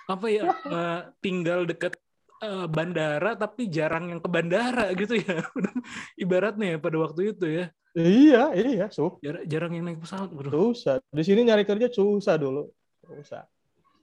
apa 0.04 0.26
ya 0.28 0.42
eh, 0.50 0.98
tinggal 1.22 1.64
deket 1.64 1.96
eh, 2.42 2.66
bandara 2.68 3.32
tapi 3.34 3.70
jarang 3.70 4.12
yang 4.12 4.20
ke 4.20 4.28
bandara 4.28 4.90
gitu 4.92 5.14
ya. 5.16 5.46
Ibaratnya 6.22 6.74
ya 6.74 6.78
pada 6.82 6.96
waktu 6.98 7.32
itu 7.32 7.46
ya. 7.48 7.66
Iya, 7.94 8.50
iya, 8.58 8.86
su 8.90 9.22
Jar- 9.22 9.46
jarang 9.46 9.70
yang 9.78 9.86
naik 9.86 10.02
pesawat 10.02 10.34
bro. 10.34 10.50
susah. 10.50 10.98
Di 11.14 11.22
sini 11.22 11.46
nyari 11.46 11.62
kerja 11.62 11.86
susah 11.86 12.34
dulu. 12.34 12.66
Susah. 13.06 13.46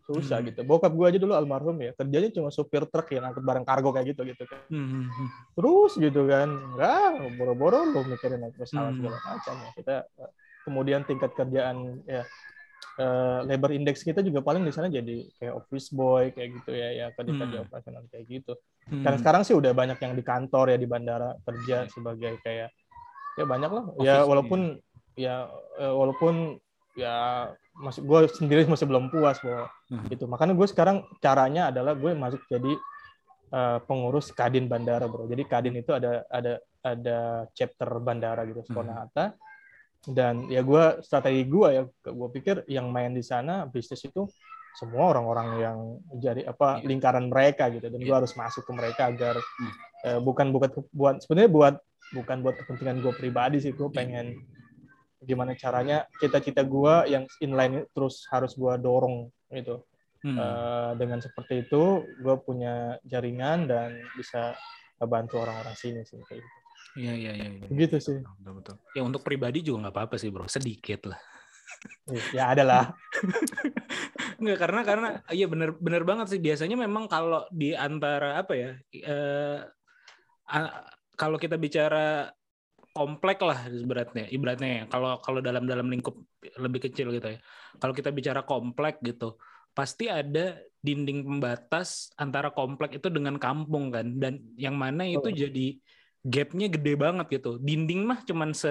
Susah 0.05 0.41
Hmm. 0.41 0.47
gitu. 0.49 0.61
Bokap 0.65 0.91
gue 0.91 1.05
aja 1.05 1.19
dulu 1.21 1.33
almarhum 1.37 1.77
ya. 1.77 1.91
Kerjanya 1.93 2.29
cuma 2.33 2.49
supir 2.49 2.83
truk 2.85 3.07
yang 3.13 3.29
angkut 3.29 3.45
barang 3.45 3.63
kargo 3.63 3.93
kayak 3.93 4.11
gitu 4.11 4.21
gitu 4.25 4.43
kan. 4.49 4.59
Hmm, 4.67 4.87
hmm, 4.87 5.05
hmm. 5.07 5.27
Terus 5.55 5.91
gitu 5.95 6.21
kan. 6.25 6.49
Enggak, 6.49 7.11
boro-boro 7.37 7.85
lu 7.85 8.01
mikirin 8.05 8.41
pesawat 8.55 8.91
Hmm. 8.91 8.97
segala 8.97 9.17
macam 9.21 9.55
ya. 9.61 9.69
Kita 9.77 9.95
kemudian 10.61 11.01
tingkat 11.03 11.33
kerjaan 11.33 12.01
ya 12.05 12.25
eh, 12.97 13.39
labor 13.45 13.71
index 13.71 14.01
kita 14.01 14.19
juga 14.19 14.41
paling 14.41 14.65
di 14.65 14.73
sana 14.73 14.89
jadi 14.89 15.23
kayak 15.37 15.53
office 15.53 15.89
boy 15.89 16.33
kayak 16.33 16.59
gitu 16.59 16.71
ya 16.75 16.89
ya 16.91 17.05
kerja-kerja 17.13 17.57
Hmm. 17.61 17.65
operasional 17.65 18.03
kayak 18.09 18.25
gitu. 18.27 18.53
Hmm. 18.89 19.05
Kan 19.05 19.13
sekarang 19.21 19.41
sih 19.45 19.53
udah 19.55 19.71
banyak 19.71 19.97
yang 20.01 20.13
di 20.17 20.21
kantor 20.21 20.75
ya 20.75 20.77
di 20.81 20.89
bandara 20.89 21.37
kerja 21.45 21.85
sebagai 21.87 22.41
kayak 22.41 22.73
ya 23.37 23.45
banyak 23.47 23.71
lah. 23.71 23.83
Ya 24.01 24.21
Office, 24.21 24.27
walaupun 24.27 24.59
ya 25.15 25.35
eh, 25.77 25.93
walaupun 25.93 26.57
ya 26.93 27.47
masih 27.73 28.03
gue 28.03 28.19
sendiri 28.35 28.67
masih 28.67 28.83
belum 28.85 29.07
puas 29.07 29.39
bahwa 29.39 29.71
Hmm. 29.87 30.07
itu. 30.07 30.23
Makanya 30.23 30.55
gue 30.55 30.67
sekarang 30.67 30.97
caranya 31.19 31.67
adalah 31.67 31.91
gue 31.93 32.11
masuk 32.13 32.41
jadi 32.47 32.73
eh, 33.51 33.79
pengurus 33.83 34.31
Kadin 34.31 34.71
Bandara, 34.71 35.11
Bro. 35.11 35.27
Jadi 35.27 35.43
Kadin 35.43 35.75
itu 35.75 35.91
ada 35.91 36.23
ada 36.31 36.55
ada 36.81 37.17
chapter 37.51 37.99
bandara 37.99 38.47
gitu 38.47 38.63
Soekarno 38.63 38.95
Hatta. 38.95 39.35
Dan 40.01 40.47
ya 40.47 40.63
gue 40.63 41.03
strategi 41.03 41.43
gue 41.45 41.67
ya 41.69 41.83
gue 41.85 42.29
pikir 42.31 42.63
yang 42.65 42.87
main 42.87 43.11
di 43.11 43.21
sana 43.21 43.67
bisnis 43.67 44.01
itu 44.01 44.23
semua 44.73 45.11
orang-orang 45.11 45.47
yang 45.59 45.77
jadi 46.15 46.47
apa 46.47 46.79
Iya. 46.79 46.87
lingkaran 46.87 47.27
mereka 47.27 47.67
gitu 47.69 47.85
dan 47.85 47.99
gue 47.99 48.07
Iya. 48.07 48.23
harus 48.23 48.31
masuk 48.33 48.63
ke 48.63 48.71
mereka 48.71 49.11
agar 49.11 49.35
Hmm. 49.35 49.71
eh, 50.07 50.19
bukan 50.23 50.47
bukan 50.49 50.69
buat 50.89 51.19
sebenarnya 51.19 51.51
buat 51.51 51.75
bukan 52.11 52.37
buat 52.41 52.55
kepentingan 52.55 53.03
gue 53.03 53.13
pribadi 53.13 53.59
sih 53.59 53.71
Iya. 53.71 53.77
gue 53.77 53.89
pengen 53.91 54.25
gimana 55.21 55.53
caranya 55.53 56.09
cita-cita 56.17 56.65
gue 56.65 56.93
yang 57.07 57.23
inline 57.39 57.85
terus 57.93 58.25
harus 58.27 58.53
gue 58.53 58.73
dorong 58.77 59.29
gitu 59.49 59.85
Hmm. 60.21 60.37
Eh, 60.37 60.91
dengan 61.01 61.17
seperti 61.17 61.65
itu 61.65 62.05
gue 62.21 62.35
punya 62.45 62.93
jaringan 63.01 63.65
dan 63.65 63.97
bisa 64.13 64.53
bantu 65.01 65.41
orang-orang 65.41 65.73
sini 65.73 66.05
sih 66.05 66.21
kayak 66.21 66.45
gitu 66.45 66.57
Iya 67.01 67.13
iya 67.17 67.31
iya. 67.41 67.47
iya. 67.57 67.65
begitu 67.65 67.97
sih 67.97 68.21
Betul, 68.21 68.53
betul. 68.61 68.75
Ya 68.93 69.01
untuk 69.01 69.25
pribadi 69.25 69.65
juga 69.65 69.89
nggak 69.89 69.95
apa-apa 69.97 70.21
sih 70.21 70.29
bro, 70.29 70.45
sedikit 70.45 71.09
lah. 71.09 71.17
ya 72.37 72.53
ada 72.53 72.61
lah 72.61 72.85
Nggak 74.45 74.57
karena 74.61 74.81
karena 74.85 75.09
iya 75.33 75.49
bener 75.49 75.73
bener 75.81 76.05
banget 76.05 76.37
sih 76.37 76.41
biasanya 76.41 76.77
memang 76.77 77.09
kalau 77.09 77.41
di 77.49 77.73
antara 77.73 78.37
apa 78.37 78.53
ya 78.53 78.69
eh, 78.93 79.59
kalau 81.17 81.41
kita 81.41 81.57
bicara 81.57 82.29
komplek 82.91 83.39
lah 83.39 83.71
ibaratnya 83.71 84.27
ibaratnya 84.27 84.69
ya 84.69 84.83
kalau 84.91 85.17
kalau 85.23 85.39
dalam 85.39 85.63
dalam 85.63 85.87
lingkup 85.87 86.15
lebih 86.59 86.91
kecil 86.91 87.11
gitu 87.15 87.35
ya 87.35 87.39
kalau 87.79 87.95
kita 87.95 88.11
bicara 88.11 88.43
komplek 88.43 88.99
gitu 88.99 89.39
pasti 89.71 90.11
ada 90.11 90.59
dinding 90.83 91.23
pembatas 91.23 92.11
antara 92.19 92.51
komplek 92.51 92.99
itu 92.99 93.07
dengan 93.07 93.39
kampung 93.39 93.87
kan 93.95 94.19
dan 94.19 94.43
yang 94.59 94.75
mana 94.75 95.07
itu 95.07 95.23
Oh. 95.23 95.31
jadi 95.31 95.79
gapnya 96.21 96.67
gede 96.67 96.93
banget 96.99 97.27
gitu 97.39 97.57
dinding 97.57 98.03
mah 98.03 98.21
cuman 98.27 98.51
se 98.51 98.69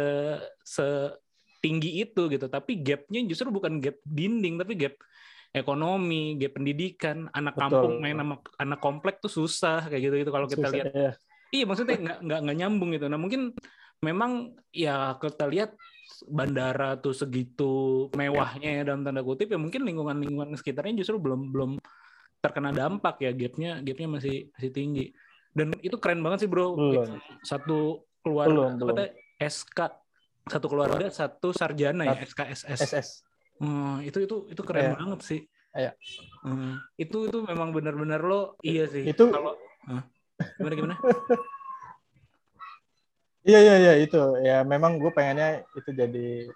setinggi 0.62 2.04
itu 2.04 2.28
gitu 2.28 2.46
tapi 2.46 2.78
gapnya 2.84 3.24
justru 3.24 3.48
bukan 3.48 3.80
gap 3.80 3.96
dinding 4.04 4.60
tapi 4.60 4.76
gap 4.76 4.94
ekonomi 5.50 6.38
gap 6.38 6.54
pendidikan 6.54 7.26
anak 7.34 7.58
Betul. 7.58 7.62
kampung 7.66 7.94
main 7.98 8.16
sama 8.20 8.36
anak 8.60 8.80
komplek 8.84 9.18
tuh 9.18 9.32
susah 9.32 9.88
kayak 9.90 10.02
gitu 10.12 10.14
gitu 10.22 10.30
kalau 10.30 10.46
kita 10.46 10.68
Susah, 10.68 10.74
lihat 10.76 10.92
ya. 10.94 11.12
Iya 11.50 11.64
maksudnya 11.66 11.98
nggak 11.98 12.40
nggak 12.46 12.56
nyambung 12.62 12.94
gitu. 12.94 13.10
Nah 13.10 13.18
mungkin 13.18 13.50
memang 14.00 14.56
ya 14.72 15.16
kita 15.20 15.44
lihat 15.44 15.76
bandara 16.26 16.96
tuh 16.96 17.12
segitu 17.12 18.06
mewahnya 18.16 18.80
ya 18.80 18.82
dalam 18.82 19.04
tanda 19.04 19.20
kutip 19.20 19.52
ya 19.52 19.60
mungkin 19.60 19.84
lingkungan 19.84 20.16
lingkungan 20.18 20.56
sekitarnya 20.56 21.04
justru 21.04 21.20
belum 21.20 21.52
belum 21.52 21.70
terkena 22.40 22.72
dampak 22.72 23.20
ya 23.20 23.30
gapnya 23.36 23.84
gapnya 23.84 24.08
masih 24.08 24.48
masih 24.56 24.70
tinggi. 24.72 25.06
Dan 25.52 25.76
itu 25.84 25.98
keren 26.00 26.24
banget 26.24 26.46
sih 26.46 26.50
bro. 26.50 26.72
Belum. 26.74 27.20
satu 27.44 28.08
keluarga 28.24 28.72
Belum, 28.72 28.72
belum. 28.80 28.96
SK 29.40 29.78
satu 30.48 30.66
keluarga 30.66 31.06
satu 31.12 31.52
sarjana 31.52 32.04
ya 32.08 32.24
SKSS 32.24 32.80
SS 32.80 33.08
Hmm, 33.60 34.00
itu 34.00 34.24
itu 34.24 34.48
itu 34.48 34.62
keren 34.64 34.88
Iya. 34.88 34.96
banget 34.96 35.20
sih. 35.20 35.40
Iya. 35.76 35.92
Hmm, 36.40 36.80
itu 36.96 37.28
itu 37.28 37.38
memang 37.44 37.76
benar-benar 37.76 38.24
lo 38.24 38.56
iya 38.64 38.88
sih. 38.88 39.04
Itu- 39.04 39.28
kalau 39.28 39.52
gimana 40.56 40.74
gimana 40.74 40.94
Iya 43.40 43.58
iya 43.64 43.74
iya 43.80 43.92
itu 44.04 44.20
ya 44.44 44.60
memang 44.68 45.00
gue 45.00 45.08
pengennya 45.16 45.64
itu 45.72 45.90
jadi 45.96 46.52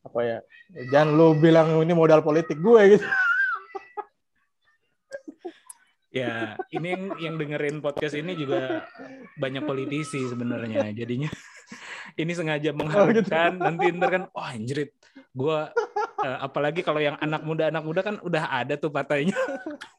apa 0.00 0.20
ya 0.24 0.38
jangan 0.88 1.08
lu 1.12 1.36
bilang 1.36 1.76
ini 1.84 1.92
modal 1.92 2.24
politik 2.24 2.56
gue 2.56 2.96
gitu 2.96 3.04
Ya, 6.08 6.56
ini 6.72 6.96
yang 6.96 7.04
yang 7.20 7.34
dengerin 7.36 7.84
podcast 7.84 8.16
ini 8.16 8.32
juga 8.32 8.88
banyak 9.36 9.60
politisi 9.68 10.24
sebenarnya. 10.24 10.88
Jadinya 10.96 11.28
ini 12.20 12.32
sengaja 12.32 12.72
mengharapkan 12.72 13.60
nanti 13.60 13.92
ntar 13.92 14.08
kan, 14.08 14.22
wah 14.32 14.48
anjrit, 14.56 14.96
gua 15.36 15.68
eh, 16.24 16.38
apalagi 16.40 16.80
kalau 16.80 16.98
yang 17.04 17.20
anak 17.20 17.44
muda 17.44 17.68
anak 17.68 17.84
muda 17.84 18.00
kan 18.00 18.16
udah 18.24 18.44
ada 18.48 18.80
tuh 18.80 18.88
partainya. 18.88 19.36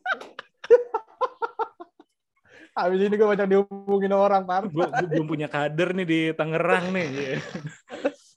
habis 2.85 2.99
ini 3.03 3.15
gue 3.15 3.27
banyak 3.27 3.47
dihubungin 3.49 4.13
orang 4.13 4.43
par 4.47 4.67
Gue 4.69 4.87
belum 4.87 5.27
punya 5.27 5.47
kader 5.51 5.91
nih 5.97 6.07
di 6.07 6.19
Tangerang 6.35 6.93
nih. 6.93 7.39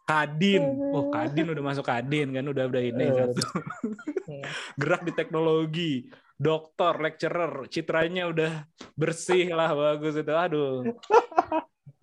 Kadin, 0.02 0.62
oh 0.92 1.08
Kadin 1.14 1.54
udah 1.54 1.62
masuk 1.62 1.86
Kadin 1.86 2.34
kan, 2.34 2.44
udah 2.44 2.64
udah 2.66 2.82
ini 2.82 3.04
Eh. 3.06 3.14
satu. 3.14 3.42
Gerak 4.76 5.02
di 5.06 5.12
teknologi, 5.14 5.92
dokter, 6.34 6.98
lecturer, 6.98 7.70
citranya 7.70 8.26
udah 8.28 8.66
bersih 8.98 9.54
lah, 9.54 9.70
bagus 9.72 10.18
itu. 10.18 10.34
Aduh, 10.34 10.82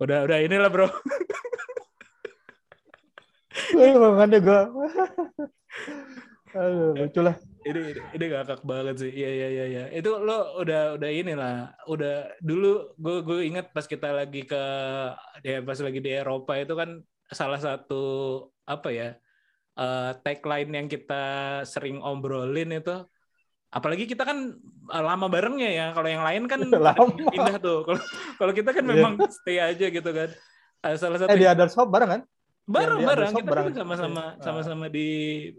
udah 0.00 0.18
udah 0.24 0.38
inilah 0.40 0.72
bro. 0.72 0.88
makanya 3.74 4.38
gue 4.42 4.60
aduh 6.54 6.92
lucu 6.98 7.20
lah 7.22 7.36
ini 7.70 7.80
ini, 7.90 8.00
ini 8.12 8.24
ngakak 8.28 8.60
banget 8.62 8.96
sih. 8.98 9.10
Iya 9.10 9.30
iya 9.30 9.48
iya 9.48 9.64
iya. 9.66 9.84
Itu 9.94 10.18
lo 10.18 10.58
udah 10.58 10.98
udah 10.98 11.10
inilah 11.10 11.54
udah 11.86 12.14
dulu 12.38 12.68
gue 12.94 13.16
gue 13.22 13.38
ingat 13.46 13.70
pas 13.70 13.84
kita 13.84 14.10
lagi 14.10 14.42
ke 14.42 14.62
ya 15.40 15.62
pas 15.62 15.78
lagi 15.78 15.98
di 15.98 16.10
Eropa 16.10 16.54
itu 16.54 16.74
kan 16.74 16.98
salah 17.30 17.58
satu 17.58 18.02
apa 18.64 18.88
ya 18.90 19.08
eh, 19.74 20.10
tagline 20.20 20.70
yang 20.74 20.86
kita 20.86 21.22
sering 21.62 22.02
obrolin 22.02 22.74
itu 22.74 23.06
apalagi 23.70 24.02
kita 24.04 24.26
kan 24.26 24.58
eh, 24.90 25.02
lama 25.02 25.30
barengnya 25.30 25.70
ya. 25.70 25.86
Kalau 25.94 26.08
yang 26.10 26.26
lain 26.26 26.42
kan 26.44 26.60
Lama. 26.90 27.06
pindah 27.30 27.56
tuh. 27.56 27.86
Kalau 27.86 28.02
kalau 28.36 28.52
kita 28.52 28.70
kan 28.74 28.84
Iya. 28.84 28.90
memang 28.92 29.12
stay 29.30 29.56
aja 29.56 29.86
gitu 29.86 30.10
kan. 30.10 30.28
Eh, 30.80 30.96
salah 30.96 31.18
satu 31.20 31.30
eh 31.30 31.38
di 31.38 31.46
Adult 31.46 31.70
Shop 31.70 31.86
bareng 31.86 32.10
kan 32.10 32.22
bareng 32.70 33.00
bareng. 33.02 33.32
Kita 33.32 33.44
bareng. 33.44 33.66
kan 33.66 33.74
sama-sama 33.76 34.22
Ah. 34.22 34.30
sama-sama 34.38 34.86
di 34.86 35.08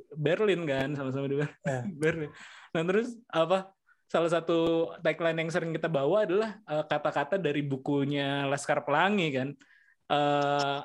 Berlin 0.10 0.64
kan 0.64 0.96
sama-sama 0.96 1.28
di 1.28 1.36
Ber- 1.36 1.60
Eh. 1.64 1.84
Berlin. 2.02 2.32
Nah 2.72 2.82
terus 2.84 3.08
apa 3.28 3.70
salah 4.08 4.28
satu 4.28 4.60
tagline 5.00 5.38
yang 5.38 5.50
sering 5.50 5.72
kita 5.72 5.88
bawa 5.88 6.24
adalah 6.24 6.60
eh, 6.62 6.84
kata-kata 6.84 7.36
dari 7.36 7.62
bukunya 7.62 8.44
Laskar 8.46 8.82
Pelangi 8.82 9.28
kan. 9.30 9.50
Eh, 10.08 10.80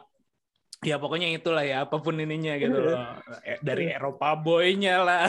ya 0.84 1.00
pokoknya 1.00 1.32
itulah 1.32 1.64
ya 1.64 1.82
apa 1.82 1.98
pun 1.98 2.14
ininya 2.14 2.54
gitu 2.54 2.76
loh. 2.76 2.94
Eh, 3.42 3.58
dari 3.60 3.88
Eropa 3.88 4.36
boynya 4.36 5.02
lah. 5.02 5.24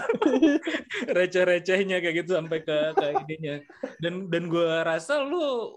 Receh-recehnya 1.18 1.98
kayak 1.98 2.16
gitu 2.22 2.36
sampai 2.36 2.62
ke 2.62 2.78
ke 2.94 3.06
ininya. 3.26 3.56
Dan 3.98 4.28
dan 4.30 4.44
gue 4.48 4.68
rasa 4.84 5.24
lu 5.24 5.40
uh, 5.40 5.74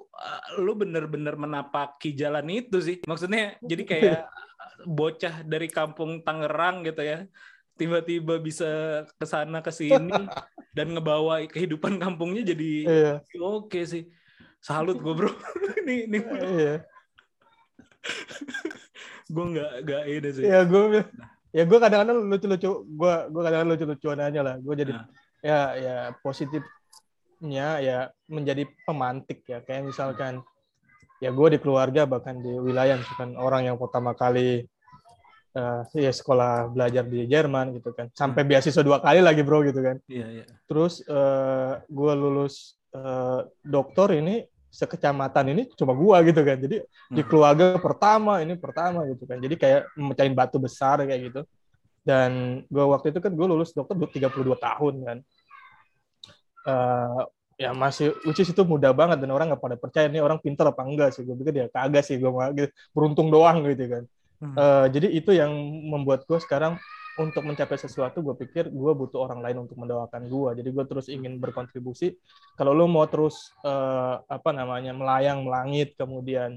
lu 0.58 0.72
bener-bener 0.74 1.34
menapaki 1.34 2.12
jalan 2.12 2.44
itu 2.50 2.78
sih. 2.80 2.96
Maksudnya 3.04 3.56
jadi 3.62 3.82
kayak 3.86 4.20
bocah 4.86 5.42
dari 5.44 5.68
kampung 5.68 6.22
Tangerang 6.24 6.84
gitu 6.86 7.02
ya 7.02 7.26
tiba-tiba 7.80 8.36
bisa 8.36 8.68
ke 9.16 9.24
sana 9.24 9.64
ke 9.64 9.72
sini 9.72 10.12
dan 10.76 10.92
ngebawa 10.92 11.40
kehidupan 11.48 11.96
kampungnya 11.96 12.52
jadi 12.52 12.70
iya. 12.84 13.12
oke 13.40 13.80
sih. 13.88 14.04
Salut 14.60 15.00
gue 15.00 15.14
bro. 15.16 15.32
Ini 15.80 16.04
ini. 16.04 16.18
Iya. 16.20 16.74
Gue 19.32 19.44
nggak 19.56 19.70
nggak 19.86 20.02
ini 20.10 20.28
sih. 20.34 20.44
Ya 20.44 20.66
gue 20.66 21.06
ya 21.54 21.62
gue 21.62 21.78
kadang-kadang 21.78 22.18
lucu-lucu 22.28 22.82
gue 22.82 23.14
gue 23.30 23.40
kadang-kadang 23.40 23.72
lucu-lucuan 23.72 24.20
aja 24.20 24.40
lah. 24.44 24.54
Gue 24.60 24.74
jadi 24.76 24.92
Nah. 24.92 25.06
ya 25.40 25.60
ya 25.78 25.96
positifnya 26.20 27.68
ya 27.80 27.98
menjadi 28.28 28.68
pemantik 28.84 29.46
ya. 29.48 29.64
Kayak 29.64 29.88
misalkan 29.94 30.44
ya 31.22 31.32
gue 31.32 31.48
di 31.54 31.58
keluarga 31.62 32.04
bahkan 32.04 32.42
di 32.42 32.52
wilayah 32.52 32.98
misalkan 33.00 33.38
orang 33.38 33.70
yang 33.70 33.78
pertama 33.80 34.12
kali 34.12 34.66
eh 35.50 35.82
ya 36.06 36.12
sekolah 36.14 36.70
belajar 36.70 37.02
di 37.02 37.26
Jerman 37.26 37.74
gitu 37.74 37.90
kan. 37.90 38.06
Sampai 38.14 38.46
beasiswa 38.46 38.86
dua 38.86 39.02
kali 39.02 39.18
lagi 39.18 39.42
bro 39.42 39.66
gitu 39.66 39.82
kan. 39.82 39.98
Iya 40.06 40.26
iya. 40.30 40.44
Terus 40.70 41.02
eh 41.02 41.72
gue 41.90 42.12
lulus 42.14 42.78
eh, 42.94 43.40
doktor 43.66 44.14
ini 44.14 44.46
sekecamatan 44.70 45.50
ini 45.50 45.62
cuma 45.74 45.90
gua 45.98 46.22
gitu 46.22 46.46
kan. 46.46 46.54
Jadi 46.54 46.78
di 46.86 47.22
Hmm. 47.22 47.26
keluarga 47.26 47.74
pertama 47.82 48.38
ini 48.38 48.54
pertama 48.54 49.02
gitu 49.10 49.26
kan. 49.26 49.42
Jadi 49.42 49.54
kayak 49.58 49.90
mecahin 49.98 50.34
batu 50.38 50.62
besar 50.62 51.02
kayak 51.02 51.34
gitu. 51.34 51.42
Dan 52.06 52.62
gua 52.70 52.94
waktu 52.94 53.10
itu 53.10 53.18
kan 53.18 53.34
gue 53.34 53.46
lulus 53.50 53.74
dokter 53.74 53.98
32 53.98 54.54
tahun 54.54 54.94
kan. 55.02 55.18
Eh, 56.70 57.20
ya 57.60 57.74
masih 57.74 58.14
which 58.24 58.40
is 58.40 58.48
itu 58.54 58.62
mudah 58.62 58.94
banget 58.94 59.20
dan 59.20 59.34
orang 59.34 59.50
nggak 59.52 59.60
pada 59.60 59.76
percaya 59.76 60.06
nih 60.08 60.22
orang 60.22 60.38
pintar 60.38 60.70
apa 60.70 60.86
enggak 60.86 61.10
sih. 61.10 61.26
Gue 61.26 61.34
pikir 61.34 61.54
ya 61.58 61.66
kagak 61.66 62.06
sih 62.06 62.16
gue 62.22 62.30
gitu. 62.54 62.70
Beruntung 62.94 63.28
doang 63.34 63.66
gitu 63.66 63.90
kan 63.90 64.04
Hmm. 64.40 64.56
Eh, 64.56 64.86
jadi 64.96 65.08
itu 65.12 65.30
yang 65.36 65.52
membuat 65.84 66.24
gue 66.24 66.40
sekarang 66.40 66.80
untuk 67.20 67.44
mencapai 67.44 67.76
sesuatu 67.76 68.24
gue 68.24 68.32
pikir 68.32 68.72
gue 68.72 68.92
butuh 68.96 69.20
orang 69.20 69.44
lain 69.44 69.68
untuk 69.68 69.76
mendoakan 69.76 70.32
gue 70.32 70.50
jadi 70.64 70.68
gue 70.72 70.84
terus 70.88 71.06
ingin 71.12 71.36
berkontribusi. 71.36 72.16
Kalau 72.56 72.72
lo 72.72 72.88
mau 72.88 73.04
terus 73.04 73.52
eh, 73.60 74.16
apa 74.16 74.50
namanya 74.56 74.96
melayang 74.96 75.44
melangit 75.44 75.92
kemudian 76.00 76.56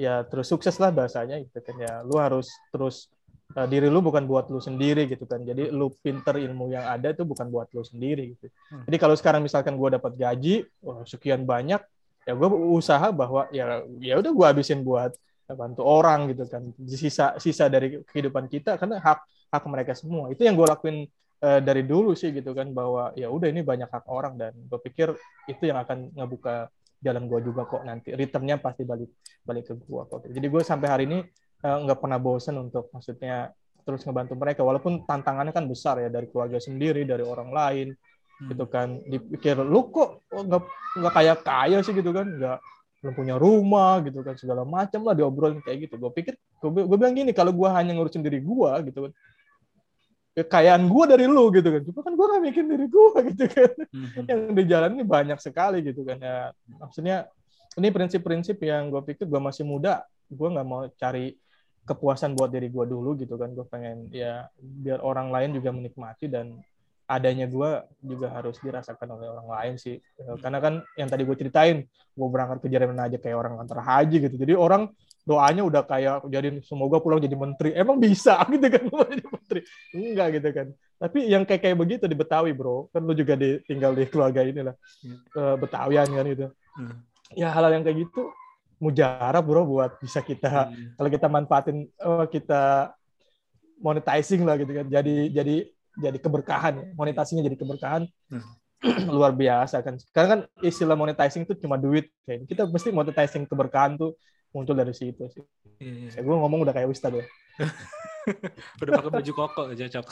ya 0.00 0.24
terus 0.24 0.48
sukses 0.48 0.80
lah 0.80 0.88
bahasanya 0.88 1.44
gitu 1.44 1.60
kan 1.60 1.76
ya. 1.76 2.00
Lu 2.08 2.16
harus 2.16 2.48
terus 2.72 3.12
eh, 3.52 3.68
diri 3.68 3.92
lu 3.92 4.00
bukan 4.00 4.24
buat 4.24 4.48
lu 4.48 4.64
sendiri 4.64 5.04
gitu 5.04 5.28
kan. 5.28 5.44
Jadi 5.44 5.68
lu 5.68 5.92
pinter 6.00 6.40
ilmu 6.40 6.72
yang 6.72 6.88
ada 6.88 7.12
itu 7.12 7.28
bukan 7.28 7.52
buat 7.52 7.68
lu 7.76 7.84
sendiri 7.84 8.32
gitu. 8.32 8.48
Hmm. 8.72 8.88
jadi 8.88 8.96
kalau 8.96 9.12
sekarang 9.12 9.44
misalkan 9.44 9.76
gue 9.76 9.88
dapat 9.92 10.16
gaji 10.16 10.64
wah, 10.80 11.04
sekian 11.04 11.44
banyak 11.44 11.84
ya 12.24 12.32
gue 12.36 12.48
usaha 12.72 13.08
bahwa 13.12 13.48
ya 13.52 13.84
ya 14.00 14.20
udah 14.20 14.32
gue 14.32 14.46
habisin 14.46 14.80
buat 14.80 15.12
bantu 15.54 15.82
orang 15.86 16.30
gitu 16.30 16.46
kan. 16.46 16.70
Sisa 16.86 17.36
sisa 17.38 17.66
dari 17.66 18.02
kehidupan 18.04 18.46
kita 18.46 18.76
karena 18.78 18.98
hak 18.98 19.18
hak 19.50 19.64
mereka 19.66 19.92
semua. 19.98 20.30
Itu 20.30 20.46
yang 20.46 20.54
gue 20.54 20.66
lakuin 20.66 21.06
eh, 21.42 21.60
dari 21.60 21.82
dulu 21.84 22.14
sih 22.14 22.30
gitu 22.30 22.54
kan 22.54 22.70
bahwa 22.70 23.10
ya 23.18 23.28
udah 23.28 23.48
ini 23.50 23.60
banyak 23.66 23.90
hak 23.90 24.06
orang 24.06 24.38
dan 24.38 24.52
gue 24.54 24.78
pikir 24.80 25.14
itu 25.50 25.62
yang 25.66 25.82
akan 25.82 26.14
ngebuka 26.14 26.70
jalan 27.00 27.26
gue 27.26 27.40
juga 27.42 27.66
kok 27.66 27.82
nanti. 27.82 28.12
Returnnya 28.12 28.60
pasti 28.60 28.84
balik 28.84 29.10
balik 29.42 29.64
ke 29.68 29.74
gue 29.76 30.02
kok. 30.06 30.20
Jadi 30.28 30.46
gue 30.46 30.62
sampai 30.62 30.88
hari 30.88 31.04
ini 31.08 31.18
eh, 31.64 31.78
nggak 31.84 31.98
pernah 31.98 32.18
bosen 32.20 32.56
untuk 32.60 32.92
maksudnya 32.94 33.50
terus 33.82 34.04
ngebantu 34.06 34.34
mereka. 34.36 34.60
Walaupun 34.62 35.08
tantangannya 35.08 35.50
kan 35.56 35.66
besar 35.66 35.98
ya 35.98 36.08
dari 36.12 36.28
keluarga 36.28 36.60
sendiri 36.60 37.02
dari 37.02 37.24
orang 37.24 37.50
lain 37.50 37.88
gitu 38.40 38.64
kan. 38.70 39.00
Dipikir 39.04 39.60
lu 39.60 39.90
kok 39.90 40.24
nggak 40.30 40.62
nggak 41.00 41.12
kaya 41.12 41.34
kaya 41.40 41.78
sih 41.82 41.96
gitu 41.96 42.12
kan. 42.14 42.28
Nggak 42.28 42.58
belum 43.00 43.14
punya 43.16 43.34
rumah 43.40 44.04
gitu 44.04 44.20
kan 44.20 44.36
segala 44.36 44.62
macam 44.68 45.00
lah 45.08 45.16
diobrolin 45.16 45.64
kayak 45.64 45.88
gitu. 45.88 45.96
Gue 45.96 46.12
pikir 46.12 46.36
gue, 46.36 46.96
bilang 47.00 47.16
gini 47.16 47.32
kalau 47.32 47.50
gue 47.50 47.68
hanya 47.72 47.96
ngurusin 47.96 48.20
diri 48.20 48.44
gue 48.44 48.72
gitu 48.92 49.08
kan 49.08 49.12
kekayaan 50.30 50.86
gue 50.86 51.04
dari 51.08 51.24
lu 51.24 51.48
gitu 51.50 51.68
kan. 51.72 51.80
Cuma 51.82 52.00
kan 52.04 52.12
gue 52.12 52.26
gak 52.28 52.42
mikir 52.44 52.64
diri 52.68 52.86
gue 52.86 53.10
gitu 53.32 53.44
kan. 53.48 53.72
Mhm. 53.90 54.24
yang 54.28 54.40
di 54.52 54.62
jalan 54.68 54.90
ini 55.00 55.04
banyak 55.04 55.38
sekali 55.40 55.80
gitu 55.80 56.04
kan 56.04 56.20
ya. 56.20 56.52
Maksudnya 56.76 57.16
ini 57.80 57.88
prinsip-prinsip 57.88 58.60
yang 58.60 58.92
gue 58.92 59.02
pikir 59.02 59.24
gue 59.24 59.40
masih 59.40 59.64
muda 59.64 60.04
gue 60.30 60.46
nggak 60.46 60.66
mau 60.68 60.86
cari 60.94 61.34
kepuasan 61.82 62.38
buat 62.38 62.52
diri 62.52 62.68
gue 62.68 62.84
dulu 62.84 63.16
gitu 63.16 63.40
kan. 63.40 63.56
Gue 63.56 63.64
pengen 63.64 64.12
ya 64.12 64.44
biar 64.60 65.00
orang 65.00 65.32
lain 65.32 65.56
juga 65.56 65.72
menikmati 65.72 66.28
dan 66.28 66.60
adanya 67.10 67.50
gue 67.50 67.70
juga 68.06 68.30
harus 68.30 68.54
dirasakan 68.62 69.18
oleh 69.18 69.26
orang 69.26 69.48
lain 69.50 69.74
sih. 69.82 69.98
Ya, 70.14 70.38
karena 70.38 70.58
kan 70.62 70.74
yang 70.94 71.10
tadi 71.10 71.26
gue 71.26 71.34
ceritain 71.34 71.82
gue 71.90 72.28
berangkat 72.30 72.62
ke 72.62 72.68
Jerman 72.70 73.02
aja 73.02 73.18
kayak 73.18 73.34
orang 73.34 73.58
kantor 73.58 73.82
haji 73.82 74.16
gitu. 74.30 74.36
Jadi 74.38 74.54
orang 74.54 74.94
doanya 75.26 75.62
udah 75.66 75.82
kayak 75.84 76.24
jadi 76.30 76.62
semoga 76.62 77.02
pulang 77.02 77.18
jadi 77.18 77.34
menteri. 77.34 77.74
Emang 77.74 77.98
bisa 77.98 78.38
gitu 78.54 78.62
kan 78.70 78.82
mau 78.86 79.02
jadi 79.02 79.26
menteri. 79.26 79.60
Enggak 79.90 80.28
gitu 80.38 80.48
kan. 80.54 80.66
Tapi 81.00 81.18
yang 81.26 81.42
kayak 81.42 81.60
kayak 81.66 81.76
begitu 81.76 82.04
di 82.06 82.14
Betawi 82.14 82.54
bro. 82.54 82.86
Kan 82.94 83.02
lu 83.02 83.12
juga 83.18 83.34
di, 83.34 83.58
tinggal 83.66 83.92
di 83.98 84.06
keluarga 84.06 84.46
inilah. 84.46 84.74
Eh, 85.34 85.56
Betawian 85.58 86.06
kan 86.06 86.26
gitu. 86.30 86.46
Hmm. 86.78 87.02
ya 87.34 87.50
hal 87.50 87.66
yang 87.74 87.82
kayak 87.82 88.06
gitu 88.06 88.30
mujarab 88.78 89.42
bro 89.42 89.66
buat 89.66 89.98
bisa 89.98 90.22
kita 90.22 90.70
Iya. 90.70 90.94
kalau 90.94 91.10
kita 91.10 91.26
manfaatin 91.26 91.78
eh, 91.90 92.26
kita 92.30 92.94
monetizing 93.80 94.42
lah 94.44 94.56
gitu 94.60 94.70
kan. 94.70 94.86
Jadi 94.86 95.32
jadi 95.34 95.56
jadi 96.00 96.18
keberkahan 96.18 96.74
ya. 96.80 96.84
monetasinya 96.96 97.44
jadi 97.44 97.56
keberkahan 97.60 98.02
Hmm. 98.30 98.46
luar 99.12 99.36
biasa 99.36 99.84
kan 99.84 100.00
sekarang 100.00 100.30
kan 100.32 100.40
istilah 100.64 100.96
monetizing 100.96 101.44
itu 101.44 101.52
cuma 101.60 101.76
duit 101.76 102.08
kayak 102.24 102.48
kita 102.48 102.64
mesti 102.64 102.88
monetizing 102.88 103.44
keberkahan 103.44 104.00
tuh 104.00 104.16
muncul 104.56 104.72
dari 104.72 104.96
situ 104.96 105.28
sih 105.30 105.44
Iya, 105.80 105.92
iya. 105.96 106.08
saya 106.12 106.22
gue 106.28 106.36
ngomong 106.36 106.60
udah 106.64 106.74
kayak 106.76 106.88
ustad 106.92 107.12
ya 107.16 107.24
udah 108.84 108.92
pakai 109.00 109.10
baju 109.10 109.32
koko 109.32 109.62
cocok. 109.72 110.06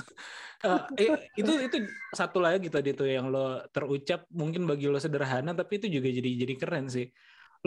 Eh, 0.64 0.80
eh, 1.06 1.18
itu 1.38 1.52
itu 1.60 1.76
satu 2.16 2.40
lagi 2.40 2.72
tadi 2.72 2.96
tuh 2.96 3.04
yang 3.04 3.28
lo 3.28 3.62
terucap 3.68 4.24
mungkin 4.32 4.64
bagi 4.64 4.88
lo 4.88 4.96
sederhana 4.96 5.52
tapi 5.52 5.76
itu 5.78 5.86
juga 5.92 6.08
jadi 6.08 6.30
jadi 6.44 6.54
keren 6.56 6.88
sih. 6.88 7.04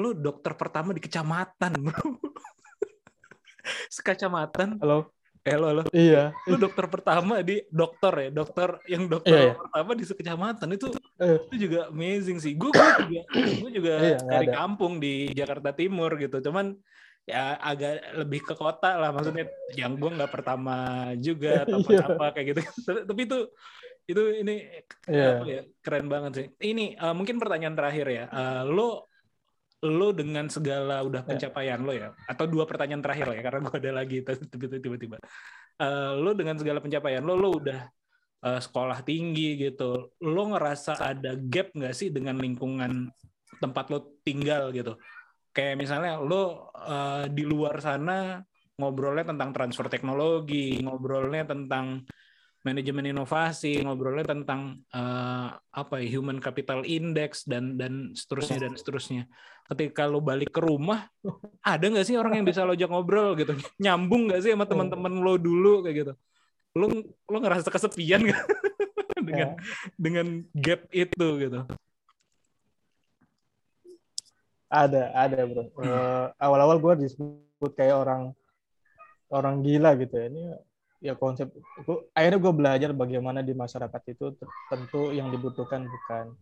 Lo 0.02 0.18
dokter 0.18 0.58
pertama 0.58 0.98
di 0.98 1.02
kecamatan, 1.04 1.72
bro. 1.78 1.94
Sekecamatan. 3.96 4.82
halo 4.82 5.14
Eh 5.42 5.58
lo 5.58 5.74
lo. 5.74 5.84
iya 5.90 6.30
Lo 6.46 6.54
dokter 6.56 6.86
pertama 6.86 7.42
di 7.42 7.66
dokter 7.68 8.14
ya, 8.14 8.30
dokter 8.30 8.78
yang 8.86 9.10
dokter 9.10 9.34
Iya, 9.34 9.42
iya. 9.50 9.54
pertama 9.58 9.92
di 9.94 10.06
sekecamatan 10.06 10.70
itu 10.72 10.88
Eh. 11.18 11.38
itu 11.50 11.56
juga 11.66 11.90
amazing 11.90 12.38
sih. 12.38 12.54
Gue 12.54 12.70
juga 12.70 13.22
gue 13.34 13.72
juga 13.74 13.94
Iya, 13.98 14.18
dari 14.22 14.48
ada. 14.48 14.56
kampung 14.56 15.02
di 15.02 15.34
Jakarta 15.34 15.74
Timur 15.74 16.14
gitu. 16.16 16.38
Cuman 16.40 16.78
ya 17.22 17.58
agak 17.58 18.18
lebih 18.18 18.42
ke 18.44 18.54
kota 18.54 18.98
lah 18.98 19.10
maksudnya 19.10 19.46
yang 19.74 19.94
gue 19.94 20.10
nggak 20.10 20.30
pertama 20.30 20.78
juga 21.18 21.62
atau 21.66 21.82
Iya. 21.86 22.06
apa 22.08 22.26
kayak 22.32 22.48
gitu. 22.54 22.62
Tapi, 23.06 23.22
itu 23.26 23.40
itu 24.06 24.22
ini 24.38 24.56
Iya. 25.10 25.26
apa 25.36 25.46
ya, 25.48 25.62
keren 25.82 26.06
banget 26.06 26.32
sih. 26.38 26.48
Ini 26.60 26.86
eh, 26.96 27.14
mungkin 27.14 27.38
pertanyaan 27.38 27.74
terakhir 27.74 28.06
ya. 28.06 28.26
Eh, 28.30 28.62
lo 28.70 29.10
lo 29.82 30.14
dengan 30.14 30.46
segala 30.46 31.02
udah 31.02 31.26
Ya. 31.26 31.28
pencapaian 31.28 31.82
lo 31.82 31.90
ya 31.92 32.14
atau 32.30 32.46
dua 32.46 32.70
pertanyaan 32.70 33.02
terakhir 33.02 33.26
lah 33.26 33.36
ya 33.36 33.44
karena 33.44 33.60
gue 33.66 33.76
ada 33.78 33.92
lagi 33.92 34.18
tiba- 34.22 34.78
tiba-tiba 34.78 35.18
Eh, 35.82 36.14
lo 36.22 36.38
dengan 36.38 36.54
segala 36.54 36.78
pencapaian 36.78 37.26
lo 37.26 37.34
lo 37.34 37.58
udah 37.58 37.90
eh, 38.42 38.62
sekolah 38.62 39.02
tinggi 39.02 39.58
gitu 39.58 40.14
lo 40.22 40.42
ngerasa 40.54 40.98
ada 40.98 41.34
gap 41.34 41.74
nggak 41.74 41.94
sih 41.94 42.14
dengan 42.14 42.38
lingkungan 42.38 43.10
tempat 43.58 43.90
lo 43.90 44.22
tinggal 44.22 44.70
gitu 44.70 44.98
kayak 45.50 45.82
misalnya 45.82 46.22
lo 46.22 46.70
eh, 46.78 47.26
di 47.30 47.42
luar 47.42 47.82
sana 47.82 48.38
ngobrolnya 48.78 49.34
tentang 49.34 49.50
transfer 49.50 49.90
teknologi 49.90 50.78
ngobrolnya 50.82 51.50
tentang 51.50 52.06
manajemen 52.62 53.10
inovasi 53.10 53.82
ngobrolnya 53.82 54.26
tentang 54.26 54.86
eh, 54.94 55.48
apa 55.58 55.96
ya 55.98 56.08
human 56.18 56.38
capital 56.38 56.86
index 56.86 57.44
dan 57.50 57.78
dan 57.78 58.14
seterusnya 58.14 58.70
dan 58.70 58.74
seterusnya. 58.78 59.26
Ketika 59.66 60.04
lo 60.06 60.20
balik 60.20 60.52
ke 60.52 60.62
rumah 60.62 61.08
ada 61.64 61.82
nggak 61.82 62.06
sih 62.06 62.20
orang 62.20 62.42
yang 62.42 62.46
bisa 62.46 62.62
lo 62.68 62.74
ajak 62.78 62.90
ngobrol 62.92 63.34
gitu? 63.36 63.56
Nyambung 63.84 64.30
nggak 64.30 64.42
sih 64.46 64.52
sama 64.54 64.70
teman-teman 64.70 65.14
lo 65.22 65.40
dulu 65.42 65.82
kayak 65.82 65.96
gitu? 66.06 66.14
Lo 66.78 66.86
lo 67.28 67.38
ngerasa 67.42 67.72
kesepian 67.72 68.22
nggak? 68.30 68.44
Dengan 69.22 69.54
Ya. 69.54 69.54
dengan 70.02 70.28
gap 70.58 70.82
itu 70.90 71.28
gitu. 71.38 71.62
Ada 74.66 75.12
ada 75.14 75.46
bro. 75.46 75.68
Eh, 75.68 76.26
awal-awal 76.40 76.80
gue 76.80 77.06
disebut 77.06 77.72
kayak 77.76 78.02
orang 78.02 78.22
orang 79.30 79.60
gila 79.62 79.94
gitu 80.00 80.16
ya. 80.16 80.26
Ini 80.32 80.44
ya 81.02 81.18
konsep 81.18 81.50
gua- 81.84 82.06
akhirnya 82.14 82.40
gue 82.40 82.54
belajar 82.54 82.90
bagaimana 82.94 83.42
di 83.42 83.58
masyarakat 83.58 84.02
itu 84.14 84.38
tentu 84.70 85.10
yang 85.12 85.34
dibutuhkan 85.34 85.82
bukan 85.90 86.38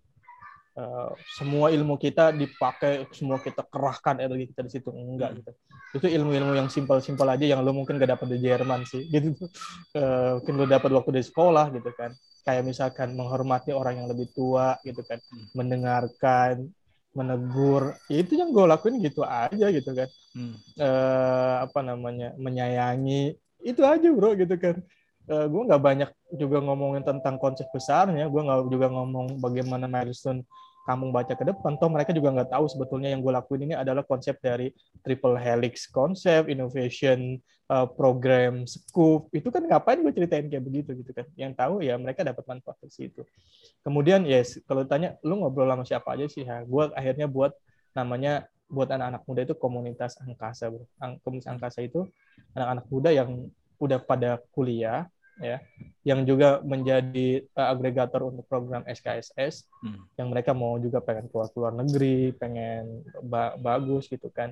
eh, 0.75 1.11
semua 1.39 1.71
ilmu 1.71 1.95
kita 1.95 2.35
dipakai 2.35 3.07
semua 3.15 3.39
kita 3.39 3.63
kerahkan 3.67 4.19
energi 4.19 4.51
kita 4.51 4.61
di 4.67 4.71
situ. 4.71 4.91
Enggak 4.91 5.39
gitu. 5.41 5.51
Itu 5.89 6.05
ilmu-ilmu 6.05 6.53
yang 6.53 6.69
simpel-simpel 6.69 7.25
aja 7.25 7.41
yang 7.47 7.65
lo 7.65 7.73
mungkin 7.73 7.97
gak 7.97 8.19
dapat 8.19 8.27
di 8.35 8.37
Jerman 8.45 8.83
sih 8.85 9.07
gitu. 9.15 9.47
Eh, 9.95 10.31
mungkin 10.39 10.53
lo 10.59 10.65
dapat 10.67 10.91
waktu 10.91 11.11
di 11.19 11.23
sekolah 11.25 11.71
gitu 11.73 11.89
kan. 11.95 12.13
Kayak 12.43 12.63
misalkan 12.67 13.15
menghormati 13.15 13.71
orang 13.75 14.03
yang 14.03 14.07
lebih 14.11 14.29
tua 14.35 14.75
gitu 14.85 15.01
kan. 15.07 15.19
Mendengarkan 15.55 16.67
menegur 17.09 17.97
ya 18.05 18.21
itu 18.21 18.37
yang 18.37 18.53
gue 18.53 18.65
lakuin 18.69 19.01
gitu 19.01 19.25
aja 19.25 19.67
gitu 19.73 19.91
kan. 19.97 20.09
Hmm. 20.29 20.53
eh, 20.77 21.55
apa 21.65 21.79
namanya 21.81 22.37
menyayangi 22.37 23.33
itu 23.63 23.81
aja 23.83 24.07
bro 24.11 24.35
gitu 24.35 24.55
kan. 24.55 24.79
Eh, 25.29 25.45
gue 25.45 25.61
nggak 25.69 25.83
banyak 25.83 26.09
juga 26.33 26.57
ngomongin 26.57 27.05
tentang 27.05 27.37
konsep 27.37 27.69
besarnya. 27.69 28.25
Gue 28.25 28.41
nggak 28.41 28.65
juga 28.71 28.87
ngomong 28.89 29.37
bagaimana 29.37 29.85
milestone 29.85 30.41
kamu 30.89 31.13
baca 31.13 31.37
ke 31.37 31.45
depan. 31.45 31.77
Toh 31.77 31.91
mereka 31.91 32.09
juga 32.09 32.33
nggak 32.33 32.49
tahu 32.49 32.65
sebetulnya 32.65 33.13
yang 33.13 33.21
gue 33.21 33.29
lakuin 33.29 33.69
ini 33.69 33.75
adalah 33.77 34.01
konsep 34.01 34.41
dari 34.41 34.73
triple 35.05 35.37
helix 35.37 35.85
konsep 35.85 36.49
innovation 36.49 37.37
eh, 37.69 37.87
program 37.93 38.65
scoop. 38.65 39.29
Itu 39.29 39.53
kan 39.53 39.61
ngapain 39.69 40.01
gue 40.01 40.13
ceritain 40.17 40.49
kayak 40.49 40.65
begitu 40.65 40.97
gitu 40.97 41.11
kan. 41.13 41.29
Yang 41.37 41.53
tahu 41.61 41.85
ya 41.85 41.93
mereka 42.01 42.25
dapat 42.25 42.41
manfaat 42.49 42.81
dari 42.81 42.93
situ. 42.95 43.21
Kemudian 43.85 44.25
yes 44.25 44.57
kalau 44.65 44.81
tanya 44.89 45.13
lu 45.21 45.45
ngobrol 45.45 45.69
sama 45.69 45.85
siapa 45.85 46.17
aja 46.17 46.25
sih 46.25 46.41
ya 46.41 46.65
gue 46.65 46.83
akhirnya 46.97 47.29
buat 47.29 47.53
namanya 47.93 48.49
buat 48.69 48.85
anak-anak 48.87 49.25
muda 49.25 49.41
itu 49.43 49.55
komunitas 49.57 50.13
angkasa 50.21 50.69
bro 50.69 50.85
Ang- 51.01 51.17
komunitas 51.25 51.49
angkasa 51.49 51.81
itu 51.81 52.05
anak-anak 52.53 52.85
muda 52.87 53.09
yang 53.09 53.29
udah 53.81 53.99
pada 53.99 54.37
kuliah 54.53 55.09
ya 55.39 55.57
yang 56.03 56.27
juga 56.27 56.59
menjadi 56.61 57.47
uh, 57.55 57.71
agregator 57.71 58.27
untuk 58.27 58.43
program 58.45 58.83
SKSS 58.85 59.65
Hmm. 59.79 60.03
yang 60.19 60.27
mereka 60.27 60.51
mau 60.51 60.75
juga 60.75 60.99
pengen 60.99 61.31
keluar 61.31 61.47
keluar 61.49 61.71
negeri 61.71 62.35
pengen 62.35 63.01
ba- 63.23 63.55
bagus 63.55 64.11
gitu 64.11 64.27
kan 64.29 64.51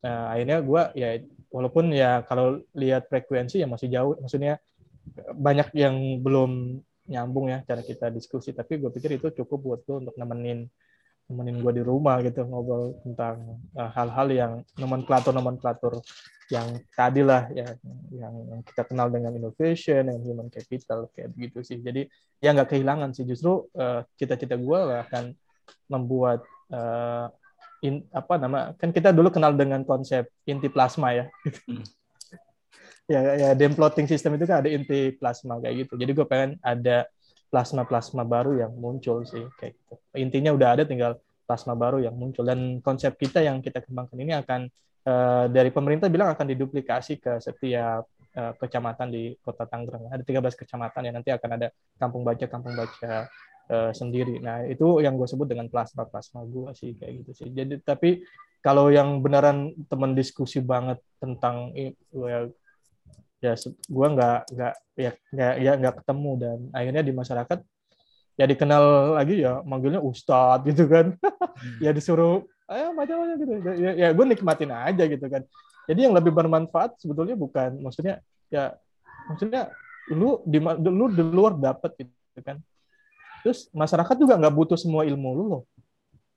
nah 0.00 0.30
akhirnya 0.32 0.62
gue 0.62 0.82
ya 0.96 1.10
walaupun 1.50 1.90
ya 1.92 2.22
kalau 2.24 2.62
lihat 2.72 3.10
frekuensi 3.10 3.60
ya 3.60 3.66
masih 3.68 3.90
jauh 3.90 4.14
maksudnya 4.16 4.56
banyak 5.34 5.74
yang 5.74 6.22
belum 6.22 6.78
nyambung 7.10 7.50
ya 7.50 7.66
cara 7.66 7.82
kita 7.82 8.08
diskusi 8.08 8.54
tapi 8.54 8.78
gue 8.78 8.88
pikir 8.88 9.18
itu 9.18 9.34
cukup 9.42 9.58
buat 9.58 9.80
gue 9.82 9.96
untuk 10.06 10.14
nemenin 10.14 10.70
nemenin 11.30 11.62
gue 11.62 11.72
di 11.78 11.82
rumah 11.86 12.18
gitu 12.26 12.42
ngobrol 12.42 12.98
tentang 13.06 13.62
uh, 13.78 13.90
hal-hal 13.94 14.28
yang 14.34 14.52
nomenklatur 14.74 15.30
nomenklatur 15.30 16.02
yang 16.50 16.82
tadi 16.98 17.22
lah 17.22 17.46
ya 17.54 17.78
yang, 18.10 18.34
yang 18.50 18.60
kita 18.66 18.82
kenal 18.82 19.06
dengan 19.06 19.30
innovation 19.30 20.10
dan 20.10 20.18
human 20.26 20.50
capital 20.50 21.06
kayak 21.14 21.30
begitu 21.30 21.62
sih. 21.62 21.78
Jadi 21.78 22.10
ya 22.42 22.50
nggak 22.50 22.74
kehilangan 22.74 23.14
sih. 23.14 23.22
Justru 23.22 23.70
uh, 23.78 24.02
cita-cita 24.18 24.58
gue 24.58 24.78
akan 25.06 25.30
membuat 25.86 26.42
uh, 26.74 27.30
in, 27.86 28.02
apa 28.10 28.34
nama 28.34 28.74
kan 28.74 28.90
kita 28.90 29.14
dulu 29.14 29.30
kenal 29.30 29.54
dengan 29.54 29.86
konsep 29.86 30.26
inti 30.42 30.66
plasma 30.66 31.14
ya. 31.14 31.24
Hmm. 31.70 31.86
ya 33.12 33.20
ya 33.38 33.48
dem 33.54 33.74
plotting 33.74 34.10
system 34.10 34.34
itu 34.34 34.50
kan 34.50 34.66
ada 34.66 34.70
inti 34.74 35.14
plasma 35.14 35.62
kayak 35.62 35.86
gitu. 35.86 35.94
Jadi 35.94 36.10
gue 36.10 36.26
pengen 36.26 36.58
ada 36.66 37.06
plasma-plasma 37.50 38.22
baru 38.22 38.56
yang 38.62 38.72
muncul 38.78 39.26
sih 39.26 39.44
kayak 39.58 39.74
gitu 39.74 39.94
intinya 40.14 40.54
udah 40.54 40.68
ada 40.78 40.84
tinggal 40.86 41.18
plasma 41.50 41.74
baru 41.74 41.98
yang 41.98 42.14
muncul 42.14 42.46
dan 42.46 42.78
konsep 42.78 43.18
kita 43.18 43.42
yang 43.42 43.58
kita 43.58 43.82
kembangkan 43.82 44.14
ini 44.22 44.38
akan 44.38 44.70
eh, 45.02 45.44
dari 45.50 45.74
pemerintah 45.74 46.06
bilang 46.06 46.30
akan 46.30 46.46
diduplikasi 46.46 47.18
ke 47.18 47.42
setiap 47.42 48.06
eh, 48.38 48.54
kecamatan 48.54 49.10
di 49.10 49.34
Kota 49.42 49.66
Tangerang. 49.66 50.14
Ada 50.14 50.22
13 50.22 50.54
kecamatan 50.54 51.10
yang 51.10 51.18
nanti 51.18 51.34
akan 51.34 51.50
ada 51.58 51.74
kampung 51.98 52.22
baca 52.22 52.46
kampung 52.46 52.78
baca 52.78 53.26
eh, 53.66 53.90
sendiri. 53.90 54.38
Nah, 54.38 54.62
itu 54.70 55.02
yang 55.02 55.18
gue 55.18 55.26
sebut 55.26 55.50
dengan 55.50 55.66
plasma-plasma 55.66 56.46
gue 56.46 56.70
sih 56.78 56.94
kayak 56.94 57.26
gitu 57.26 57.32
sih. 57.34 57.48
Jadi 57.50 57.82
tapi 57.82 58.22
kalau 58.62 58.86
yang 58.94 59.18
beneran 59.18 59.74
teman 59.90 60.14
diskusi 60.14 60.62
banget 60.62 61.02
tentang 61.18 61.74
ya 61.74 62.46
ya 63.40 63.56
gue 63.66 64.06
nggak 64.14 64.38
nggak 64.52 64.74
ya 65.00 65.10
nggak 65.32 65.54
ya 65.64 65.72
nggak 65.80 65.94
ketemu 66.04 66.30
dan 66.36 66.58
akhirnya 66.76 67.02
di 67.02 67.12
masyarakat 67.16 67.58
ya 68.36 68.44
dikenal 68.48 69.16
lagi 69.16 69.44
ya 69.44 69.64
manggilnya 69.64 70.00
ustadz 70.00 70.64
gitu 70.68 70.88
kan. 70.88 71.16
Ya 71.84 71.92
disuruh 71.92 72.48
ayo 72.72 72.96
macam-macam 72.96 73.36
gitu. 73.36 73.52
Ya, 73.84 73.92
ya 73.92 74.08
gue 74.16 74.24
nikmatin 74.24 74.72
aja 74.72 75.04
gitu 75.04 75.26
kan. 75.28 75.44
Jadi 75.84 76.08
yang 76.08 76.16
lebih 76.16 76.32
bermanfaat 76.32 76.96
sebetulnya 76.96 77.36
bukan 77.36 77.84
maksudnya 77.84 78.24
ya 78.48 78.72
maksudnya 79.28 79.68
lu 80.08 80.40
di 80.48 80.56
lu 80.88 81.12
di 81.12 81.20
luar 81.20 81.56
dapat 81.56 82.00
gitu 82.00 82.40
kan. 82.40 82.56
Terus 83.44 83.68
masyarakat 83.76 84.16
juga 84.16 84.40
nggak 84.40 84.54
butuh 84.56 84.78
semua 84.80 85.04
ilmu 85.04 85.28
lu 85.36 85.44
loh 85.52 85.62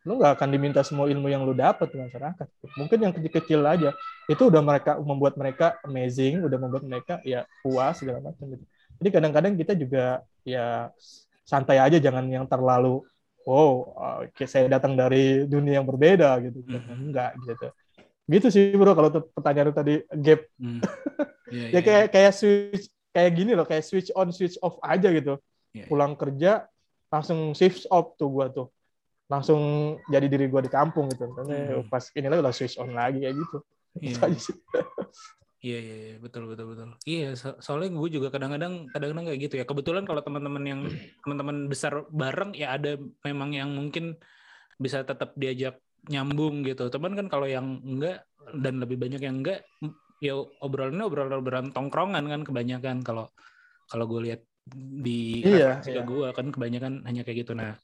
lu 0.03 0.19
nggak 0.19 0.35
akan 0.35 0.49
diminta 0.51 0.83
semua 0.83 1.07
ilmu 1.07 1.31
yang 1.31 1.47
lu 1.47 1.55
dapat 1.55 1.87
di 1.87 1.97
masyarakat. 1.99 2.47
Mungkin 2.75 2.97
yang 2.99 3.13
kecil-kecil 3.15 3.59
aja. 3.63 3.89
Itu 4.27 4.51
udah 4.51 4.59
mereka 4.59 4.99
membuat 4.99 5.39
mereka 5.39 5.79
amazing 5.87 6.43
udah 6.43 6.59
membuat 6.59 6.83
mereka 6.83 7.13
ya 7.23 7.47
puas 7.63 8.03
segala 8.03 8.19
macam 8.19 8.51
gitu. 8.51 8.63
Jadi 8.99 9.09
kadang-kadang 9.09 9.53
kita 9.55 9.73
juga 9.79 10.05
ya 10.43 10.91
santai 11.47 11.79
aja 11.79 11.99
jangan 12.03 12.27
yang 12.27 12.43
terlalu 12.43 13.03
wow 13.47 13.71
oke, 14.27 14.43
saya 14.43 14.67
datang 14.67 14.95
dari 14.99 15.47
dunia 15.47 15.79
yang 15.79 15.87
berbeda 15.87 16.35
gitu. 16.43 16.59
Mhm. 16.67 17.11
enggak 17.11 17.31
gitu. 17.47 17.67
Gitu 18.27 18.47
sih 18.51 18.75
bro 18.75 18.91
kalau 18.91 19.09
pertanyaan 19.31 19.71
lu 19.71 19.75
tadi 19.75 19.95
gap. 20.19 20.43
Hmm. 20.59 20.83
Iya, 21.53 21.69
ya 21.69 21.69
iya, 21.69 21.81
kayak 21.85 22.05
kayak 22.09 22.33
switch 22.33 22.89
kayak 23.13 23.31
gini 23.37 23.53
loh 23.53 23.61
kayak 23.61 23.85
switch 23.85 24.09
on 24.17 24.33
switch 24.33 24.57
off 24.65 24.81
aja 24.81 25.13
gitu. 25.13 25.37
Iya. 25.73 25.85
pulang 25.89 26.13
kerja 26.17 26.65
langsung 27.13 27.53
switch 27.53 27.85
off 27.93 28.17
tuh 28.17 28.29
gua 28.29 28.49
tuh 28.49 28.73
langsung 29.31 29.61
jadi 30.07 30.27
diri 30.27 30.45
gua 30.51 30.59
di 30.59 30.71
kampung 30.71 31.07
gitu 31.11 31.31
Ternyata 31.31 31.79
Hmm. 31.79 31.87
pas 31.87 32.03
ini 32.13 32.27
lagi 32.27 32.41
udah 32.43 32.53
switch 32.53 32.77
on 32.77 32.91
lagi 32.91 33.23
kayak 33.23 33.35
gitu 33.39 33.57
Iya. 33.93 34.09
Itu 34.09 34.19
aja 34.25 34.39
sih. 34.41 34.57
Iya, 35.63 35.79
iya, 35.79 35.95
iya, 35.95 36.15
betul, 36.19 36.43
betul, 36.51 36.75
betul. 36.75 36.91
Iya, 37.07 37.39
so- 37.39 37.55
soalnya 37.63 37.95
gue 37.95 38.09
juga 38.19 38.27
kadang-kadang, 38.27 38.91
kadang-kadang 38.91 39.31
kayak 39.31 39.41
gitu 39.47 39.55
ya. 39.61 39.65
Kebetulan 39.69 40.03
kalau 40.03 40.19
teman-teman 40.19 40.63
yang 40.67 40.81
teman-teman 41.23 41.71
besar 41.71 42.03
bareng, 42.11 42.51
ya 42.51 42.75
ada 42.75 42.99
memang 43.23 43.55
yang 43.55 43.71
mungkin 43.71 44.19
bisa 44.75 45.07
tetap 45.07 45.31
diajak 45.39 45.79
nyambung 46.11 46.67
gitu. 46.67 46.91
Teman 46.91 47.15
kan 47.15 47.31
kalau 47.31 47.47
yang 47.47 47.79
enggak 47.79 48.27
dan 48.59 48.83
lebih 48.83 48.99
banyak 48.99 49.23
yang 49.23 49.39
enggak, 49.39 49.63
ya 50.19 50.35
obrolannya 50.59 51.07
obrolan-obrolan 51.07 51.71
tongkrongan 51.71 52.27
kan 52.27 52.41
kebanyakan. 52.43 52.99
Kalau 52.99 53.31
kalau 53.87 54.03
gue 54.11 54.19
lihat 54.19 54.41
di 54.75 55.47
Iya, 55.47 55.79
iya. 55.79 56.03
gue 56.03 56.27
kan 56.35 56.51
kebanyakan 56.51 57.07
hanya 57.07 57.23
kayak 57.23 57.47
gitu. 57.47 57.55
Nah, 57.55 57.79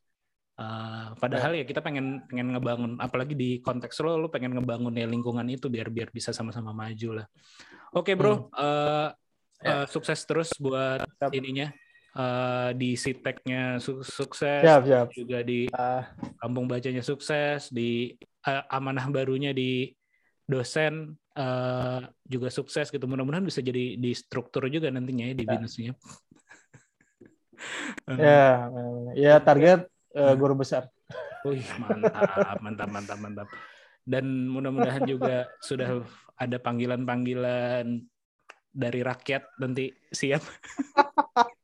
eh, 0.59 1.07
padahal 1.21 1.51
ya 1.59 1.63
kita 1.63 1.79
pengen 1.79 2.23
pengen 2.27 2.53
ngebangun, 2.55 2.91
apalagi 2.99 3.33
di 3.33 3.49
konteks 3.63 4.03
lo, 4.03 4.19
lo 4.19 4.27
pengen 4.27 4.53
ngebangun 4.59 4.93
ya 4.99 5.07
lingkungan 5.07 5.47
itu 5.49 5.67
biar 5.71 5.87
biar 5.89 6.09
bisa 6.11 6.31
sama-sama 6.35 6.71
maju 6.75 7.23
lah. 7.23 7.27
Oke 7.95 8.13
bro, 8.19 8.51
eh, 8.53 9.09
eh, 9.65 9.85
sukses 9.89 10.19
terus 10.27 10.49
buat 10.61 11.01
Siap. 11.19 11.31
ininya 11.33 11.67
eh, 12.19 12.69
di 12.77 12.93
siteknya 12.99 13.79
su- 13.81 14.03
sukses, 14.05 14.63
siap 14.65 14.81
siap 14.85 15.07
juga 15.15 15.41
di 15.45 15.65
Ah, 15.73 16.03
kampung 16.41 16.65
bacanya 16.69 17.03
sukses, 17.03 17.69
di 17.73 18.15
eh, 18.47 18.63
amanah 18.71 19.07
barunya 19.11 19.51
di 19.55 19.91
dosen 20.49 21.13
eh, 21.37 22.01
juga 22.25 22.49
sukses 22.51 22.89
gitu. 22.93 23.05
Mudah-mudahan 23.09 23.45
bisa 23.45 23.61
jadi 23.63 23.95
di 23.99 24.11
struktur 24.15 24.67
juga 24.71 24.89
nantinya 24.91 25.29
ya 25.31 25.35
di 25.37 25.45
Ya. 25.45 25.53
binusnya. 25.57 25.91
Ya 28.19 28.69
ya 29.15 29.33
target 29.45 29.79
Hmm. 30.09 30.35
guru 30.41 30.57
besar 30.57 30.89
Wih, 31.47 31.63
mantap, 31.79 32.59
mantap, 32.59 32.89
mantap, 32.91 33.17
mantap. 33.23 33.47
Dan 34.03 34.51
mudah-mudahan 34.51 35.07
juga 35.07 35.47
sudah 35.63 36.03
ada 36.35 36.57
panggilan-panggilan 36.59 38.03
dari 38.75 38.99
rakyat 38.99 39.43
nanti 39.61 39.93
siap. 40.11 40.43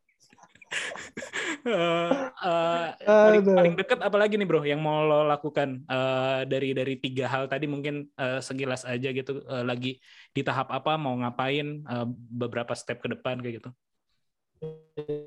Eh, 1.65 2.13
eh, 2.45 2.89
paling, 3.01 3.41
paling 3.41 3.73
dekat 3.73 3.97
apa 4.05 4.17
lagi 4.21 4.37
nih 4.37 4.45
bro 4.45 4.61
yang 4.61 4.85
mau 4.85 5.01
lo 5.01 5.25
lakukan 5.25 5.81
Eh, 5.87 6.41
dari 6.45 6.77
dari 6.77 7.01
tiga 7.01 7.25
hal 7.25 7.49
tadi 7.49 7.65
mungkin 7.65 8.05
eh, 8.13 8.37
sekilas 8.37 8.85
aja 8.85 9.09
gitu 9.09 9.41
eh, 9.41 9.65
lagi 9.65 9.97
di 10.29 10.41
tahap 10.45 10.69
apa 10.69 10.93
mau 10.99 11.17
ngapain 11.17 11.81
eh, 11.81 12.07
beberapa 12.13 12.77
step 12.77 13.01
ke 13.01 13.17
depan 13.17 13.41
kayak 13.41 13.65
gitu. 13.65 13.69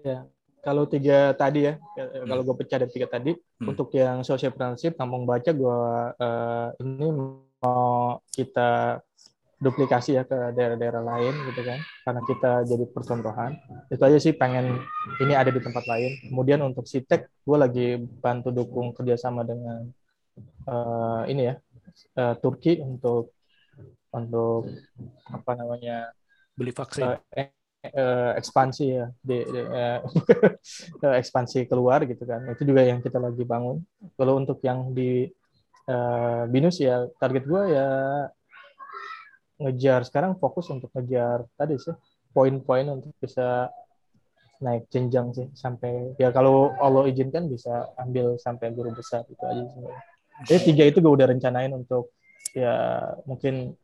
Ya. 0.07 0.31
Kalau 0.69 0.85
tiga 0.85 1.33
tadi 1.33 1.65
ya, 1.65 1.81
eh, 1.97 2.29
kalau 2.29 2.45
gue 2.45 2.57
pecah 2.61 2.77
dari 2.77 2.93
tiga 2.93 3.09
tadi, 3.09 3.33
Hmm. 3.33 3.73
untuk 3.73 3.89
yang 3.97 4.21
social 4.21 4.53
prinsip, 4.53 5.01
kampung 5.01 5.25
baca, 5.25 5.49
gue 5.49 5.81
eh, 6.21 6.69
ini 6.85 7.09
mau 7.65 8.21
kita 8.29 9.01
duplikasi 9.59 10.15
ya 10.15 10.23
ke 10.29 10.55
daerah-daerah 10.55 11.01
lain 11.03 11.35
gitu 11.51 11.65
kan, 11.65 11.81
karena 12.05 12.21
kita 12.29 12.51
jadi 12.69 12.85
percontohan. 12.93 13.57
Itu 13.89 14.03
aja 14.05 14.21
sih 14.21 14.37
pengen 14.37 14.77
ini 15.19 15.33
ada 15.33 15.49
di 15.49 15.59
tempat 15.59 15.89
lain. 15.89 16.13
Kemudian 16.29 16.61
untuk 16.61 16.85
Sitek, 16.85 17.27
gue 17.43 17.57
lagi 17.59 17.87
bantu 18.21 18.53
dukung 18.53 18.93
kerjasama 18.93 19.49
dengan 19.49 19.89
eh, 20.69 21.23
ini 21.33 21.43
ya, 21.49 21.55
eh, 22.13 22.35
Turki 22.45 22.77
untuk 22.79 23.33
untuk 24.13 24.69
apa 25.33 25.53
namanya 25.57 26.13
Beli 26.55 26.71
vaksin. 26.77 27.19
eh, 27.35 27.51
eh, 27.93 28.33
ekspansi 28.39 28.85
ya 28.89 29.07
di, 29.21 29.39
di- 29.45 29.69
eh, 31.05 31.15
ekspansi 31.19 31.67
keluar 31.71 32.05
gitu 32.05 32.25
kan. 32.25 32.45
Itu 32.53 32.69
juga 32.69 32.85
yang 32.85 33.01
kita 33.01 33.19
lagi 33.21 33.43
bangun. 33.43 33.83
Kalau 34.15 34.35
untuk 34.39 34.59
yang 34.65 34.93
di 34.93 35.29
eh, 35.89 36.43
binus 36.53 36.79
ya 36.79 37.09
target 37.17 37.45
gue 37.49 37.63
ya 37.73 37.89
ngejar 39.59 40.07
sekarang 40.07 40.39
fokus 40.39 40.71
untuk 40.71 40.93
ngejar 40.95 41.43
tadi 41.59 41.75
sih 41.83 41.91
poin-poin 42.31 42.87
untuk 42.95 43.11
bisa 43.19 43.67
naik 44.59 44.87
jenjang 44.91 45.35
sih 45.35 45.47
sampai 45.55 46.15
ya 46.19 46.31
kalau 46.35 46.75
Allah 46.83 47.07
izinkan 47.11 47.47
bisa 47.47 47.91
ambil 47.99 48.39
sampai 48.39 48.75
guru 48.75 48.91
besar 48.95 49.23
itu 49.27 49.43
aja 49.43 49.65
sih. 49.71 49.83
Jadi 50.47 50.61
tiga 50.71 50.85
itu 50.87 50.99
gue 51.03 51.11
udah 51.11 51.27
rencanain 51.31 51.75
untuk 51.75 52.15
ya 52.55 53.03
mungkin 53.27 53.75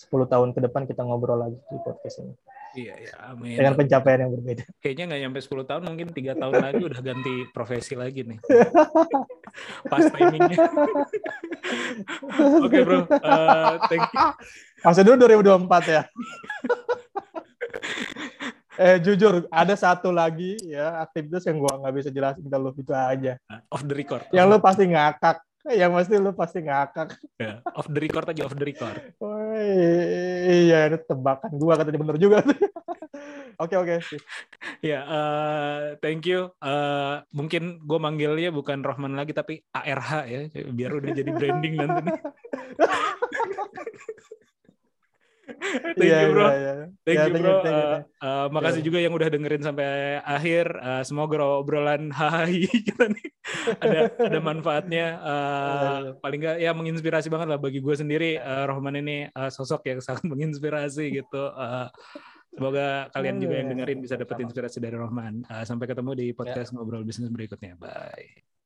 10 0.00 0.32
tahun 0.32 0.56
ke 0.56 0.60
depan 0.64 0.88
kita 0.88 1.04
ngobrol 1.04 1.44
lagi 1.44 1.60
di 1.68 1.76
podcast 1.84 2.24
ini 2.24 2.32
Iya, 2.70 2.94
iya, 2.96 3.14
amin. 3.26 3.58
dengan 3.58 3.74
pencapaian 3.74 4.20
yang 4.22 4.32
berbeda. 4.32 4.62
kayaknya 4.78 5.04
nggak 5.06 5.20
nyampe 5.20 5.40
10 5.40 5.66
tahun 5.66 5.82
mungkin 5.84 6.08
tiga 6.10 6.32
tahun 6.34 6.54
lagi 6.56 6.82
udah 6.84 7.00
ganti 7.00 7.34
profesi 7.50 7.94
lagi 7.94 8.22
nih 8.22 8.38
pas 9.84 10.06
timingnya 10.06 10.56
oke 12.60 12.78
bro 12.80 13.00
Eh, 13.10 13.74
thank 13.88 14.06
you 14.06 14.22
Maksud 14.80 15.02
dulu 15.02 15.16
2024 15.20 15.66
ya. 15.90 16.02
eh 18.76 18.96
jujur 18.98 19.44
ada 19.50 19.74
satu 19.74 20.08
lagi 20.08 20.56
ya 20.64 21.02
aktivitas 21.02 21.44
yang 21.44 21.58
gua 21.58 21.76
nggak 21.76 21.94
bisa 21.94 22.08
jelasin 22.08 22.46
ke 22.46 22.56
lu 22.56 22.72
itu 22.72 22.88
aja. 22.90 23.36
off 23.68 23.82
the 23.82 23.92
record 23.92 24.24
Yang 24.30 24.46
lu 24.46 24.56
pasti 24.58 24.84
ngakak. 24.86 25.36
Yang 25.80 25.90
pasti 25.92 26.14
lu 26.16 26.32
pasti 26.32 26.58
ngakak. 26.64 27.08
Ya, 27.36 27.60
off 27.76 27.88
the 27.88 28.00
record 28.00 28.26
aja 28.32 28.48
off 28.48 28.56
the 28.56 28.64
record 28.64 28.96
Woi, 29.20 29.68
iya 30.48 30.88
itu 30.88 31.04
tebakan 31.04 31.52
gua 31.60 31.76
katanya 31.76 32.00
bener 32.00 32.16
juga. 32.16 32.40
Oke 33.60 33.76
oke. 33.76 34.00
ya 34.80 35.04
eh, 35.04 35.80
thank 36.00 36.24
you 36.24 36.48
Eh, 36.64 37.16
mungkin 37.36 37.84
gue 37.84 37.98
manggilnya 38.00 38.48
bukan 38.48 38.80
Rohman 38.80 39.12
lagi 39.12 39.36
tapi 39.36 39.60
ARH 39.68 40.24
ya 40.24 40.48
biar 40.72 40.96
udah 40.96 41.12
jadi 41.12 41.28
branding 41.28 41.76
nanti. 41.76 42.08
thank 45.96 46.06
Iya, 46.06 46.18
you 46.20 46.30
bro 46.30 46.46
iya, 46.46 46.56
iya. 46.56 46.74
Thank 47.00 47.16
Ya, 47.16 47.24
you 47.26 47.32
thank 47.32 47.44
bro. 47.44 47.50
you, 47.52 47.62
thank 47.62 47.76
you. 47.76 47.88
Eh, 47.90 47.98
eh, 48.22 48.46
makasih 48.50 48.82
Ya. 48.82 48.86
juga 48.86 48.98
yang 49.00 49.14
udah 49.14 49.28
dengerin 49.28 49.62
sampai 49.62 49.86
akhir. 50.20 50.66
Eh, 50.72 51.02
semoga 51.02 51.36
obrolan 51.40 52.02
hai 52.20 52.64
kita 52.66 53.04
nih 53.08 53.28
ada 53.78 53.98
ada 54.14 54.38
manfaatnya. 54.40 55.06
Eh, 55.16 55.38
Ya, 55.70 55.90
ya. 56.06 56.10
paling 56.18 56.38
nggak 56.40 56.56
ya 56.60 56.70
menginspirasi 56.72 57.28
banget 57.28 57.48
lah 57.50 57.58
bagi 57.58 57.80
gue 57.80 57.94
sendiri. 57.94 58.36
Eh, 58.36 58.64
Rohman 58.66 58.96
ini 58.96 59.26
eh, 59.26 59.50
sosok 59.50 59.86
yang 59.88 60.00
sangat 60.06 60.24
menginspirasi 60.26 61.04
gitu. 61.14 61.42
Eh, 61.50 61.86
semoga 62.50 63.06
kalian 63.14 63.38
juga 63.38 63.54
yang 63.62 63.68
dengerin 63.70 63.98
bisa 64.02 64.18
dapat 64.18 64.42
inspirasi 64.42 64.78
dari 64.78 64.96
Rohman. 64.98 65.42
Eh, 65.46 65.64
sampai 65.64 65.86
ketemu 65.86 66.10
di 66.14 66.26
podcast 66.34 66.74
ngobrol 66.74 67.02
bisnis 67.02 67.30
berikutnya. 67.30 67.78
Bye. 67.78 68.59